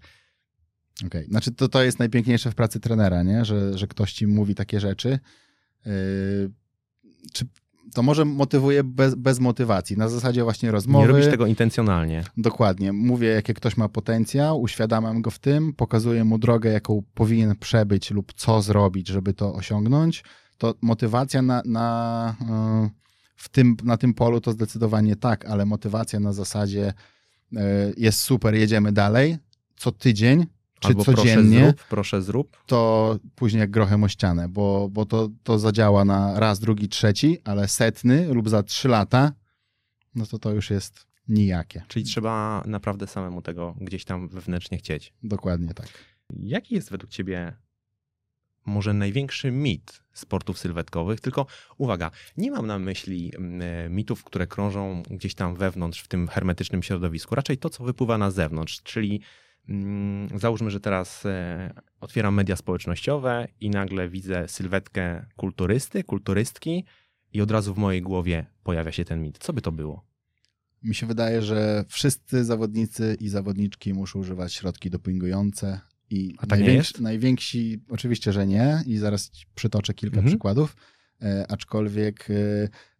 Okej, 1.06 1.26
znaczy 1.26 1.52
to, 1.52 1.68
to 1.68 1.82
jest 1.82 1.98
najpiękniejsze 1.98 2.50
w 2.50 2.54
pracy 2.54 2.80
trenera, 2.80 3.22
nie? 3.22 3.44
Że, 3.44 3.78
że 3.78 3.86
ktoś 3.86 4.12
ci 4.12 4.26
mówi 4.26 4.54
takie 4.54 4.80
rzeczy. 4.80 5.18
Yy, 5.86 5.92
czy 7.32 7.46
to 7.94 8.02
może 8.02 8.24
motywuje 8.24 8.84
bez, 8.84 9.14
bez 9.14 9.40
motywacji, 9.40 9.96
na 9.96 10.08
zasadzie 10.08 10.42
właśnie 10.44 10.70
rozmowy. 10.70 11.06
Nie 11.06 11.12
robisz 11.12 11.30
tego 11.30 11.46
intencjonalnie. 11.46 12.24
Dokładnie. 12.36 12.92
Mówię, 12.92 13.28
jaki 13.28 13.54
ktoś 13.54 13.76
ma 13.76 13.88
potencjał, 13.88 14.60
uświadamiam 14.60 15.22
go 15.22 15.30
w 15.30 15.38
tym, 15.38 15.72
pokazuję 15.72 16.24
mu 16.24 16.38
drogę, 16.38 16.70
jaką 16.70 17.02
powinien 17.14 17.56
przebyć 17.56 18.10
lub 18.10 18.32
co 18.32 18.62
zrobić, 18.62 19.08
żeby 19.08 19.34
to 19.34 19.54
osiągnąć. 19.54 20.24
To 20.58 20.74
motywacja 20.82 21.42
na, 21.42 21.62
na, 21.64 22.36
yy, 22.82 22.90
w 23.36 23.48
tym, 23.48 23.76
na 23.84 23.96
tym 23.96 24.14
polu 24.14 24.40
to 24.40 24.52
zdecydowanie 24.52 25.16
tak, 25.16 25.44
ale 25.44 25.66
motywacja 25.66 26.20
na 26.20 26.32
zasadzie 26.32 26.92
yy, 27.52 27.60
jest 27.96 28.20
super, 28.20 28.54
jedziemy 28.54 28.92
dalej. 28.92 29.38
Co 29.76 29.92
tydzień, 29.92 30.46
czy 30.80 30.88
Albo 30.88 31.04
proszę 31.04 31.22
codziennie, 31.22 31.64
zrób, 31.64 31.84
proszę 31.88 32.22
zrób. 32.22 32.56
to 32.66 33.18
później 33.34 33.60
jak 33.60 33.70
grochem 33.70 34.04
o 34.04 34.08
ścianę, 34.08 34.48
bo, 34.48 34.88
bo 34.88 35.06
to, 35.06 35.28
to 35.42 35.58
zadziała 35.58 36.04
na 36.04 36.40
raz, 36.40 36.58
drugi, 36.58 36.88
trzeci, 36.88 37.38
ale 37.44 37.68
setny 37.68 38.34
lub 38.34 38.48
za 38.48 38.62
trzy 38.62 38.88
lata, 38.88 39.32
no 40.14 40.26
to 40.26 40.38
to 40.38 40.52
już 40.52 40.70
jest 40.70 41.06
nijakie. 41.28 41.82
Czyli 41.88 42.04
trzeba 42.04 42.62
naprawdę 42.66 43.06
samemu 43.06 43.42
tego 43.42 43.74
gdzieś 43.80 44.04
tam 44.04 44.28
wewnętrznie 44.28 44.78
chcieć. 44.78 45.12
Dokładnie 45.22 45.74
tak. 45.74 45.88
Jaki 46.36 46.74
jest 46.74 46.90
według 46.90 47.10
ciebie 47.12 47.56
może 48.66 48.94
największy 48.94 49.50
mit 49.50 50.02
sportów 50.12 50.58
sylwetkowych? 50.58 51.20
Tylko 51.20 51.46
uwaga, 51.78 52.10
nie 52.36 52.50
mam 52.50 52.66
na 52.66 52.78
myśli 52.78 53.32
mm, 53.36 53.62
e, 53.62 53.88
mitów, 53.88 54.24
które 54.24 54.46
krążą 54.46 55.02
gdzieś 55.10 55.34
tam 55.34 55.56
wewnątrz 55.56 56.02
w 56.02 56.08
tym 56.08 56.28
hermetycznym 56.28 56.82
środowisku. 56.82 57.34
Raczej 57.34 57.58
to, 57.58 57.70
co 57.70 57.84
wypływa 57.84 58.18
na 58.18 58.30
zewnątrz, 58.30 58.82
czyli 58.82 59.20
załóżmy, 60.36 60.70
że 60.70 60.80
teraz 60.80 61.26
e, 61.26 61.72
otwieram 62.00 62.34
media 62.34 62.56
społecznościowe 62.56 63.48
i 63.60 63.70
nagle 63.70 64.08
widzę 64.08 64.48
sylwetkę 64.48 65.26
kulturysty, 65.36 66.04
kulturystki 66.04 66.84
i 67.32 67.40
od 67.40 67.50
razu 67.50 67.74
w 67.74 67.78
mojej 67.78 68.02
głowie 68.02 68.46
pojawia 68.62 68.92
się 68.92 69.04
ten 69.04 69.22
mit. 69.22 69.38
Co 69.38 69.52
by 69.52 69.60
to 69.60 69.72
było? 69.72 70.04
Mi 70.82 70.94
się 70.94 71.06
wydaje, 71.06 71.42
że 71.42 71.84
wszyscy 71.88 72.44
zawodnicy 72.44 73.16
i 73.20 73.28
zawodniczki 73.28 73.94
muszą 73.94 74.18
używać 74.18 74.54
środki 74.54 74.90
dopingujące. 74.90 75.80
I 76.10 76.34
A 76.38 76.46
tak 76.46 76.58
nie 76.60 76.64
najwięksi, 76.66 76.92
jest? 76.92 77.00
najwięksi, 77.00 77.80
oczywiście, 77.90 78.32
że 78.32 78.46
nie, 78.46 78.82
i 78.86 78.96
zaraz 78.96 79.30
przytoczę 79.54 79.94
kilka 79.94 80.16
Mhm. 80.16 80.30
przykładów, 80.30 80.76
e, 81.22 81.46
aczkolwiek 81.48 82.28
e, 82.30 82.34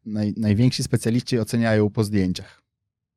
naj, 0.06 0.34
najwięksi 0.36 0.82
specjaliści 0.82 1.38
oceniają 1.38 1.90
po 1.90 2.04
zdjęciach. 2.04 2.62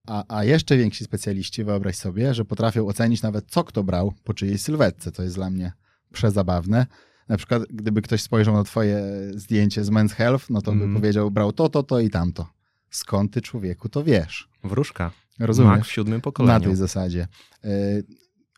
A, 0.08 0.38
a 0.38 0.44
jeszcze 0.44 0.78
więksi 0.78 1.04
specjaliści, 1.04 1.64
wyobraź 1.64 1.96
sobie, 1.96 2.34
że 2.34 2.46
potrafią 2.46 2.88
ocenić 2.88 3.22
nawet 3.22 3.46
co 3.48 3.64
kto 3.64 3.84
brał 3.84 4.14
po 4.24 4.34
czyjej 4.34 4.58
sylwetce. 4.58 5.12
To 5.12 5.24
jest 5.24 5.36
dla 5.36 5.50
mnie 5.50 5.72
przezabawne. 6.14 6.86
Na 7.30 7.38
przykład, 7.38 7.64
gdyby 7.70 8.02
ktoś 8.02 8.22
spojrzał 8.22 8.54
na 8.54 8.64
twoje 8.64 9.02
zdjęcie 9.36 9.84
z 9.84 9.90
Men's 9.90 10.10
Health, 10.12 10.50
no 10.50 10.62
to 10.62 10.72
by 10.72 10.78
Mhm. 10.78 10.94
powiedział, 11.02 11.32
brał 11.32 11.52
to, 11.54 11.70
to, 11.70 11.84
to 11.84 12.00
i 12.00 12.10
tamto. 12.10 12.48
Skąd 12.90 13.34
ty, 13.34 13.42
człowieku, 13.42 13.90
to 13.90 14.04
wiesz? 14.04 14.50
Wróżka. 14.64 15.12
Rozumiesz? 15.40 15.72
Mak 15.78 15.86
w 15.86 15.92
siódmym 15.92 16.16
Na 16.18 16.22
pokoleniu. 16.22 16.66
tej 16.66 16.76
zasadzie. 16.76 17.28
E, 17.64 17.70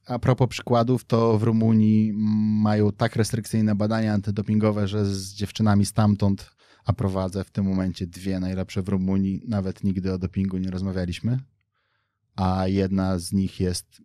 A 0.06 0.20
propos 0.20 0.50
przykładów, 0.50 1.06
to 1.06 1.38
w 1.40 1.44
Rumunii 1.44 2.14
mają 2.64 2.92
tak 2.92 3.16
restrykcyjne 3.16 3.76
badania 3.76 4.14
antydopingowe, 4.14 4.88
że 4.88 5.06
z 5.06 5.34
dziewczynami 5.34 5.86
stamtąd, 5.86 6.50
a 6.86 6.94
prowadzę 6.94 7.44
w 7.44 7.52
tym 7.52 7.66
momencie 7.66 8.08
dwie 8.08 8.40
najlepsze 8.40 8.82
w 8.82 8.90
Rumunii, 8.90 9.42
nawet 9.48 9.84
nigdy 9.84 10.14
o 10.14 10.18
dopingu 10.18 10.58
nie 10.58 10.72
rozmawialiśmy, 10.72 11.40
a 12.36 12.68
jedna 12.68 13.20
z 13.20 13.34
nich 13.34 13.60
jest 13.60 14.02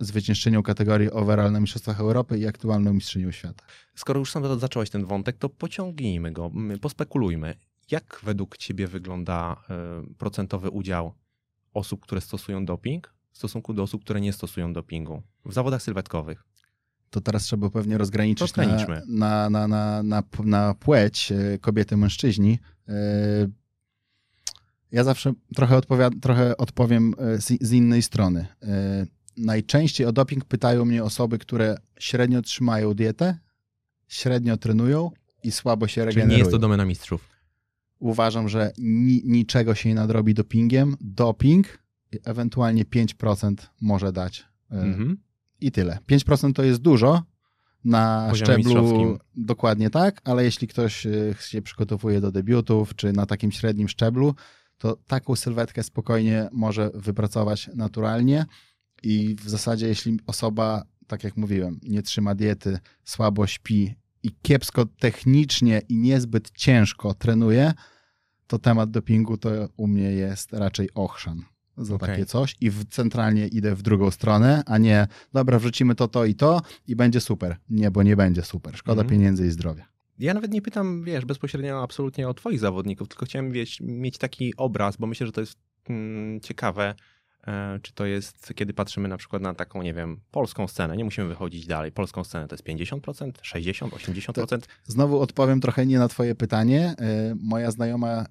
zwyciężczynią 0.00 0.62
kategorii 0.62 1.10
overall 1.10 1.52
na 1.52 1.60
Mistrzostwach 1.60 2.00
Europy 2.00 2.38
i 2.38 2.46
aktualną 2.46 2.92
mistrzynią 2.92 3.30
świata. 3.30 3.64
Skoro 3.94 4.20
już 4.20 4.30
sam 4.30 4.60
zacząłeś 4.60 4.90
ten 4.90 5.04
wątek, 5.04 5.38
to 5.38 5.48
pociągnijmy 5.48 6.32
go, 6.32 6.50
pospekulujmy. 6.80 7.54
Jak 7.90 8.20
według 8.22 8.56
ciebie 8.56 8.86
wygląda 8.86 9.56
y, 10.10 10.14
procentowy 10.14 10.70
udział 10.70 11.14
osób, 11.74 12.00
które 12.02 12.20
stosują 12.20 12.64
doping 12.64 13.14
w 13.30 13.38
stosunku 13.38 13.74
do 13.74 13.82
osób, 13.82 14.04
które 14.04 14.20
nie 14.20 14.32
stosują 14.32 14.72
dopingu 14.72 15.22
w 15.44 15.52
zawodach 15.52 15.82
sylwetkowych? 15.82 16.44
To 17.10 17.20
teraz 17.20 17.42
trzeba 17.42 17.70
pewnie 17.70 17.98
rozgraniczyć 17.98 18.56
na, 18.56 18.64
na, 19.06 19.50
na, 19.50 19.68
na, 19.68 20.02
na, 20.02 20.22
na 20.44 20.74
płeć 20.74 21.32
e, 21.32 21.58
kobiety, 21.58 21.96
mężczyźni. 21.96 22.58
E, 22.88 22.92
Ja 24.92 25.04
zawsze 25.04 25.32
trochę, 25.54 25.76
odpowiad- 25.76 26.20
trochę 26.20 26.56
odpowiem 26.56 27.14
e, 27.18 27.40
z, 27.40 27.46
z 27.60 27.72
innej 27.72 28.02
strony. 28.02 28.46
Najczęściej 29.36 30.06
o 30.06 30.12
doping 30.12 30.44
pytają 30.44 30.84
mnie 30.84 31.04
osoby, 31.04 31.38
które 31.38 31.76
średnio 31.98 32.42
trzymają 32.42 32.94
dietę, 32.94 33.38
średnio 34.08 34.56
trenują 34.56 35.10
i 35.42 35.52
słabo 35.52 35.88
się 35.88 35.92
Czyli 35.94 36.06
regenerują. 36.06 36.36
nie 36.36 36.38
jest 36.38 36.50
to 36.50 36.58
domena 36.58 36.84
mistrzów. 36.84 37.28
Uważam, 37.98 38.48
że 38.48 38.72
ni, 38.78 39.22
niczego 39.24 39.74
się 39.74 39.88
nie 39.88 39.94
nadrobi 39.94 40.34
dopingiem. 40.34 40.96
Doping 41.00 41.78
ewentualnie 42.24 42.84
5% 42.84 43.54
może 43.80 44.12
dać 44.12 44.44
Mhm. 44.70 45.16
I 45.60 45.72
tyle. 45.72 45.98
5% 46.10 46.52
to 46.52 46.62
jest 46.62 46.80
dużo 46.80 47.22
na 47.84 48.26
Poziomie 48.30 48.64
szczeblu. 48.64 49.18
Dokładnie 49.36 49.90
tak, 49.90 50.20
ale 50.24 50.44
jeśli 50.44 50.68
ktoś 50.68 51.06
y, 51.06 51.34
się 51.40 51.62
przygotowuje 51.62 52.20
do 52.20 52.32
debiutów, 52.32 52.94
czy 52.94 53.12
na 53.12 53.26
takim 53.26 53.52
średnim 53.52 53.88
szczeblu, 53.88 54.34
to 54.78 54.96
taką 55.06 55.36
sylwetkę 55.36 55.82
spokojnie 55.82 56.48
może 56.52 56.90
wypracować 56.94 57.70
naturalnie. 57.74 58.46
I 59.02 59.36
w 59.40 59.48
zasadzie, 59.48 59.88
jeśli 59.88 60.18
osoba, 60.26 60.82
tak 61.06 61.24
jak 61.24 61.36
mówiłem, 61.36 61.80
nie 61.82 62.02
trzyma 62.02 62.34
diety, 62.34 62.78
słabo 63.04 63.46
śpi 63.46 63.94
i 64.22 64.30
kiepsko 64.42 64.86
technicznie 64.98 65.82
i 65.88 65.96
niezbyt 65.96 66.50
ciężko 66.50 67.14
trenuje, 67.14 67.72
to 68.46 68.58
temat 68.58 68.90
dopingu 68.90 69.36
to 69.36 69.50
u 69.76 69.86
mnie 69.86 70.12
jest 70.12 70.52
raczej 70.52 70.88
ochrzan 70.94 71.55
za 71.78 71.94
Okej. 71.94 72.08
takie 72.08 72.26
coś 72.26 72.56
i 72.60 72.70
w, 72.70 72.84
centralnie 72.84 73.46
idę 73.46 73.74
w 73.74 73.82
drugą 73.82 74.10
stronę, 74.10 74.62
a 74.66 74.78
nie 74.78 75.06
dobra, 75.32 75.58
wrzucimy 75.58 75.94
to, 75.94 76.08
to 76.08 76.24
i 76.24 76.34
to 76.34 76.60
i 76.86 76.96
będzie 76.96 77.20
super. 77.20 77.56
Nie, 77.70 77.90
bo 77.90 78.02
nie 78.02 78.16
będzie 78.16 78.42
super. 78.42 78.76
Szkoda 78.76 79.02
Mhm. 79.02 79.10
pieniędzy 79.18 79.46
i 79.46 79.50
zdrowia. 79.50 79.84
Ja 80.18 80.34
nawet 80.34 80.50
nie 80.50 80.62
pytam, 80.62 81.04
wiesz, 81.04 81.24
bezpośrednio 81.24 81.82
absolutnie 81.82 82.28
o 82.28 82.34
twoich 82.34 82.60
zawodników, 82.60 83.08
tylko 83.08 83.26
chciałem 83.26 83.52
wiesz, 83.52 83.80
mieć 83.80 84.18
taki 84.18 84.56
obraz, 84.56 84.96
bo 84.96 85.06
myślę, 85.06 85.26
że 85.26 85.32
to 85.32 85.40
jest 85.40 85.58
mm, 85.88 86.40
ciekawe, 86.40 86.94
e, 87.46 87.78
czy 87.82 87.92
to 87.92 88.06
jest, 88.06 88.52
kiedy 88.54 88.74
patrzymy 88.74 89.08
na 89.08 89.16
przykład 89.16 89.42
na 89.42 89.54
taką, 89.54 89.82
nie 89.82 89.94
wiem, 89.94 90.20
polską 90.30 90.68
scenę, 90.68 90.96
nie 90.96 91.04
musimy 91.04 91.28
wychodzić 91.28 91.66
dalej, 91.66 91.92
polską 91.92 92.24
scenę 92.24 92.48
to 92.48 92.54
jest 92.54 92.64
50%, 92.64 93.32
60%, 93.42 93.88
80%? 93.90 94.58
Znowu 94.84 95.20
odpowiem 95.20 95.60
trochę 95.60 95.86
nie 95.86 95.98
na 95.98 96.08
twoje 96.08 96.34
pytanie. 96.34 96.94
Y, 97.32 97.36
Moja 97.42 97.70
znajoma 97.70 98.26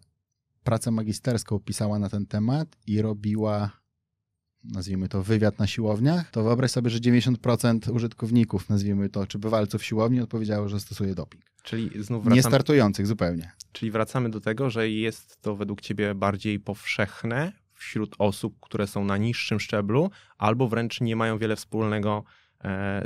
pracę 0.65 0.91
magisterską 0.91 1.60
pisała 1.60 1.99
na 1.99 2.10
ten 2.10 2.25
temat 2.25 2.78
i 2.88 3.01
robiła, 3.01 3.71
nazwijmy 4.63 5.10
to, 5.10 5.23
wywiad 5.23 5.60
na 5.60 5.67
siłowniach. 5.67 6.32
To 6.32 6.43
wyobraź 6.43 6.71
sobie, 6.71 6.89
że 6.89 6.99
90% 6.99 7.91
użytkowników, 7.95 8.69
nazwijmy 8.69 9.10
to, 9.10 9.28
czy 9.28 9.39
bywalców 9.39 9.84
siłowni 9.84 10.21
odpowiedziało, 10.21 10.69
że 10.69 10.80
stosuje 10.80 11.15
doping. 11.15 11.43
Czyli 11.63 12.04
znów 12.04 12.25
Nie 12.25 12.30
wracamy, 12.32 12.51
startujących 12.51 13.08
zupełnie. 13.08 13.51
czyli 13.71 13.91
wracamy 13.91 14.30
do 14.30 14.41
tego, 14.41 14.69
że 14.69 14.89
jest 14.89 15.41
to 15.41 15.56
według 15.56 15.82
ciebie 15.82 16.15
bardziej 16.15 16.60
powszechne 16.60 17.51
wśród 17.73 18.15
osób, 18.19 18.60
które 18.62 18.88
są 18.88 19.06
na 19.06 19.17
niższym 19.17 19.60
szczeblu, 19.60 20.10
albo 20.38 20.67
wręcz 20.67 21.01
nie 21.01 21.15
mają 21.15 21.38
wiele 21.38 21.56
wspólnego 21.56 22.23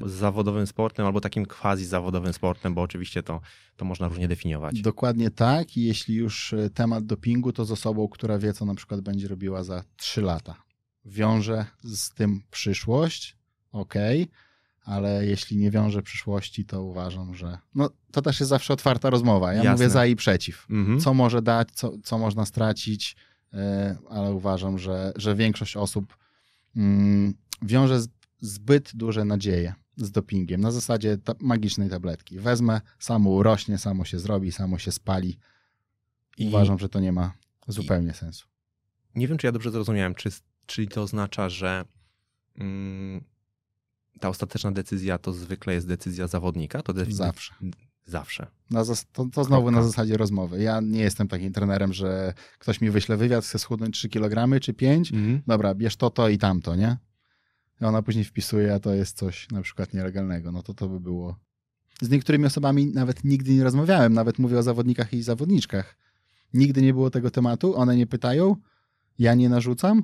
z 0.06 0.12
zawodowym 0.12 0.68
sportem, 0.68 1.06
albo 1.06 1.22
takim 1.22 1.46
quasi 1.46 1.86
zawodowym 1.86 2.34
sportem, 2.34 2.74
bo 2.74 2.82
oczywiście 2.82 3.24
to, 3.24 3.42
to 3.76 3.86
można 3.86 4.08
różnie 4.08 4.28
definiować. 4.28 4.82
Dokładnie 4.82 5.32
tak. 5.32 5.78
I 5.78 5.84
jeśli 5.84 6.16
już 6.16 6.54
y, 6.54 6.70
temat 6.74 7.06
dopingu, 7.06 7.54
to 7.54 7.66
z 7.66 7.72
osobą, 7.72 8.08
która 8.08 8.38
wie, 8.38 8.54
co 8.54 8.66
na 8.66 8.76
przykład 8.76 9.02
będzie 9.02 9.28
robiła 9.28 9.64
za 9.64 9.84
3 9.98 10.22
lata. 10.22 10.56
Wiąże 11.06 11.66
z 11.84 12.10
tym 12.14 12.42
przyszłość, 12.52 13.38
okej, 13.72 14.28
ale 14.86 15.26
jeśli 15.26 15.58
nie 15.58 15.72
wiąże 15.72 16.02
przyszłości, 16.02 16.66
to 16.66 16.84
uważam, 16.84 17.36
że. 17.36 17.58
No, 17.76 17.90
to 18.12 18.22
też 18.22 18.40
jest 18.40 18.50
zawsze 18.50 18.74
otwarta 18.74 19.10
rozmowa. 19.10 19.48
Ja 19.54 19.58
Jasne. 19.58 19.72
mówię 19.72 19.90
za 19.90 20.06
i 20.06 20.16
przeciw. 20.16 20.66
Mhm. 20.70 21.00
Co 21.00 21.14
może 21.14 21.42
dać, 21.42 21.68
co, 21.74 21.92
co 22.04 22.18
można 22.18 22.46
stracić, 22.46 23.16
y, 23.54 23.58
ale 24.10 24.34
uważam, 24.34 24.78
że, 24.80 25.14
że 25.16 25.36
większość 25.36 25.78
osób 25.78 26.18
mm, 26.76 27.34
wiąże 27.62 28.02
z- 28.02 28.08
zbyt 28.42 28.92
duże 28.96 29.26
nadzieje 29.26 29.74
z 29.98 30.12
dopingiem. 30.12 30.62
Na 30.62 30.72
zasadzie 30.72 31.18
ta 31.18 31.34
magicznej 31.40 31.90
tabletki. 31.90 32.40
Wezmę, 32.40 32.82
samo 33.00 33.30
urośnie, 33.30 33.78
samo 33.78 34.06
się 34.06 34.20
zrobi, 34.20 34.52
samo 34.52 34.78
się 34.80 34.92
spali. 34.92 35.38
I- 36.38 36.48
Uważam, 36.48 36.80
że 36.80 36.90
to 36.90 37.00
nie 37.00 37.12
ma 37.12 37.34
zupełnie 37.68 38.14
sensu. 38.14 38.48
Nie 39.16 39.28
wiem, 39.28 39.38
czy 39.38 39.48
ja 39.48 39.52
dobrze 39.52 39.72
zrozumiałem, 39.72 40.16
czy, 40.16 40.30
czyli 40.66 40.88
to 40.88 41.02
oznacza, 41.02 41.50
że 41.50 41.86
mm, 42.56 43.24
ta 44.20 44.30
ostateczna 44.30 44.72
decyzja 44.72 45.18
to 45.18 45.34
zwykle 45.34 45.74
jest 45.74 45.88
decyzja 45.88 46.28
zawodnika? 46.28 46.82
To 46.82 46.94
Zawsze. 47.10 47.54
Zawsze. 48.06 48.48
Zas- 48.72 49.06
to, 49.12 49.26
to 49.34 49.44
znowu 49.44 49.64
Kropka. 49.64 49.82
na 49.82 49.88
zasadzie 49.88 50.18
rozmowy. 50.18 50.64
Ja 50.64 50.80
nie 50.82 51.00
jestem 51.02 51.28
takim 51.28 51.54
trenerem, 51.54 51.94
że 51.94 52.34
ktoś 52.60 52.82
mi 52.82 52.90
wyśle 52.92 53.18
wywiad, 53.18 53.46
chce 53.46 53.60
schudnąć 53.60 53.96
3 53.98 54.10
kg 54.10 54.60
czy 54.62 54.74
5. 54.74 55.12
Dobra, 55.48 55.76
bierz 55.76 55.96
to, 55.96 56.10
to 56.10 56.30
i 56.30 56.38
tamto, 56.38 56.76
nie? 56.76 56.98
Ona 57.82 58.02
później 58.02 58.26
wpisuje, 58.26 58.74
a 58.74 58.80
to 58.80 58.94
jest 58.94 59.18
coś 59.18 59.48
na 59.52 59.62
przykład 59.62 59.94
nielegalnego. 59.94 60.52
No 60.52 60.64
to 60.64 60.74
to 60.74 60.90
by 60.90 61.00
było. 61.00 61.36
Z 62.02 62.10
niektórymi 62.10 62.46
osobami 62.46 62.86
nawet 62.86 63.24
nigdy 63.24 63.54
nie 63.54 63.64
rozmawiałem. 63.64 64.14
Nawet 64.14 64.40
mówię 64.40 64.60
o 64.60 64.64
zawodnikach 64.64 65.14
i 65.14 65.24
zawodniczkach. 65.24 65.98
Nigdy 66.54 66.82
nie 66.82 66.94
było 66.94 67.10
tego 67.10 67.32
tematu. 67.32 67.76
One 67.76 67.96
nie 67.96 68.08
pytają. 68.08 68.56
Ja 69.20 69.34
nie 69.34 69.50
narzucam. 69.50 70.04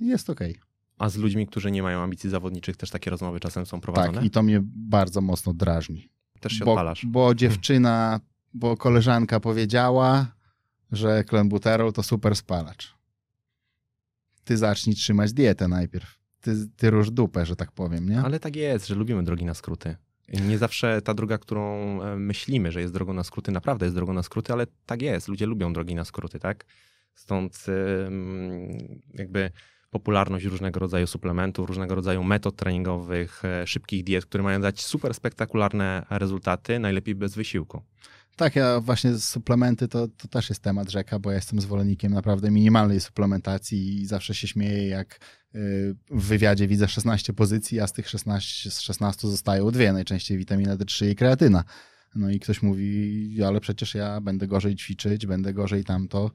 Jest 0.00 0.30
okej. 0.30 0.58
A 0.98 1.08
z 1.08 1.16
ludźmi, 1.16 1.46
którzy 1.46 1.70
nie 1.70 1.82
mają 1.82 2.00
ambicji 2.00 2.30
zawodniczych, 2.30 2.76
też 2.76 2.90
takie 2.90 3.10
rozmowy 3.10 3.40
czasem 3.40 3.66
są 3.66 3.80
prowadzone? 3.80 4.14
Tak, 4.14 4.24
i 4.24 4.30
to 4.30 4.42
mnie 4.42 4.60
bardzo 4.64 5.20
mocno 5.20 5.54
drażni. 5.54 6.08
Też 6.40 6.52
się 6.52 6.64
bo, 6.64 6.72
odpalasz. 6.72 7.06
bo 7.06 7.34
dziewczyna, 7.34 8.20
bo 8.54 8.76
koleżanka 8.76 9.40
powiedziała, 9.40 10.26
że 10.92 11.24
klenbuterol 11.24 11.92
to 11.92 12.02
super 12.02 12.36
spalacz. 12.36 12.94
Ty 14.44 14.56
zacznij 14.56 14.96
trzymać 14.96 15.32
dietę 15.32 15.68
najpierw. 15.68 16.17
Ty, 16.40 16.68
ty 16.76 16.90
rusz 16.90 17.10
dupę, 17.10 17.46
że 17.46 17.56
tak 17.56 17.72
powiem, 17.72 18.08
nie? 18.08 18.20
Ale 18.20 18.40
tak 18.40 18.56
jest, 18.56 18.86
że 18.86 18.94
lubimy 18.94 19.22
drogi 19.24 19.44
na 19.44 19.54
skróty. 19.54 19.96
Nie 20.28 20.58
zawsze 20.58 21.02
ta 21.02 21.14
droga, 21.14 21.38
którą 21.38 22.02
e, 22.02 22.16
myślimy, 22.16 22.72
że 22.72 22.80
jest 22.80 22.92
drogą 22.92 23.12
na 23.12 23.24
skróty, 23.24 23.52
naprawdę 23.52 23.86
jest 23.86 23.96
drogą 23.96 24.12
na 24.12 24.22
skróty, 24.22 24.52
ale 24.52 24.66
tak 24.86 25.02
jest. 25.02 25.28
Ludzie 25.28 25.46
lubią 25.46 25.72
drogi 25.72 25.94
na 25.94 26.04
skróty, 26.04 26.38
tak? 26.38 26.64
Stąd 27.14 27.66
jakby 29.14 29.50
popularność 29.90 30.44
różnego 30.44 30.80
rodzaju 30.80 31.06
suplementów, 31.06 31.68
różnego 31.68 31.94
rodzaju 31.94 32.24
metod 32.24 32.56
treningowych, 32.56 33.44
e, 33.44 33.66
szybkich 33.66 34.04
diet, 34.04 34.26
które 34.26 34.44
mają 34.44 34.60
dać 34.60 34.80
super 34.80 35.14
spektakularne 35.14 36.06
rezultaty, 36.10 36.78
najlepiej 36.78 37.14
bez 37.14 37.34
wysiłku. 37.34 37.82
Tak, 38.36 38.56
ja 38.56 38.80
właśnie 38.80 39.18
suplementy 39.18 39.88
to, 39.88 40.08
to 40.08 40.28
też 40.28 40.48
jest 40.48 40.62
temat 40.62 40.90
rzeka, 40.90 41.18
bo 41.18 41.30
ja 41.30 41.36
jestem 41.36 41.60
zwolennikiem 41.60 42.12
naprawdę 42.12 42.50
minimalnej 42.50 43.00
suplementacji 43.00 44.00
i 44.00 44.06
zawsze 44.06 44.34
się 44.34 44.48
śmieję, 44.48 44.88
jak 44.88 45.20
w 46.10 46.22
wywiadzie 46.28 46.68
widzę 46.68 46.88
16 46.88 47.32
pozycji, 47.32 47.80
a 47.80 47.86
z 47.86 47.92
tych 47.92 48.08
16, 48.08 48.70
z 48.70 48.80
16 48.80 49.28
zostają 49.28 49.70
dwie, 49.70 49.92
najczęściej 49.92 50.38
witamina 50.38 50.76
D3 50.76 51.10
i 51.10 51.16
kreatyna. 51.16 51.64
No 52.14 52.30
i 52.30 52.40
ktoś 52.40 52.62
mówi, 52.62 53.42
ale 53.46 53.60
przecież 53.60 53.94
ja 53.94 54.20
będę 54.20 54.46
gorzej 54.46 54.76
ćwiczyć, 54.76 55.26
będę 55.26 55.54
gorzej 55.54 55.84
tamto, 55.84 56.30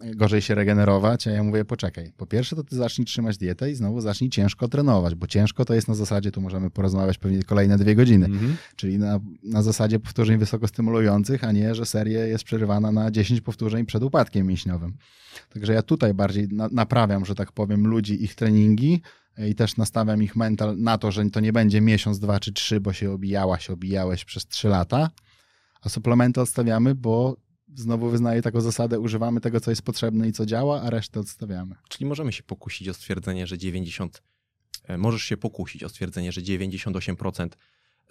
gorzej 0.00 0.42
się 0.42 0.54
regenerować, 0.54 1.26
a 1.26 1.30
ja 1.30 1.42
mówię, 1.42 1.64
poczekaj, 1.64 2.12
po 2.16 2.26
pierwsze 2.26 2.56
to 2.56 2.64
ty 2.64 2.76
zacznij 2.76 3.04
trzymać 3.04 3.38
dietę 3.38 3.70
i 3.70 3.74
znowu 3.74 4.00
zacznij 4.00 4.30
ciężko 4.30 4.68
trenować, 4.68 5.14
bo 5.14 5.26
ciężko 5.26 5.64
to 5.64 5.74
jest 5.74 5.88
na 5.88 5.94
zasadzie, 5.94 6.30
tu 6.30 6.40
możemy 6.40 6.70
porozmawiać 6.70 7.18
pewnie 7.18 7.42
kolejne 7.42 7.78
dwie 7.78 7.94
godziny, 7.94 8.28
Czyli 8.76 8.98
na, 8.98 9.20
na 9.42 9.62
zasadzie 9.62 10.00
powtórzeń 10.00 10.38
wysokostymulujących, 10.38 11.44
a 11.44 11.52
nie, 11.52 11.74
że 11.74 11.86
seria 11.86 12.26
jest 12.26 12.44
przerywana 12.44 12.92
na 12.92 13.10
10 13.10 13.40
powtórzeń 13.40 13.86
przed 13.86 14.02
upadkiem 14.02 14.46
mięśniowym. 14.46 14.96
Także 15.50 15.72
ja 15.72 15.82
tutaj 15.82 16.14
bardziej 16.14 16.48
na, 16.48 16.68
naprawiam, 16.72 17.24
że 17.24 17.34
tak 17.34 17.52
powiem, 17.52 17.86
ludzi, 17.86 18.24
ich 18.24 18.34
treningi 18.34 19.02
i 19.48 19.54
też 19.54 19.76
nastawiam 19.76 20.22
ich 20.22 20.36
mental 20.36 20.78
na 20.78 20.98
to, 20.98 21.12
że 21.12 21.30
to 21.30 21.40
nie 21.40 21.52
będzie 21.52 21.80
miesiąc, 21.80 22.18
dwa 22.18 22.40
czy 22.40 22.52
trzy, 22.52 22.80
bo 22.80 22.92
się 22.92 23.10
obijałaś, 23.10 23.70
obijałeś 23.70 24.24
przez 24.24 24.46
trzy 24.46 24.68
lata, 24.68 25.10
a 25.82 25.88
suplementy 25.88 26.40
odstawiamy, 26.40 26.94
bo 26.94 27.36
znowu 27.74 28.10
wyznaję 28.10 28.42
taką 28.42 28.60
zasadę, 28.60 29.00
używamy 29.00 29.40
tego, 29.40 29.60
co 29.60 29.70
jest 29.70 29.82
potrzebne 29.82 30.28
i 30.28 30.32
co 30.32 30.46
działa, 30.46 30.82
a 30.82 30.90
resztę 30.90 31.20
odstawiamy. 31.20 31.74
Czyli 31.88 32.06
możemy 32.06 32.32
się 32.32 32.42
pokusić 32.42 32.88
o 32.88 32.94
stwierdzenie, 32.94 33.46
że 33.46 33.58
90, 33.58 34.22
e, 34.84 34.98
możesz 34.98 35.22
się 35.22 35.36
pokusić 35.36 35.84
o 35.84 35.88
stwierdzenie, 35.88 36.32
że 36.32 36.40
98% 36.40 37.48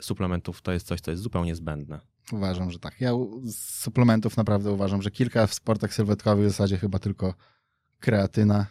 suplementów 0.02 0.62
to 0.62 0.72
jest 0.72 0.88
coś, 0.88 1.02
co 1.02 1.12
jest 1.12 1.24
zupełnie 1.24 1.56
zbędne. 1.56 2.00
Uważam, 2.32 2.72
że 2.72 2.80
tak. 2.80 3.02
Ja 3.02 3.12
z 3.44 3.80
suplementów 3.80 4.38
naprawdę 4.38 4.72
uważam, 4.72 5.02
że 5.02 5.12
kilka 5.12 5.48
w 5.48 5.54
sportach 5.54 5.94
sylwetkowych 5.94 6.46
w 6.46 6.50
zasadzie 6.50 6.78
chyba 6.78 7.00
tylko 7.00 7.34
kreatyna, 8.00 8.66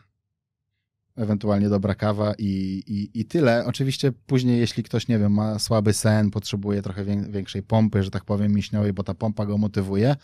ewentualnie 1.16 1.68
dobra 1.68 1.94
kawa 1.94 2.34
i, 2.38 2.82
i, 2.86 3.20
i 3.20 3.24
tyle. 3.24 3.64
Oczywiście 3.66 4.12
później, 4.12 4.58
jeśli 4.60 4.82
ktoś, 4.82 5.08
nie 5.08 5.18
wiem, 5.18 5.32
ma 5.32 5.58
słaby 5.58 5.92
sen, 5.92 6.30
potrzebuje 6.30 6.82
trochę 6.82 7.04
wię- 7.04 7.30
większej 7.30 7.62
pompy, 7.62 8.02
że 8.02 8.10
tak 8.10 8.24
powiem, 8.24 8.52
mięśniowej, 8.52 8.92
bo 8.92 9.02
ta 9.02 9.14
pompa 9.14 9.46
go 9.46 9.58
motywuje, 9.58 10.16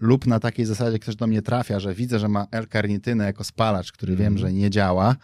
lub 0.00 0.26
na 0.26 0.40
takiej 0.40 0.66
zasadzie 0.66 0.98
ktoś 0.98 1.16
do 1.16 1.26
mnie 1.26 1.42
trafia, 1.42 1.80
że 1.80 1.94
widzę, 1.94 2.18
że 2.18 2.28
ma 2.28 2.46
L-karnitynę 2.50 3.24
jako 3.24 3.44
spalacz, 3.44 3.92
który 3.92 4.16
wiem, 4.16 4.32
Mhm. 4.32 4.38
że 4.38 4.52
nie 4.52 4.70
działa, 4.70 5.16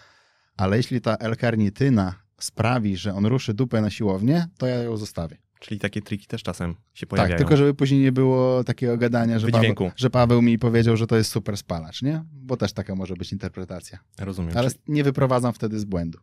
ale 0.56 0.76
jeśli 0.76 1.00
ta 1.00 1.16
L-karnityna 1.16 2.14
sprawi, 2.38 2.96
że 2.96 3.14
on 3.14 3.26
ruszy 3.26 3.54
dupę 3.54 3.80
na 3.80 3.90
siłownię, 3.90 4.46
to 4.58 4.66
ja 4.66 4.82
ją 4.82 4.96
zostawię. 4.96 5.36
Czyli 5.60 5.80
takie 5.80 6.02
triki 6.02 6.26
też 6.26 6.42
czasem 6.42 6.74
się 6.94 7.06
pojawiają. 7.06 7.30
Tak, 7.30 7.38
tylko 7.38 7.56
żeby 7.56 7.74
później 7.74 8.00
nie 8.00 8.12
było 8.12 8.64
takiego 8.64 8.96
gadania, 8.98 9.38
że 9.38 9.48
Paweł, 9.48 9.74
że 9.96 10.10
Paweł 10.10 10.42
mi 10.42 10.58
powiedział, 10.58 10.96
że 10.96 11.06
to 11.06 11.16
jest 11.16 11.30
super 11.30 11.56
spalacz, 11.56 12.02
nie? 12.02 12.24
Bo 12.32 12.56
też 12.56 12.72
taka 12.72 12.94
może 12.94 13.14
być 13.16 13.32
interpretacja. 13.32 13.98
Rozumiem. 14.18 14.56
Ale 14.58 14.70
nie 14.88 15.04
wyprowadzam 15.04 15.52
wtedy 15.52 15.78
z 15.78 15.84
błędu. 15.84 16.18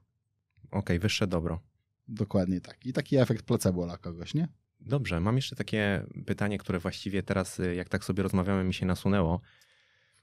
Okej, 0.72 1.00
wyższe 1.00 1.28
dobro. 1.28 1.60
Dokładnie 2.08 2.62
tak. 2.62 2.86
I 2.86 2.94
taki 2.94 3.18
efekt 3.18 3.46
placebo 3.46 3.86
dla 3.86 3.98
kogoś, 3.98 4.34
nie? 4.34 4.48
Dobrze, 4.82 5.20
mam 5.20 5.36
jeszcze 5.36 5.56
takie 5.56 6.04
pytanie, 6.26 6.58
które 6.58 6.80
właściwie 6.80 7.24
teraz, 7.24 7.60
y, 7.60 7.76
jak 7.76 7.90
tak 7.90 8.04
sobie 8.04 8.24
rozmawiamy, 8.24 8.64
mi 8.64 8.74
się 8.74 8.86
nasunęło. 8.86 9.42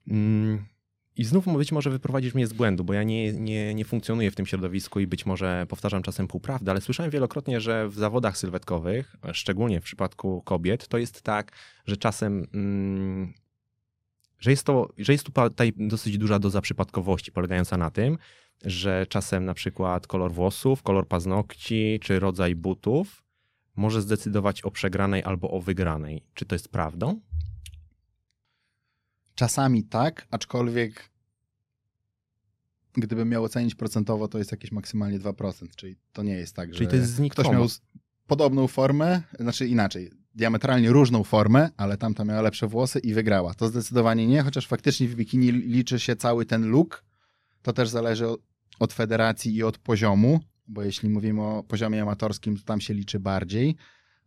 Mm, 0.09 0.65
I 1.17 1.25
znów 1.25 1.57
być 1.57 1.73
może 1.73 1.91
wyprowadzisz 1.91 2.35
mnie 2.35 2.47
z 2.47 2.53
błędu, 2.53 2.85
bo 2.85 2.93
ja 2.93 3.03
nie, 3.03 3.33
nie, 3.33 3.75
nie 3.75 3.85
funkcjonuję 3.85 4.31
w 4.31 4.35
tym 4.35 4.47
środowisku 4.47 5.01
i 5.01 5.07
być 5.07 5.27
może 5.27 5.67
powtarzam 5.69 6.03
czasem 6.03 6.29
półprawdę, 6.29 6.71
ale 6.71 6.81
słyszałem 6.81 7.11
wielokrotnie, 7.11 7.61
że 7.61 7.89
w 7.89 7.95
zawodach 7.95 8.39
sylwetkowych, 8.39 9.17
szczególnie 9.33 9.81
w 9.81 9.85
przypadku 9.85 10.43
kobiet, 10.43 10.89
to 10.89 10.99
jest 10.99 11.23
tak, 11.23 11.53
że 11.87 11.97
czasem 11.97 12.47
mm, 12.55 13.33
że 14.39 14.51
jest, 14.51 14.65
to, 14.65 14.89
że 14.99 15.13
jest 15.13 15.25
tutaj 15.25 15.73
dosyć 15.77 16.19
duża 16.19 16.39
doza 16.39 16.61
przypadkowości, 16.61 17.33
polegająca 17.33 17.77
na 17.77 17.91
tym, 17.91 18.19
że 18.65 19.07
czasem 19.09 19.45
na 19.45 19.55
przykład 19.55 20.07
kolor 20.07 20.33
włosów, 20.33 20.83
kolor 20.83 21.09
paznokci 21.09 21.99
czy 22.03 22.19
rodzaj 22.21 22.55
butów 22.55 23.28
może 23.79 24.03
zdecydować 24.03 24.63
o 24.63 24.71
przegranej 24.71 25.25
albo 25.25 25.51
o 25.51 25.61
wygranej. 25.61 26.25
Czy 26.35 26.45
to 26.45 26.55
jest 26.55 26.69
prawdą? 26.69 27.21
Czasami 29.35 29.85
tak, 29.85 30.27
aczkolwiek 30.31 31.11
gdybym 32.93 33.29
miał 33.29 33.45
ocenić 33.45 33.75
procentowo, 33.75 34.29
to 34.29 34.39
jest 34.39 34.53
jakieś 34.53 34.73
maksymalnie 34.73 35.21
2%, 35.21 35.67
czyli 35.77 35.97
to 36.13 36.23
nie 36.23 36.35
jest 36.35 36.57
tak, 36.57 36.71
Czyli 36.71 36.85
że 36.85 36.91
to 36.91 36.97
jest 36.97 37.21
ktoś 37.31 37.49
miał 37.49 37.67
podobną 38.27 38.67
formę, 38.67 39.23
znaczy 39.41 39.67
inaczej, 39.67 40.11
diametralnie 40.35 40.91
różną 40.91 41.25
formę, 41.25 41.71
ale 41.77 41.97
tamta 41.97 42.25
miała 42.25 42.43
lepsze 42.43 42.67
włosy 42.67 42.99
i 42.99 43.15
wygrała. 43.15 43.55
To 43.55 43.69
zdecydowanie 43.69 44.27
nie, 44.27 44.43
chociaż 44.43 44.67
faktycznie 44.67 45.09
w 45.09 45.15
bikini 45.15 45.53
liczy 45.53 46.01
się 46.01 46.17
cały 46.17 46.47
ten 46.47 46.71
look. 46.71 47.05
To 47.63 47.73
też 47.73 47.89
zależy 47.89 48.27
od 48.79 48.93
federacji 48.93 49.55
i 49.57 49.63
od 49.63 49.79
poziomu, 49.79 50.41
bo 50.69 50.83
jeśli 50.83 51.09
mówimy 51.09 51.43
o 51.43 51.63
poziomie 51.63 52.03
amatorskim, 52.03 52.57
to 52.57 52.63
tam 52.65 52.81
się 52.81 52.95
liczy 52.95 53.21
bardziej. 53.21 53.77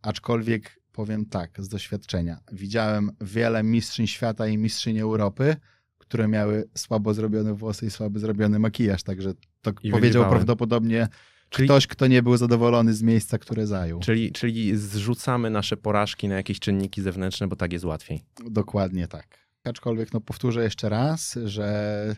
Aczkolwiek 0.02 0.80
powiem 0.92 1.26
tak, 1.26 1.50
z 1.58 1.68
doświadczenia. 1.68 2.40
Widziałem 2.52 3.10
wiele 3.20 3.62
mistrzyń 3.62 4.06
świata 4.06 4.46
i 4.46 4.58
mistrzyń 4.58 4.98
Europy, 4.98 5.56
które 5.98 6.28
miały 6.28 6.68
słabo 6.74 7.14
zrobione 7.14 7.54
włosy 7.54 7.86
i 7.86 7.90
słabo 7.90 8.18
zrobiony 8.18 8.58
makijaż, 8.58 9.02
także 9.02 9.32
to 9.62 9.72
I 9.82 9.90
powiedział 9.90 10.30
prawdopodobnie 10.30 11.08
Czyli, 11.52 11.68
ktoś, 11.68 11.86
kto 11.86 12.06
nie 12.06 12.22
był 12.22 12.36
zadowolony 12.36 12.94
z 12.94 13.02
miejsca, 13.02 13.38
które 13.38 13.66
zajął. 13.66 14.00
czyli, 14.00 14.32
czyli 14.32 14.76
zrzucamy 14.76 15.50
nasze 15.50 15.76
porażki 15.76 16.28
na 16.28 16.34
jakieś 16.34 16.60
czynniki 16.60 17.02
zewnętrzne, 17.02 17.48
bo 17.48 17.56
tak 17.56 17.72
jest 17.72 17.84
łatwiej. 17.84 18.20
Dokładnie 18.50 19.08
tak. 19.08 19.38
Aczkolwiek 19.64 20.12
no, 20.12 20.20
powtórzę 20.20 20.62
jeszcze 20.62 20.88
raz, 20.88 21.38
że 21.44 22.16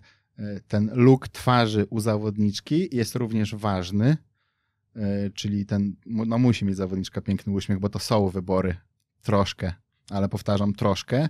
ten 0.68 0.90
look 0.94 1.28
twarzy 1.28 1.86
u 1.90 2.00
zawodniczki 2.00 2.96
jest 2.96 3.14
również 3.14 3.54
ważny, 3.54 4.16
e, 4.96 5.30
czyli 5.30 5.66
ten, 5.66 5.96
no 6.06 6.38
musi 6.38 6.64
mieć 6.64 6.76
zawodniczka 6.76 7.20
piękny 7.20 7.52
uśmiech, 7.52 7.78
bo 7.78 7.88
to 7.88 7.98
są 7.98 8.28
wybory 8.28 8.76
troszkę, 9.22 9.72
ale 10.10 10.28
powtarzam 10.28 10.74
troszkę. 10.74 11.28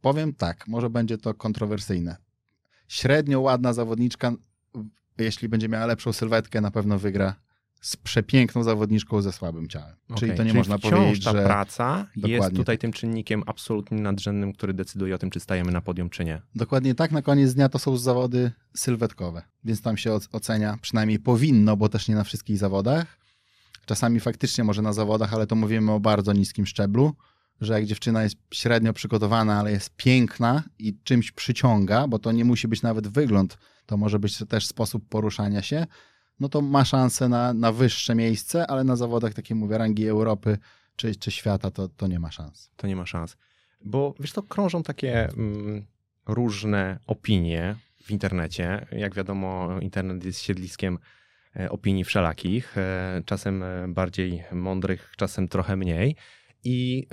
Powiem 0.00 0.34
tak, 0.34 0.68
może 0.68 0.90
będzie 0.90 1.18
to 1.18 1.34
kontrowersyjne. 1.34 2.16
Średnio 2.88 3.40
ładna 3.40 3.72
zawodniczka, 3.72 4.32
jeśli 5.18 5.48
będzie 5.48 5.68
miała 5.68 5.86
lepszą 5.86 6.12
sylwetkę, 6.12 6.60
na 6.60 6.70
pewno 6.70 6.98
wygra 6.98 7.41
z 7.82 7.96
przepiękną 7.96 8.62
zawodniczką 8.62 9.22
ze 9.22 9.32
słabym 9.32 9.68
ciałem. 9.68 9.96
Czyli 10.18 10.32
Okej, 10.32 10.36
to 10.36 10.44
nie 10.44 10.54
można 10.54 10.78
wciąż 10.78 10.92
powiedzieć, 10.92 11.24
ta 11.24 11.32
że... 11.32 11.44
praca 11.44 12.06
jest 12.16 12.50
tutaj 12.50 12.76
tak. 12.76 12.80
tym 12.80 12.92
czynnikiem 12.92 13.42
absolutnie 13.46 14.00
nadrzędnym, 14.00 14.52
który 14.52 14.74
decyduje 14.74 15.14
o 15.14 15.18
tym, 15.18 15.30
czy 15.30 15.40
stajemy 15.40 15.72
na 15.72 15.80
podium, 15.80 16.10
czy 16.10 16.24
nie. 16.24 16.42
Dokładnie 16.54 16.94
tak. 16.94 17.10
Na 17.12 17.22
koniec 17.22 17.54
dnia 17.54 17.68
to 17.68 17.78
są 17.78 17.96
zawody 17.96 18.52
sylwetkowe, 18.76 19.42
więc 19.64 19.82
tam 19.82 19.96
się 19.96 20.10
oc- 20.10 20.28
ocenia, 20.32 20.78
przynajmniej 20.82 21.18
powinno, 21.18 21.76
bo 21.76 21.88
też 21.88 22.08
nie 22.08 22.14
na 22.14 22.24
wszystkich 22.24 22.58
zawodach. 22.58 23.18
Czasami 23.86 24.20
faktycznie 24.20 24.64
może 24.64 24.82
na 24.82 24.92
zawodach, 24.92 25.34
ale 25.34 25.46
to 25.46 25.54
mówimy 25.54 25.92
o 25.92 26.00
bardzo 26.00 26.32
niskim 26.32 26.66
szczeblu, 26.66 27.14
że 27.60 27.72
jak 27.72 27.86
dziewczyna 27.86 28.22
jest 28.22 28.36
średnio 28.54 28.92
przygotowana, 28.92 29.60
ale 29.60 29.72
jest 29.72 29.90
piękna 29.96 30.62
i 30.78 30.98
czymś 31.04 31.32
przyciąga, 31.32 32.08
bo 32.08 32.18
to 32.18 32.32
nie 32.32 32.44
musi 32.44 32.68
być 32.68 32.82
nawet 32.82 33.08
wygląd, 33.08 33.58
to 33.86 33.96
może 33.96 34.18
być 34.18 34.38
też 34.48 34.66
sposób 34.66 35.08
poruszania 35.08 35.62
się, 35.62 35.86
no 36.40 36.48
to 36.48 36.60
ma 36.60 36.84
szansę 36.84 37.28
na, 37.28 37.54
na 37.54 37.72
wyższe 37.72 38.14
miejsce, 38.14 38.66
ale 38.66 38.84
na 38.84 38.96
zawodach, 38.96 39.34
takie 39.34 39.54
mówię, 39.54 39.78
rangi 39.78 40.08
Europy 40.08 40.58
czy, 40.96 41.16
czy 41.16 41.30
świata, 41.30 41.70
to, 41.70 41.88
to 41.88 42.06
nie 42.06 42.18
ma 42.18 42.30
szans. 42.30 42.70
To 42.76 42.86
nie 42.86 42.96
ma 42.96 43.06
szans. 43.06 43.36
Bo 43.84 44.14
wiesz, 44.20 44.32
to 44.32 44.42
krążą 44.42 44.82
takie 44.82 45.28
mm, 45.28 45.86
różne 46.26 46.98
opinie 47.06 47.76
w 48.04 48.10
internecie. 48.10 48.86
Jak 48.92 49.14
wiadomo, 49.14 49.80
internet 49.80 50.24
jest 50.24 50.40
siedliskiem 50.40 50.98
e, 51.56 51.70
opinii 51.70 52.04
wszelakich, 52.04 52.78
e, 52.78 53.22
czasem 53.26 53.62
e, 53.62 53.88
bardziej 53.88 54.44
mądrych, 54.52 55.12
czasem 55.16 55.48
trochę 55.48 55.76
mniej. 55.76 56.16
I 56.64 57.08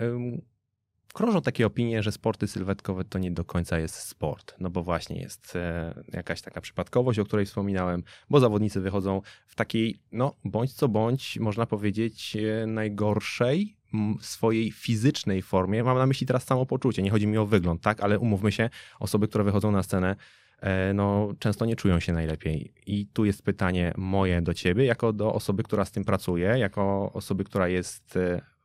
krążą 1.13 1.41
takie 1.41 1.65
opinie, 1.65 2.03
że 2.03 2.11
sporty 2.11 2.47
sylwetkowe 2.47 3.05
to 3.05 3.19
nie 3.19 3.31
do 3.31 3.45
końca 3.45 3.79
jest 3.79 3.95
sport. 3.95 4.55
No 4.59 4.69
bo 4.69 4.83
właśnie 4.83 5.21
jest 5.21 5.55
e, 5.55 5.93
jakaś 6.13 6.41
taka 6.41 6.61
przypadkowość, 6.61 7.19
o 7.19 7.25
której 7.25 7.45
wspominałem, 7.45 8.03
bo 8.29 8.39
zawodnicy 8.39 8.81
wychodzą 8.81 9.21
w 9.47 9.55
takiej, 9.55 9.99
no 10.11 10.35
bądź 10.45 10.73
co 10.73 10.87
bądź, 10.87 11.39
można 11.39 11.65
powiedzieć, 11.65 12.35
e, 12.35 12.67
najgorszej 12.67 13.75
swojej 14.21 14.71
fizycznej 14.71 15.41
formie. 15.41 15.83
Mam 15.83 15.97
na 15.97 16.05
myśli 16.05 16.27
teraz 16.27 16.43
samopoczucie, 16.43 17.01
nie 17.01 17.11
chodzi 17.11 17.27
mi 17.27 17.37
o 17.37 17.45
wygląd, 17.45 17.81
tak? 17.81 18.01
Ale 18.01 18.19
umówmy 18.19 18.51
się, 18.51 18.69
osoby, 18.99 19.27
które 19.27 19.43
wychodzą 19.43 19.71
na 19.71 19.83
scenę, 19.83 20.15
e, 20.59 20.93
no 20.93 21.33
często 21.39 21.65
nie 21.65 21.75
czują 21.75 21.99
się 21.99 22.13
najlepiej. 22.13 22.73
I 22.85 23.07
tu 23.07 23.25
jest 23.25 23.43
pytanie 23.43 23.93
moje 23.97 24.41
do 24.41 24.53
ciebie, 24.53 24.85
jako 24.85 25.13
do 25.13 25.33
osoby, 25.33 25.63
która 25.63 25.85
z 25.85 25.91
tym 25.91 26.05
pracuje, 26.05 26.47
jako 26.57 27.11
osoby, 27.13 27.43
która 27.43 27.67
jest 27.67 28.19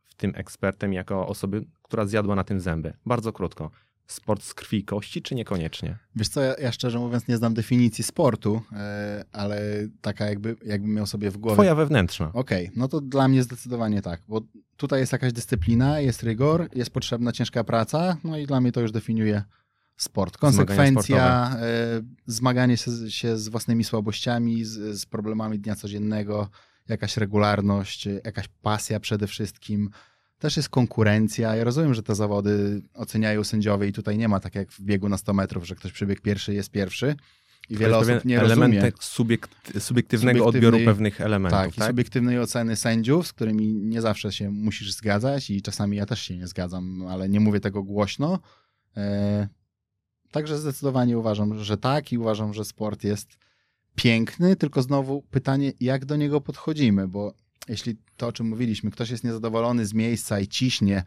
w 0.05 0.15
tym 0.15 0.33
ekspertem, 0.35 0.93
jako 0.93 1.27
osoby, 1.27 1.65
która 1.85 2.05
zjadła 2.05 2.35
na 2.35 2.43
tym 2.43 2.59
zęby. 2.59 2.93
Bardzo 3.05 3.33
krótko. 3.33 3.71
Sport 4.07 4.43
z 4.43 4.53
krwi 4.53 4.77
i 4.77 4.83
kości, 4.83 5.21
czy 5.21 5.35
niekoniecznie? 5.35 5.97
Wiesz 6.15 6.29
co, 6.29 6.41
ja, 6.41 6.55
ja 6.61 6.71
szczerze 6.71 6.99
mówiąc 6.99 7.27
nie 7.27 7.37
znam 7.37 7.53
definicji 7.53 8.03
sportu, 8.03 8.61
e, 8.71 9.25
ale 9.31 9.61
taka 10.01 10.25
jakby, 10.25 10.55
jakbym 10.65 10.93
miał 10.93 11.05
sobie 11.05 11.31
w 11.31 11.37
głowie... 11.37 11.55
Twoja 11.55 11.75
wewnętrzna. 11.75 12.31
Okej, 12.33 12.71
no 12.75 12.87
to 12.87 13.01
dla 13.01 13.27
mnie 13.27 13.43
zdecydowanie 13.43 14.01
tak, 14.01 14.21
bo 14.27 14.41
tutaj 14.77 14.99
jest 14.99 15.11
jakaś 15.11 15.33
dyscyplina, 15.33 15.99
jest 15.99 16.23
rygor, 16.23 16.69
jest 16.75 16.91
potrzebna 16.91 17.31
ciężka 17.31 17.63
praca, 17.63 18.17
no 18.23 18.37
i 18.37 18.45
dla 18.45 18.61
mnie 18.61 18.71
to 18.71 18.81
już 18.81 18.91
definiuje 18.91 19.43
sport. 19.97 20.37
Konsekwencja, 20.37 21.55
e, 21.59 22.01
zmaganie 22.25 22.77
się, 22.77 22.91
się 23.11 23.37
z 23.37 23.49
własnymi 23.49 23.83
słabościami, 23.83 24.65
z, 24.65 24.99
z 25.01 25.05
problemami 25.05 25.59
dnia 25.59 25.75
codziennego, 25.75 26.49
jakaś 26.87 27.17
regularność, 27.17 28.05
jakaś 28.05 28.47
pasja 28.61 28.99
przede 28.99 29.27
wszystkim. 29.27 29.89
Też 30.45 30.57
jest 30.57 30.69
konkurencja. 30.69 31.55
Ja 31.55 31.63
rozumiem, 31.63 31.93
że 31.93 32.03
te 32.03 32.15
zawody 32.15 32.81
oceniają 32.93 33.43
sędziowie 33.43 33.87
i 33.87 33.93
tutaj 33.93 34.17
nie 34.17 34.27
ma 34.27 34.39
tak 34.39 34.55
jak 34.55 34.71
w 34.71 34.81
biegu 34.81 35.09
na 35.09 35.17
100 35.17 35.33
metrów, 35.33 35.67
że 35.67 35.75
ktoś 35.75 35.91
przebieg 35.91 36.21
pierwszy 36.21 36.53
jest 36.53 36.71
pierwszy. 36.71 37.15
I 37.69 37.77
wiele 37.77 37.97
osób 37.97 38.25
nie 38.25 38.39
element 38.39 38.73
rozumie. 38.73 38.91
subiekt, 38.99 39.51
subiektywnego 39.79 40.45
odbioru 40.45 40.79
pewnych 40.85 41.21
elementów. 41.21 41.59
Tak, 41.59 41.75
Tak, 41.75 41.87
i 41.87 41.91
subiektywnej 41.91 42.39
oceny 42.39 42.75
sędziów, 42.75 43.27
z 43.27 43.33
którymi 43.33 43.73
nie 43.73 44.01
zawsze 44.01 44.31
się 44.31 44.51
musisz 44.51 44.93
zgadzać 44.93 45.49
i 45.49 45.61
czasami 45.61 45.97
ja 45.97 46.05
też 46.05 46.21
się 46.21 46.37
nie 46.37 46.47
zgadzam, 46.47 47.07
ale 47.07 47.29
nie 47.29 47.39
mówię 47.39 47.59
tego 47.59 47.83
głośno. 47.83 48.39
E, 48.97 49.47
także 50.31 50.57
zdecydowanie 50.57 51.17
uważam, 51.17 51.63
że 51.63 51.77
tak 51.77 52.11
i 52.11 52.17
uważam, 52.17 52.53
że 52.53 52.65
sport 52.65 53.03
jest 53.03 53.37
piękny, 53.95 54.55
tylko 54.55 54.81
znowu 54.81 55.21
pytanie, 55.21 55.73
jak 55.79 56.05
do 56.05 56.15
niego 56.15 56.41
podchodzimy, 56.41 57.07
bo 57.07 57.33
jeśli 57.67 57.95
to, 58.17 58.27
o 58.27 58.31
czym 58.31 58.47
mówiliśmy, 58.47 58.91
ktoś 58.91 59.09
jest 59.09 59.23
niezadowolony 59.23 59.85
z 59.85 59.93
miejsca 59.93 60.39
i 60.39 60.47
ciśnie 60.47 61.03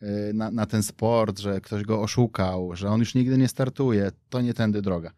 e, 0.00 0.32
na, 0.32 0.50
na 0.50 0.66
ten 0.66 0.82
sport, 0.82 1.38
że 1.38 1.60
ktoś 1.60 1.82
go 1.82 2.02
oszukał, 2.02 2.76
że 2.76 2.88
on 2.88 3.00
już 3.00 3.14
nigdy 3.14 3.38
nie 3.38 3.48
startuje, 3.48 4.10
to 4.28 4.40
nie 4.40 4.54
tędy 4.54 4.82
droga. 4.82 5.12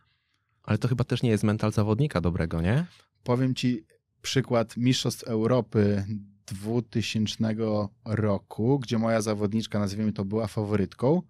Ale 0.63 0.79
to 0.79 0.89
chyba 0.89 1.05
też 1.05 1.23
nie 1.23 1.31
jest 1.31 1.45
mental 1.45 1.73
zawodnika 1.73 2.21
dobrego, 2.21 2.61
nie? 2.61 2.87
Powiem 3.23 3.55
ci 3.55 3.85
przykład 4.23 4.77
Mistrzostw 4.77 5.25
Europy 5.25 6.05
2000 6.47 7.55
roku, 8.05 8.79
gdzie 8.79 8.99
moja 8.99 9.23
zawodniczka, 9.23 9.79
nazwijmy 9.79 10.13
to, 10.13 10.25
była 10.25 10.47
faworytką 10.47 11.23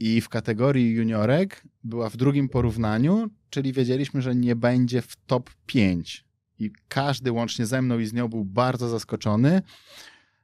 i 0.00 0.20
w 0.20 0.28
kategorii 0.28 0.94
juniorek 0.94 1.64
była 1.84 2.10
w 2.10 2.16
drugim 2.16 2.48
porównaniu, 2.48 3.30
czyli 3.50 3.72
wiedzieliśmy, 3.72 4.22
że 4.22 4.34
nie 4.34 4.56
będzie 4.56 5.02
w 5.02 5.16
top 5.26 5.50
5. 5.66 6.25
I 6.58 6.72
każdy 6.88 7.32
łącznie 7.32 7.66
ze 7.66 7.82
mną 7.82 7.98
i 7.98 8.06
z 8.06 8.12
nią 8.12 8.28
był 8.28 8.44
bardzo 8.44 8.88
zaskoczony. 8.88 9.62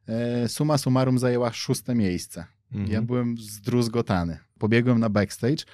E, 0.09 0.49
Suma 0.49 0.79
summarum 0.79 1.19
zajęła 1.19 1.53
szóste 1.53 1.95
miejsce. 1.95 2.45
Mhm. 2.73 2.91
Ja 2.91 3.03
byłem 3.03 3.39
zdruzgotany. 3.39 4.39
Pobiegłem 4.59 5.01
na 5.01 5.09
backstage 5.09 5.65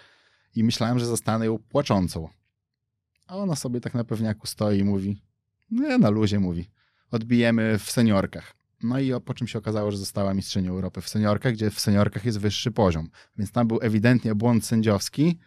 i 0.55 0.65
myślałem, 0.65 0.99
że 0.99 1.07
zostanę 1.07 1.47
ją 1.47 1.59
płaczącą. 1.59 2.29
A 3.27 3.37
ona 3.37 3.57
sobie 3.57 3.81
tak 3.81 3.95
na 3.95 4.05
pewniaku 4.05 4.47
stoi 4.47 4.79
i 4.79 4.85
mówi, 4.85 5.23
nie, 5.71 5.99
na 5.99 6.11
luzie 6.11 6.41
mówi, 6.41 6.71
odbijemy 7.11 7.79
w 7.79 7.91
seniorkach. 7.91 8.55
No 8.83 8.99
i 9.01 9.13
po 9.25 9.35
czym 9.35 9.47
się 9.47 9.59
okazało, 9.59 9.91
że 9.91 9.99
została 9.99 10.35
mistrzynią 10.35 10.73
Europy 10.73 11.01
w 11.01 11.09
seniorkach, 11.09 11.53
gdzie 11.53 11.71
w 11.71 11.81
seniorkach 11.81 12.25
jest 12.25 12.39
wyższy 12.39 12.71
poziom. 12.71 13.09
Więc 13.39 13.53
tam 13.53 13.69
był 13.69 13.79
ewidentnie 13.83 14.35
błąd 14.35 14.65
sędziowski, 14.67 15.39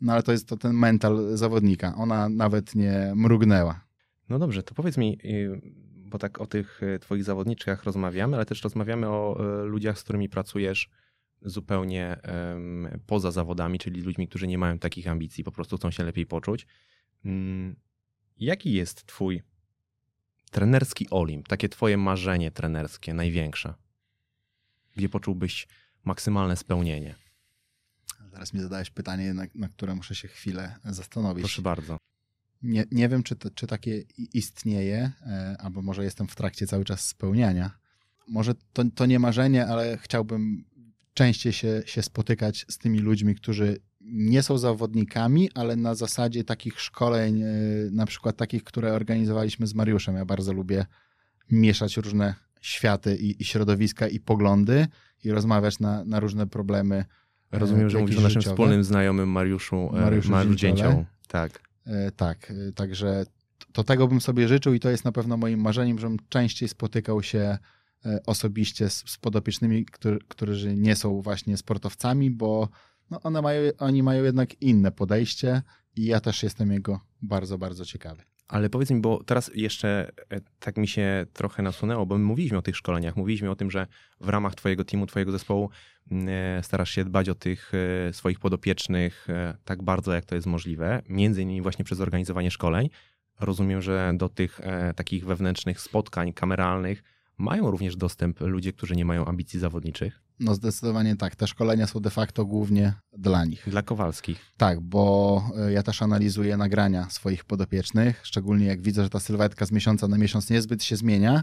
no 0.00 0.12
ale 0.12 0.22
to 0.22 0.32
jest 0.32 0.48
to 0.48 0.56
ten 0.56 0.72
mental 0.72 1.36
zawodnika. 1.36 1.94
Ona 1.96 2.28
nawet 2.28 2.74
nie 2.74 3.12
mrugnęła. 3.14 3.87
No 4.28 4.38
dobrze, 4.38 4.62
to 4.62 4.74
powiedz 4.74 4.96
mi, 4.96 5.18
y, 5.24 5.60
bo 5.94 6.18
tak 6.18 6.40
o 6.40 6.46
tych 6.46 6.82
y, 6.82 6.98
twoich 6.98 7.24
zawodniczkach 7.24 7.84
rozmawiamy, 7.84 8.36
ale 8.36 8.46
też 8.46 8.62
rozmawiamy 8.62 9.08
o 9.08 9.40
y, 9.62 9.66
ludziach, 9.66 9.98
z 9.98 10.02
którymi 10.02 10.28
pracujesz 10.28 10.90
zupełnie 11.42 12.20
poza 13.06 13.30
zawodami, 13.30 13.78
czyli 13.78 14.00
ludźmi, 14.00 14.28
którzy 14.28 14.46
nie 14.46 14.58
mają 14.58 14.78
takich 14.78 15.08
ambicji, 15.08 15.44
po 15.44 15.52
prostu 15.52 15.76
chcą 15.76 15.90
się 15.90 16.04
lepiej 16.04 16.26
poczuć. 16.26 16.66
Mm, 17.24 17.76
Jaki 18.38 18.72
jest 18.72 19.06
twój 19.06 19.42
trenerski 20.50 21.10
Olimp, 21.10 21.48
takie 21.48 21.68
twoje 21.68 21.96
marzenie 21.96 22.50
trenerskie, 22.50 23.14
największe? 23.14 23.74
Gdzie 24.96 25.08
poczułbyś 25.08 25.68
maksymalne 26.04 26.56
spełnienie? 26.56 27.14
Zaraz 28.32 28.54
mi 28.54 28.60
zadałeś 28.60 28.90
pytanie, 28.90 29.34
na, 29.34 29.46
na 29.54 29.68
które 29.68 29.94
muszę 29.94 30.14
się 30.14 30.28
chwilę 30.28 30.76
zastanowić. 30.84 31.42
Proszę 31.42 31.62
bardzo. 31.62 31.98
Nie, 32.62 32.84
nie 32.90 33.08
wiem, 33.08 33.22
czy, 33.22 33.36
to, 33.36 33.50
czy 33.50 33.66
takie 33.66 34.02
istnieje, 34.32 35.12
e, 35.26 35.56
albo 35.60 35.82
może 35.82 36.04
jestem 36.04 36.28
w 36.28 36.34
trakcie 36.36 36.66
cały 36.66 36.84
czas 36.84 37.00
spełniania. 37.06 37.70
Może 38.28 38.54
to, 38.72 38.84
to 38.94 39.06
nie 39.06 39.18
marzenie, 39.18 39.66
ale 39.66 39.98
chciałbym 40.02 40.64
częściej 41.14 41.52
się, 41.52 41.82
się 41.86 42.02
spotykać 42.02 42.66
z 42.68 42.78
tymi 42.78 42.98
ludźmi, 43.00 43.34
którzy 43.34 43.76
nie 44.00 44.42
są 44.42 44.58
zawodnikami, 44.58 45.50
ale 45.54 45.76
na 45.76 45.94
zasadzie 45.94 46.44
takich 46.44 46.80
szkoleń, 46.80 47.42
e, 47.42 47.46
na 47.92 48.06
przykład 48.06 48.36
takich, 48.36 48.64
które 48.64 48.92
organizowaliśmy 48.92 49.66
z 49.66 49.74
Mariuszem. 49.74 50.14
Ja 50.16 50.24
bardzo 50.24 50.52
lubię 50.52 50.86
mieszać 51.50 51.96
różne 51.96 52.34
światy 52.60 53.16
i, 53.16 53.42
i 53.42 53.44
środowiska 53.44 54.08
i 54.08 54.20
poglądy 54.20 54.86
i 55.24 55.30
rozmawiać 55.30 55.80
na, 55.80 56.04
na 56.04 56.20
różne 56.20 56.46
problemy. 56.46 57.04
e, 57.52 57.58
Rozumiem, 57.58 57.90
że 57.90 57.98
mówisz 57.98 58.18
o 58.18 58.20
naszym 58.20 58.40
życiowe. 58.40 58.54
wspólnym 58.54 58.84
znajomym 58.84 59.28
Mariuszu, 59.28 59.90
Mariuszu 59.92 60.30
Mariusz. 60.30 60.56
Dzięcioł. 60.56 61.04
Tak. 61.28 61.67
E, 61.88 62.10
Tak, 62.10 62.50
e, 62.50 62.72
także 62.72 63.24
to 63.72 63.84
tego 63.84 64.08
bym 64.08 64.20
sobie 64.20 64.48
życzył 64.48 64.74
i 64.74 64.80
to 64.80 64.90
jest 64.90 65.04
na 65.04 65.12
pewno 65.12 65.36
moim 65.36 65.60
marzeniem, 65.60 65.98
żebym 65.98 66.18
częściej 66.28 66.68
spotykał 66.68 67.22
się 67.22 67.58
e, 68.06 68.20
osobiście 68.26 68.90
z, 68.90 69.04
z 69.06 69.18
podopiecznymi, 69.18 69.84
którzy, 69.84 70.18
którzy 70.28 70.76
nie 70.76 70.96
są 70.96 71.22
właśnie 71.22 71.56
sportowcami, 71.56 72.30
bo 72.30 72.68
no 73.10 73.20
one 73.22 73.42
mają, 73.42 73.70
oni 73.78 74.02
mają 74.02 74.24
jednak 74.24 74.62
inne 74.62 74.92
podejście 74.92 75.62
i 75.96 76.04
ja 76.04 76.20
też 76.20 76.42
jestem 76.42 76.72
jego 76.72 77.00
bardzo, 77.22 77.58
bardzo 77.58 77.84
ciekawy. 77.84 78.22
Ale 78.48 78.70
powiedz 78.70 78.90
mi, 78.90 79.00
bo 79.00 79.24
teraz 79.24 79.50
jeszcze 79.54 80.10
e, 80.30 80.40
tak 80.60 80.76
mi 80.76 80.88
się 80.88 81.26
trochę 81.32 81.62
nasunęło, 81.62 82.06
bo 82.06 82.18
my 82.18 82.24
mówiliśmy 82.24 82.58
o 82.58 82.62
tych 82.62 82.76
szkoleniach, 82.76 83.16
mówiliśmy 83.16 83.50
o 83.50 83.56
tym, 83.56 83.70
że 83.70 83.86
w 84.20 84.28
ramach 84.28 84.54
twojego 84.54 84.84
teamu, 84.84 85.06
twojego 85.06 85.32
zespołu 85.32 85.70
mm, 86.10 86.28
e, 86.28 86.62
starasz 86.62 86.90
się 86.90 87.04
dbać 87.04 87.28
o 87.28 87.34
tych 87.34 87.72
e, 88.08 88.12
swoich 88.12 88.38
podopiecznych 88.38 89.28
tak 89.64 89.82
bardzo, 89.82 90.12
jak 90.12 90.24
to 90.24 90.34
jest 90.34 90.46
możliwe, 90.46 91.02
między 91.08 91.42
innymi 91.42 91.62
właśnie 91.62 91.84
przez 91.84 92.00
organizowanie 92.00 92.50
szkoleń. 92.50 92.90
Rozumiem, 93.40 93.82
że 93.82 94.12
do 94.14 94.28
tych 94.28 94.60
takich 94.96 95.26
wewnętrznych 95.26 95.80
spotkań 95.80 96.32
kameralnych 96.32 97.02
mają 97.38 97.70
również 97.70 97.96
dostęp 97.96 98.40
ludzie, 98.40 98.72
którzy 98.72 98.96
nie 98.96 99.04
mają 99.04 99.26
ambicji 99.26 99.60
zawodniczych. 99.60 100.20
No 100.40 100.54
zdecydowanie 100.54 101.16
tak, 101.16 101.36
te 101.36 101.46
szkolenia 101.46 101.86
są 101.86 102.00
de 102.00 102.10
facto 102.10 102.46
głównie 102.46 102.94
dla 103.12 103.44
nich. 103.44 103.68
Dla 103.70 103.82
Kowalskich. 103.82 104.40
Tak, 104.56 104.80
bo 104.80 105.42
e, 105.56 105.72
ja 105.72 105.82
też 105.82 106.02
analizuję 106.02 106.56
nagrania 106.56 107.10
swoich 107.10 107.44
podopiecznych, 107.44 108.20
szczególnie 108.24 108.66
jak 108.66 108.82
widzę, 108.82 109.02
że 109.02 109.10
ta 109.10 109.20
sylwetka 109.20 109.66
z 109.66 109.72
miesiąca 109.72 110.08
na 110.08 110.18
miesiąc 110.18 110.50
niezbyt 110.50 110.84
się 110.84 110.96
zmienia, 110.96 111.42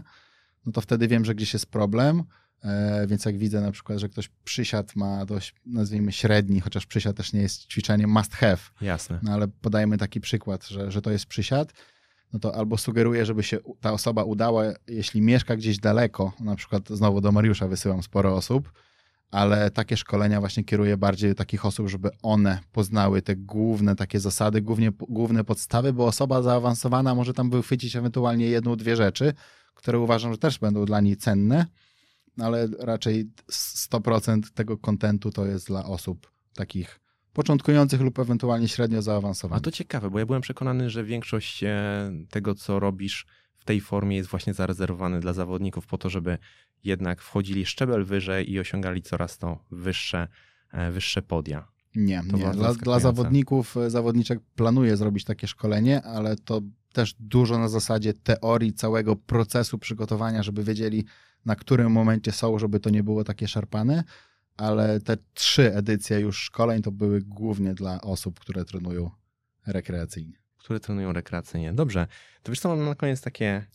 no 0.66 0.72
to 0.72 0.80
wtedy 0.80 1.08
wiem, 1.08 1.24
że 1.24 1.34
gdzieś 1.34 1.52
jest 1.52 1.66
problem, 1.66 2.22
e, 2.64 3.06
więc 3.06 3.24
jak 3.24 3.38
widzę 3.38 3.60
na 3.60 3.72
przykład, 3.72 3.98
że 3.98 4.08
ktoś 4.08 4.28
przysiad 4.44 4.96
ma 4.96 5.26
dość, 5.26 5.54
nazwijmy 5.66 6.12
średni, 6.12 6.60
chociaż 6.60 6.86
przysiad 6.86 7.16
też 7.16 7.32
nie 7.32 7.40
jest 7.40 7.66
ćwiczeniem 7.66 8.10
must 8.10 8.34
have, 8.34 8.58
Jasne. 8.80 9.18
no 9.22 9.32
ale 9.32 9.48
podajmy 9.48 9.98
taki 9.98 10.20
przykład, 10.20 10.66
że, 10.66 10.90
że 10.90 11.02
to 11.02 11.10
jest 11.10 11.26
przysiad, 11.26 11.72
no 12.32 12.38
to 12.38 12.54
albo 12.54 12.78
sugeruję, 12.78 13.26
żeby 13.26 13.42
się 13.42 13.58
ta 13.80 13.92
osoba 13.92 14.24
udała, 14.24 14.64
jeśli 14.86 15.20
mieszka 15.20 15.56
gdzieś 15.56 15.78
daleko, 15.78 16.32
na 16.40 16.56
przykład 16.56 16.88
znowu 16.88 17.20
do 17.20 17.32
Mariusza 17.32 17.68
wysyłam 17.68 18.02
sporo 18.02 18.34
osób, 18.34 18.72
ale 19.30 19.70
takie 19.70 19.96
szkolenia 19.96 20.40
właśnie 20.40 20.64
kieruję 20.64 20.96
bardziej 20.96 21.30
do 21.30 21.34
takich 21.34 21.66
osób, 21.66 21.88
żeby 21.88 22.10
one 22.22 22.58
poznały 22.72 23.22
te 23.22 23.36
główne 23.36 23.96
takie 23.96 24.20
zasady, 24.20 24.62
głównie, 24.62 24.90
główne 25.08 25.44
podstawy, 25.44 25.92
bo 25.92 26.06
osoba 26.06 26.42
zaawansowana 26.42 27.14
może 27.14 27.32
tam 27.32 27.50
wychwycić 27.50 27.96
ewentualnie 27.96 28.46
jedną, 28.46 28.76
dwie 28.76 28.96
rzeczy, 28.96 29.34
które 29.74 29.98
uważam, 29.98 30.32
że 30.32 30.38
też 30.38 30.58
będą 30.58 30.84
dla 30.84 31.00
niej 31.00 31.16
cenne, 31.16 31.66
ale 32.38 32.68
raczej 32.78 33.30
100% 33.50 34.40
tego 34.54 34.78
kontentu 34.78 35.30
to 35.30 35.46
jest 35.46 35.66
dla 35.66 35.84
osób 35.84 36.32
takich 36.54 37.00
początkujących 37.36 38.00
lub 38.00 38.18
ewentualnie 38.18 38.68
średnio 38.68 39.02
zaawansowanych. 39.02 39.62
A 39.62 39.64
to 39.64 39.70
ciekawe, 39.70 40.10
bo 40.10 40.18
ja 40.18 40.26
byłem 40.26 40.42
przekonany, 40.42 40.90
że 40.90 41.04
większość 41.04 41.64
e, 41.64 42.12
tego, 42.30 42.54
co 42.54 42.80
robisz 42.80 43.26
w 43.58 43.64
tej 43.64 43.80
formie 43.80 44.16
jest 44.16 44.30
właśnie 44.30 44.54
zarezerwowany 44.54 45.20
dla 45.20 45.32
zawodników 45.32 45.86
po 45.86 45.98
to, 45.98 46.10
żeby 46.10 46.38
jednak 46.84 47.22
wchodzili 47.22 47.66
szczebel 47.66 48.04
wyżej 48.04 48.52
i 48.52 48.60
osiągali 48.60 49.02
coraz 49.02 49.38
to 49.38 49.64
wyższe, 49.70 50.28
e, 50.72 50.90
wyższe 50.90 51.22
podia. 51.22 51.68
Nie, 51.94 52.22
to 52.30 52.36
nie. 52.36 52.50
Dla, 52.50 52.74
dla 52.74 53.00
zawodników, 53.00 53.76
e, 53.76 53.90
zawodniczek 53.90 54.40
planuje 54.54 54.96
zrobić 54.96 55.24
takie 55.24 55.46
szkolenie, 55.46 56.02
ale 56.02 56.36
to 56.36 56.60
też 56.92 57.14
dużo 57.20 57.58
na 57.58 57.68
zasadzie 57.68 58.14
teorii 58.14 58.72
całego 58.72 59.16
procesu 59.16 59.78
przygotowania, 59.78 60.42
żeby 60.42 60.64
wiedzieli, 60.64 61.04
na 61.44 61.56
którym 61.56 61.92
momencie 61.92 62.32
są, 62.32 62.58
żeby 62.58 62.80
to 62.80 62.90
nie 62.90 63.02
było 63.02 63.24
takie 63.24 63.48
szarpane, 63.48 64.04
ale 64.56 65.00
te 65.00 65.16
trzy 65.34 65.74
edycje 65.74 66.20
już 66.20 66.38
szkoleń 66.38 66.82
to 66.82 66.92
były 66.92 67.20
głównie 67.20 67.74
dla 67.74 68.00
osób, 68.00 68.40
które 68.40 68.64
trenują 68.64 69.10
rekreacyjnie. 69.66 70.38
Które 70.58 70.80
trenują 70.80 71.12
rekreacyjnie. 71.12 71.72
Dobrze. 71.72 72.06
To 72.42 72.52
wiesz 72.52 72.60
co, 72.60 72.68
mam 72.68 72.84
na 72.84 72.94
koniec 72.94 73.20
takie 73.20 73.66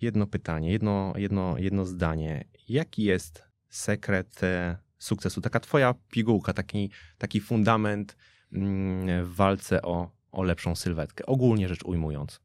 jedno 0.00 0.26
pytanie, 0.26 0.72
jedno, 0.72 1.12
jedno, 1.16 1.58
jedno 1.58 1.84
zdanie. 1.84 2.44
Jaki 2.68 3.02
jest 3.02 3.44
sekret 3.68 4.42
e, 4.42 4.78
sukcesu? 4.98 5.40
Taka 5.40 5.60
twoja 5.60 5.94
pigułka, 6.10 6.52
taki, 6.52 6.90
taki 7.18 7.40
fundament 7.40 8.16
mm, 8.52 9.24
w 9.24 9.34
walce 9.34 9.82
o, 9.82 10.10
o 10.32 10.42
lepszą 10.42 10.76
sylwetkę, 10.76 11.26
ogólnie 11.26 11.68
rzecz 11.68 11.84
ujmując. 11.84 12.40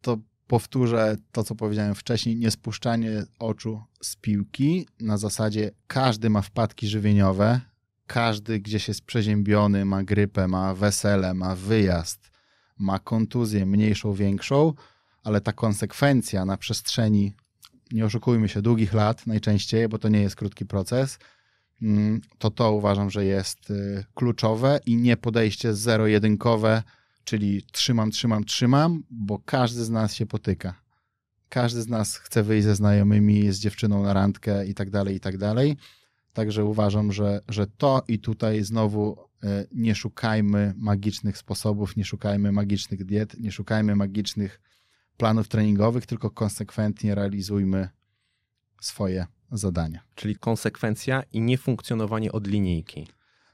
To 0.00 0.18
powtórzę 0.52 1.16
to, 1.32 1.44
co 1.44 1.54
powiedziałem 1.54 1.94
wcześniej, 1.94 2.36
nie 2.36 2.50
spuszczanie 2.50 3.24
oczu 3.38 3.82
z 4.02 4.16
piłki. 4.16 4.86
Na 5.00 5.16
zasadzie 5.16 5.70
każdy 5.86 6.30
ma 6.30 6.42
wpadki 6.42 6.88
żywieniowe, 6.88 7.60
każdy 8.06 8.60
gdzieś 8.60 8.88
jest 8.88 9.04
przeziębiony, 9.04 9.84
ma 9.84 10.02
grypę, 10.02 10.48
ma 10.48 10.74
wesele, 10.74 11.34
ma 11.34 11.56
wyjazd, 11.56 12.30
ma 12.78 12.98
kontuzję 12.98 13.66
mniejszą, 13.66 14.12
większą, 14.12 14.72
ale 15.24 15.40
ta 15.40 15.52
konsekwencja 15.52 16.44
na 16.44 16.56
przestrzeni, 16.56 17.32
nie 17.92 18.04
oszukujmy 18.04 18.48
się, 18.48 18.62
długich 18.62 18.92
lat 18.92 19.26
najczęściej, 19.26 19.88
bo 19.88 19.98
to 19.98 20.08
nie 20.08 20.20
jest 20.20 20.36
krótki 20.36 20.66
proces, 20.66 21.18
mm, 21.82 22.20
to 22.38 22.50
to 22.50 22.72
uważam, 22.72 23.10
że 23.10 23.24
jest 23.24 23.70
y, 23.70 24.04
kluczowe 24.14 24.80
i 24.86 24.96
nie 24.96 25.16
podejście 25.16 25.74
zero-jedynkowe, 25.74 26.82
czyli 27.24 27.62
trzymam, 27.72 28.10
trzymam, 28.10 28.44
trzymam, 28.44 29.02
bo 29.10 29.38
każdy 29.38 29.84
z 29.84 29.90
nas 29.90 30.14
się 30.14 30.26
potyka. 30.26 30.82
Każdy 31.48 31.82
z 31.82 31.88
nas 31.88 32.16
chce 32.16 32.42
wyjść 32.42 32.64
ze 32.64 32.74
znajomymi, 32.74 33.52
z 33.52 33.58
dziewczyną 33.58 34.02
na 34.02 34.12
randkę 34.12 34.66
i 34.66 34.74
tak 34.74 34.90
dalej, 34.90 35.16
i 35.16 35.20
tak 35.20 35.38
dalej. 35.38 35.76
Także 36.32 36.64
uważam, 36.64 37.12
że, 37.12 37.40
że 37.48 37.66
to 37.66 38.02
i 38.08 38.18
tutaj 38.18 38.64
znowu 38.64 39.18
e, 39.42 39.66
nie 39.72 39.94
szukajmy 39.94 40.74
magicznych 40.76 41.38
sposobów, 41.38 41.96
nie 41.96 42.04
szukajmy 42.04 42.52
magicznych 42.52 43.04
diet, 43.04 43.40
nie 43.40 43.52
szukajmy 43.52 43.96
magicznych 43.96 44.60
planów 45.16 45.48
treningowych, 45.48 46.06
tylko 46.06 46.30
konsekwentnie 46.30 47.14
realizujmy 47.14 47.88
swoje 48.80 49.26
zadania. 49.52 50.00
Czyli 50.14 50.36
konsekwencja 50.36 51.22
i 51.32 51.40
niefunkcjonowanie 51.40 52.32
od 52.32 52.46
linijki. 52.46 53.06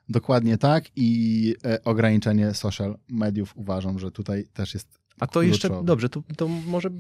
Dokładnie 0.09 0.59
tak 0.59 0.85
i 0.97 1.55
e, 1.65 1.85
ograniczenie 1.85 2.55
social 2.55 2.99
mediów 3.09 3.53
uważam, 3.57 3.99
że 3.99 4.11
tutaj 4.11 4.45
też 4.55 4.75
jest 4.75 4.99
a 5.21 5.27
to 5.27 5.43
jeszcze, 5.43 5.83
dobrze, 5.85 6.09
to, 6.09 6.23
to 6.37 6.49
może 6.49 6.91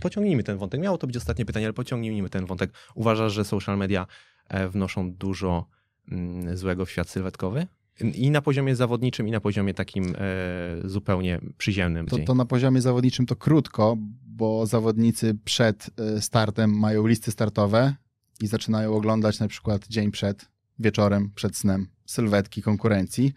pociągnijmy 0.00 0.42
ten 0.42 0.58
wątek. 0.58 0.80
Miało 0.80 0.98
to 0.98 1.06
być 1.06 1.16
ostatnie 1.16 1.44
pytanie, 1.44 1.66
ale 1.66 1.72
pociągnijmy 1.72 2.28
ten 2.28 2.46
wątek. 2.46 2.70
Uważasz, 2.94 3.32
że 3.32 3.44
social 3.44 3.78
media 3.78 4.06
e, 4.48 4.68
wnoszą 4.68 5.12
dużo 5.12 5.66
mm, 6.08 6.56
złego 6.56 6.86
w 6.86 6.90
świat 6.90 7.08
sylwetkowy? 7.08 7.66
I 8.14 8.30
na 8.30 8.42
poziomie 8.42 8.76
zawodniczym, 8.76 9.28
i 9.28 9.30
na 9.30 9.40
poziomie 9.40 9.74
takim 9.74 10.14
e, 10.18 10.88
zupełnie 10.88 11.40
przyziemnym. 11.58 12.06
To, 12.06 12.18
to, 12.18 12.34
na 12.34 12.44
poziomie 12.44 12.80
zawodniczym 12.80 13.26
to 13.26 13.36
krótko, 13.36 13.96
bo 14.26 14.66
zawodnicy 14.66 15.38
przed 15.44 15.90
e, 15.96 16.22
startem 16.22 16.78
mają 16.78 17.06
listy 17.06 17.30
startowe 17.30 17.94
i 18.40 18.46
zaczynają 18.46 18.94
oglądać 18.94 19.40
na 19.40 19.48
przykład 19.48 19.88
dzień 19.88 20.10
przed, 20.10 20.48
wieczorem, 20.78 21.30
przed 21.34 21.56
snem 21.56 21.95
sylwetki 22.06 22.62
konkurencji, 22.62 23.32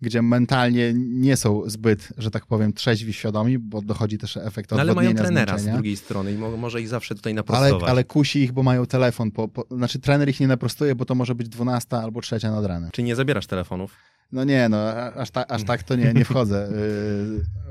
gdzie 0.00 0.22
mentalnie 0.22 0.92
nie 0.94 1.36
są 1.36 1.62
zbyt, 1.66 2.08
że 2.18 2.30
tak 2.30 2.46
powiem, 2.46 2.72
trzeźwi, 2.72 3.12
świadomi, 3.12 3.58
bo 3.58 3.82
dochodzi 3.82 4.18
też 4.18 4.36
efekt 4.36 4.70
no, 4.70 4.80
Ale 4.80 4.94
mają 4.94 5.14
trenera 5.14 5.58
z 5.58 5.66
drugiej 5.66 5.96
strony 5.96 6.32
i 6.32 6.36
może 6.36 6.80
ich 6.80 6.88
zawsze 6.88 7.14
tutaj 7.14 7.34
naprostować. 7.34 7.82
Ale, 7.82 7.90
ale 7.90 8.04
kusi 8.04 8.38
ich, 8.42 8.52
bo 8.52 8.62
mają 8.62 8.86
telefon. 8.86 9.30
Po, 9.30 9.48
po, 9.48 9.66
znaczy 9.76 9.98
trener 9.98 10.28
ich 10.28 10.40
nie 10.40 10.48
naprostuje, 10.48 10.94
bo 10.94 11.04
to 11.04 11.14
może 11.14 11.34
być 11.34 11.48
12 11.48 11.96
albo 11.96 12.20
3 12.20 12.36
nad 12.42 12.64
ranem. 12.64 12.90
Czy 12.92 13.02
nie 13.02 13.16
zabierasz 13.16 13.46
telefonów? 13.46 13.96
No 14.32 14.44
nie, 14.44 14.68
no 14.68 14.92
aż, 14.92 15.30
ta, 15.30 15.46
aż 15.46 15.64
tak 15.64 15.82
to 15.82 15.96
nie, 15.96 16.12
nie 16.12 16.24
wchodzę. 16.24 16.68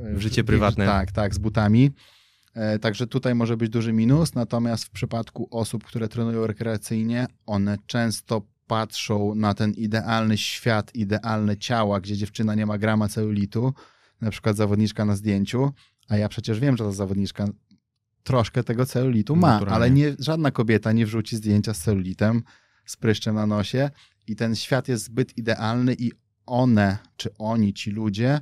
w 0.03 0.19
życie 0.19 0.43
prywatne. 0.43 0.85
Tak, 0.85 1.11
tak, 1.11 1.35
z 1.35 1.37
butami. 1.37 1.91
E, 2.53 2.79
także 2.79 3.07
tutaj 3.07 3.35
może 3.35 3.57
być 3.57 3.69
duży 3.69 3.93
minus, 3.93 4.35
natomiast 4.35 4.85
w 4.85 4.89
przypadku 4.89 5.47
osób, 5.51 5.83
które 5.83 6.07
trenują 6.07 6.47
rekreacyjnie, 6.47 7.27
one 7.45 7.77
często 7.87 8.41
patrzą 8.67 9.35
na 9.35 9.53
ten 9.53 9.71
idealny 9.71 10.37
świat, 10.37 10.95
idealne 10.95 11.57
ciała, 11.57 11.99
gdzie 12.01 12.17
dziewczyna 12.17 12.55
nie 12.55 12.65
ma 12.65 12.77
grama 12.77 13.07
celulitu, 13.09 13.73
na 14.21 14.31
przykład 14.31 14.55
zawodniczka 14.55 15.05
na 15.05 15.15
zdjęciu, 15.15 15.71
a 16.09 16.17
ja 16.17 16.29
przecież 16.29 16.59
wiem, 16.59 16.77
że 16.77 16.83
ta 16.83 16.91
zawodniczka 16.91 17.47
troszkę 18.23 18.63
tego 18.63 18.85
celulitu 18.85 19.35
ma, 19.35 19.47
Naturalnie. 19.47 19.75
ale 19.75 19.91
nie, 19.91 20.15
żadna 20.19 20.51
kobieta 20.51 20.91
nie 20.91 21.05
wrzuci 21.05 21.35
zdjęcia 21.35 21.73
z 21.73 21.79
celulitem, 21.79 22.43
z 22.85 22.97
pryszczem 22.97 23.35
na 23.35 23.47
nosie 23.47 23.89
i 24.27 24.35
ten 24.35 24.55
świat 24.55 24.87
jest 24.87 25.03
zbyt 25.03 25.37
idealny 25.37 25.95
i 25.99 26.11
one, 26.45 26.97
czy 27.15 27.29
oni, 27.37 27.73
ci 27.73 27.91
ludzie 27.91 28.39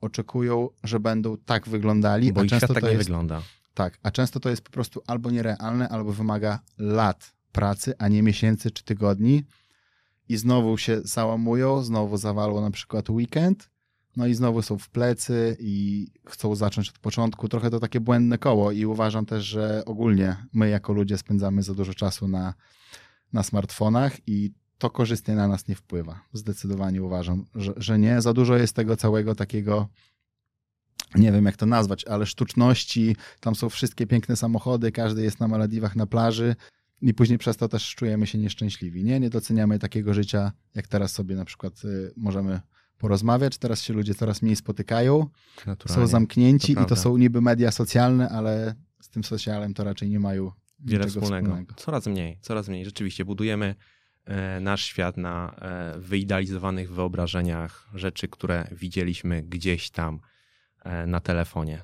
oczekują, 0.00 0.68
że 0.84 1.00
będą 1.00 1.36
tak 1.36 1.68
wyglądali, 1.68 2.32
Bo 2.32 2.40
a 2.40 2.46
często 2.46 2.74
tak 2.74 2.80
to 2.80 2.86
nie 2.86 2.92
jest, 2.92 3.04
wygląda. 3.04 3.42
Tak, 3.74 3.98
a 4.02 4.10
często 4.10 4.40
to 4.40 4.50
jest 4.50 4.62
po 4.62 4.70
prostu 4.70 5.02
albo 5.06 5.30
nierealne, 5.30 5.88
albo 5.88 6.12
wymaga 6.12 6.58
lat 6.78 7.32
pracy, 7.52 7.94
a 7.98 8.08
nie 8.08 8.22
miesięcy 8.22 8.70
czy 8.70 8.84
tygodni 8.84 9.44
i 10.28 10.36
znowu 10.36 10.78
się 10.78 11.00
załamują, 11.04 11.82
znowu 11.82 12.16
zawalło 12.16 12.60
na 12.60 12.70
przykład 12.70 13.10
weekend, 13.10 13.70
no 14.16 14.26
i 14.26 14.34
znowu 14.34 14.62
są 14.62 14.78
w 14.78 14.88
plecy 14.88 15.56
i 15.60 16.06
chcą 16.26 16.54
zacząć 16.54 16.88
od 16.88 16.98
początku. 16.98 17.48
Trochę 17.48 17.70
to 17.70 17.80
takie 17.80 18.00
błędne 18.00 18.38
koło 18.38 18.72
i 18.72 18.86
uważam 18.86 19.26
też, 19.26 19.44
że 19.44 19.82
ogólnie 19.86 20.36
my 20.52 20.68
jako 20.68 20.92
ludzie 20.92 21.18
spędzamy 21.18 21.62
za 21.62 21.74
dużo 21.74 21.94
czasu 21.94 22.28
na, 22.28 22.54
na 23.32 23.42
smartfonach 23.42 24.28
i 24.28 24.52
to 24.78 24.90
korzystnie 24.90 25.34
na 25.34 25.48
nas 25.48 25.68
nie 25.68 25.74
wpływa. 25.74 26.20
Zdecydowanie 26.32 27.02
uważam, 27.02 27.44
że, 27.54 27.72
że 27.76 27.98
nie. 27.98 28.22
Za 28.22 28.32
dużo 28.32 28.56
jest 28.56 28.76
tego 28.76 28.96
całego 28.96 29.34
takiego 29.34 29.88
nie 31.14 31.32
wiem 31.32 31.44
jak 31.44 31.56
to 31.56 31.66
nazwać, 31.66 32.04
ale 32.04 32.26
sztuczności, 32.26 33.16
tam 33.40 33.54
są 33.54 33.68
wszystkie 33.68 34.06
piękne 34.06 34.36
samochody, 34.36 34.92
każdy 34.92 35.22
jest 35.22 35.40
na 35.40 35.48
Malediwach 35.48 35.96
na 35.96 36.06
plaży, 36.06 36.56
i 37.02 37.14
później 37.14 37.38
przez 37.38 37.56
to 37.56 37.68
też 37.68 37.94
czujemy 37.94 38.26
się 38.26 38.38
nieszczęśliwi. 38.38 39.04
Nie, 39.04 39.20
nie 39.20 39.30
doceniamy 39.30 39.78
takiego 39.78 40.14
życia, 40.14 40.52
jak 40.74 40.88
teraz 40.88 41.12
sobie 41.12 41.36
na 41.36 41.44
przykład 41.44 41.84
y, 41.84 42.12
możemy 42.16 42.60
porozmawiać. 42.98 43.58
Teraz 43.58 43.82
się 43.82 43.94
ludzie 43.94 44.14
coraz 44.14 44.42
mniej 44.42 44.56
spotykają, 44.56 45.26
są 45.86 46.06
zamknięci 46.06 46.74
to 46.74 46.82
i 46.82 46.86
to 46.86 46.96
są 46.96 47.16
niby 47.16 47.40
media 47.40 47.70
socjalne, 47.70 48.28
ale 48.28 48.74
z 49.00 49.08
tym 49.08 49.24
socjalem 49.24 49.74
to 49.74 49.84
raczej 49.84 50.08
nie 50.08 50.20
mają 50.20 50.50
wiele 50.78 51.06
wspólnego. 51.06 51.46
wspólnego. 51.46 51.74
Coraz 51.74 52.06
mniej, 52.06 52.38
coraz 52.40 52.68
mniej. 52.68 52.84
Rzeczywiście 52.84 53.24
budujemy 53.24 53.74
e, 54.24 54.60
nasz 54.60 54.84
świat 54.84 55.16
na 55.16 55.54
e, 55.60 55.98
wyidealizowanych 56.00 56.92
wyobrażeniach 56.92 57.88
rzeczy, 57.94 58.28
które 58.28 58.68
widzieliśmy 58.72 59.42
gdzieś 59.42 59.90
tam 59.90 60.20
e, 60.84 61.06
na 61.06 61.20
telefonie. 61.20 61.82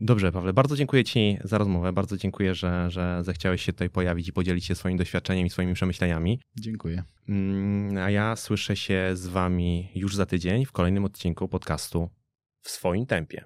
Dobrze, 0.00 0.32
Pawle, 0.32 0.52
bardzo 0.52 0.76
dziękuję 0.76 1.04
Ci 1.04 1.38
za 1.44 1.58
rozmowę. 1.58 1.92
Bardzo 1.92 2.16
dziękuję, 2.16 2.54
że, 2.54 2.90
że 2.90 3.24
zechciałeś 3.24 3.62
się 3.62 3.72
tutaj 3.72 3.90
pojawić 3.90 4.28
i 4.28 4.32
podzielić 4.32 4.64
się 4.64 4.74
swoim 4.74 4.96
doświadczeniem 4.96 5.46
i 5.46 5.50
swoimi 5.50 5.74
przemyśleniami. 5.74 6.40
Dziękuję. 6.60 7.02
Mm, 7.28 7.96
a 7.96 8.10
ja 8.10 8.36
słyszę 8.36 8.76
się 8.76 9.10
z 9.14 9.26
Wami 9.26 9.88
już 9.94 10.16
za 10.16 10.26
tydzień 10.26 10.64
w 10.64 10.72
kolejnym 10.72 11.04
odcinku 11.04 11.48
podcastu 11.48 12.10
w 12.62 12.70
swoim 12.70 13.06
tempie. 13.06 13.44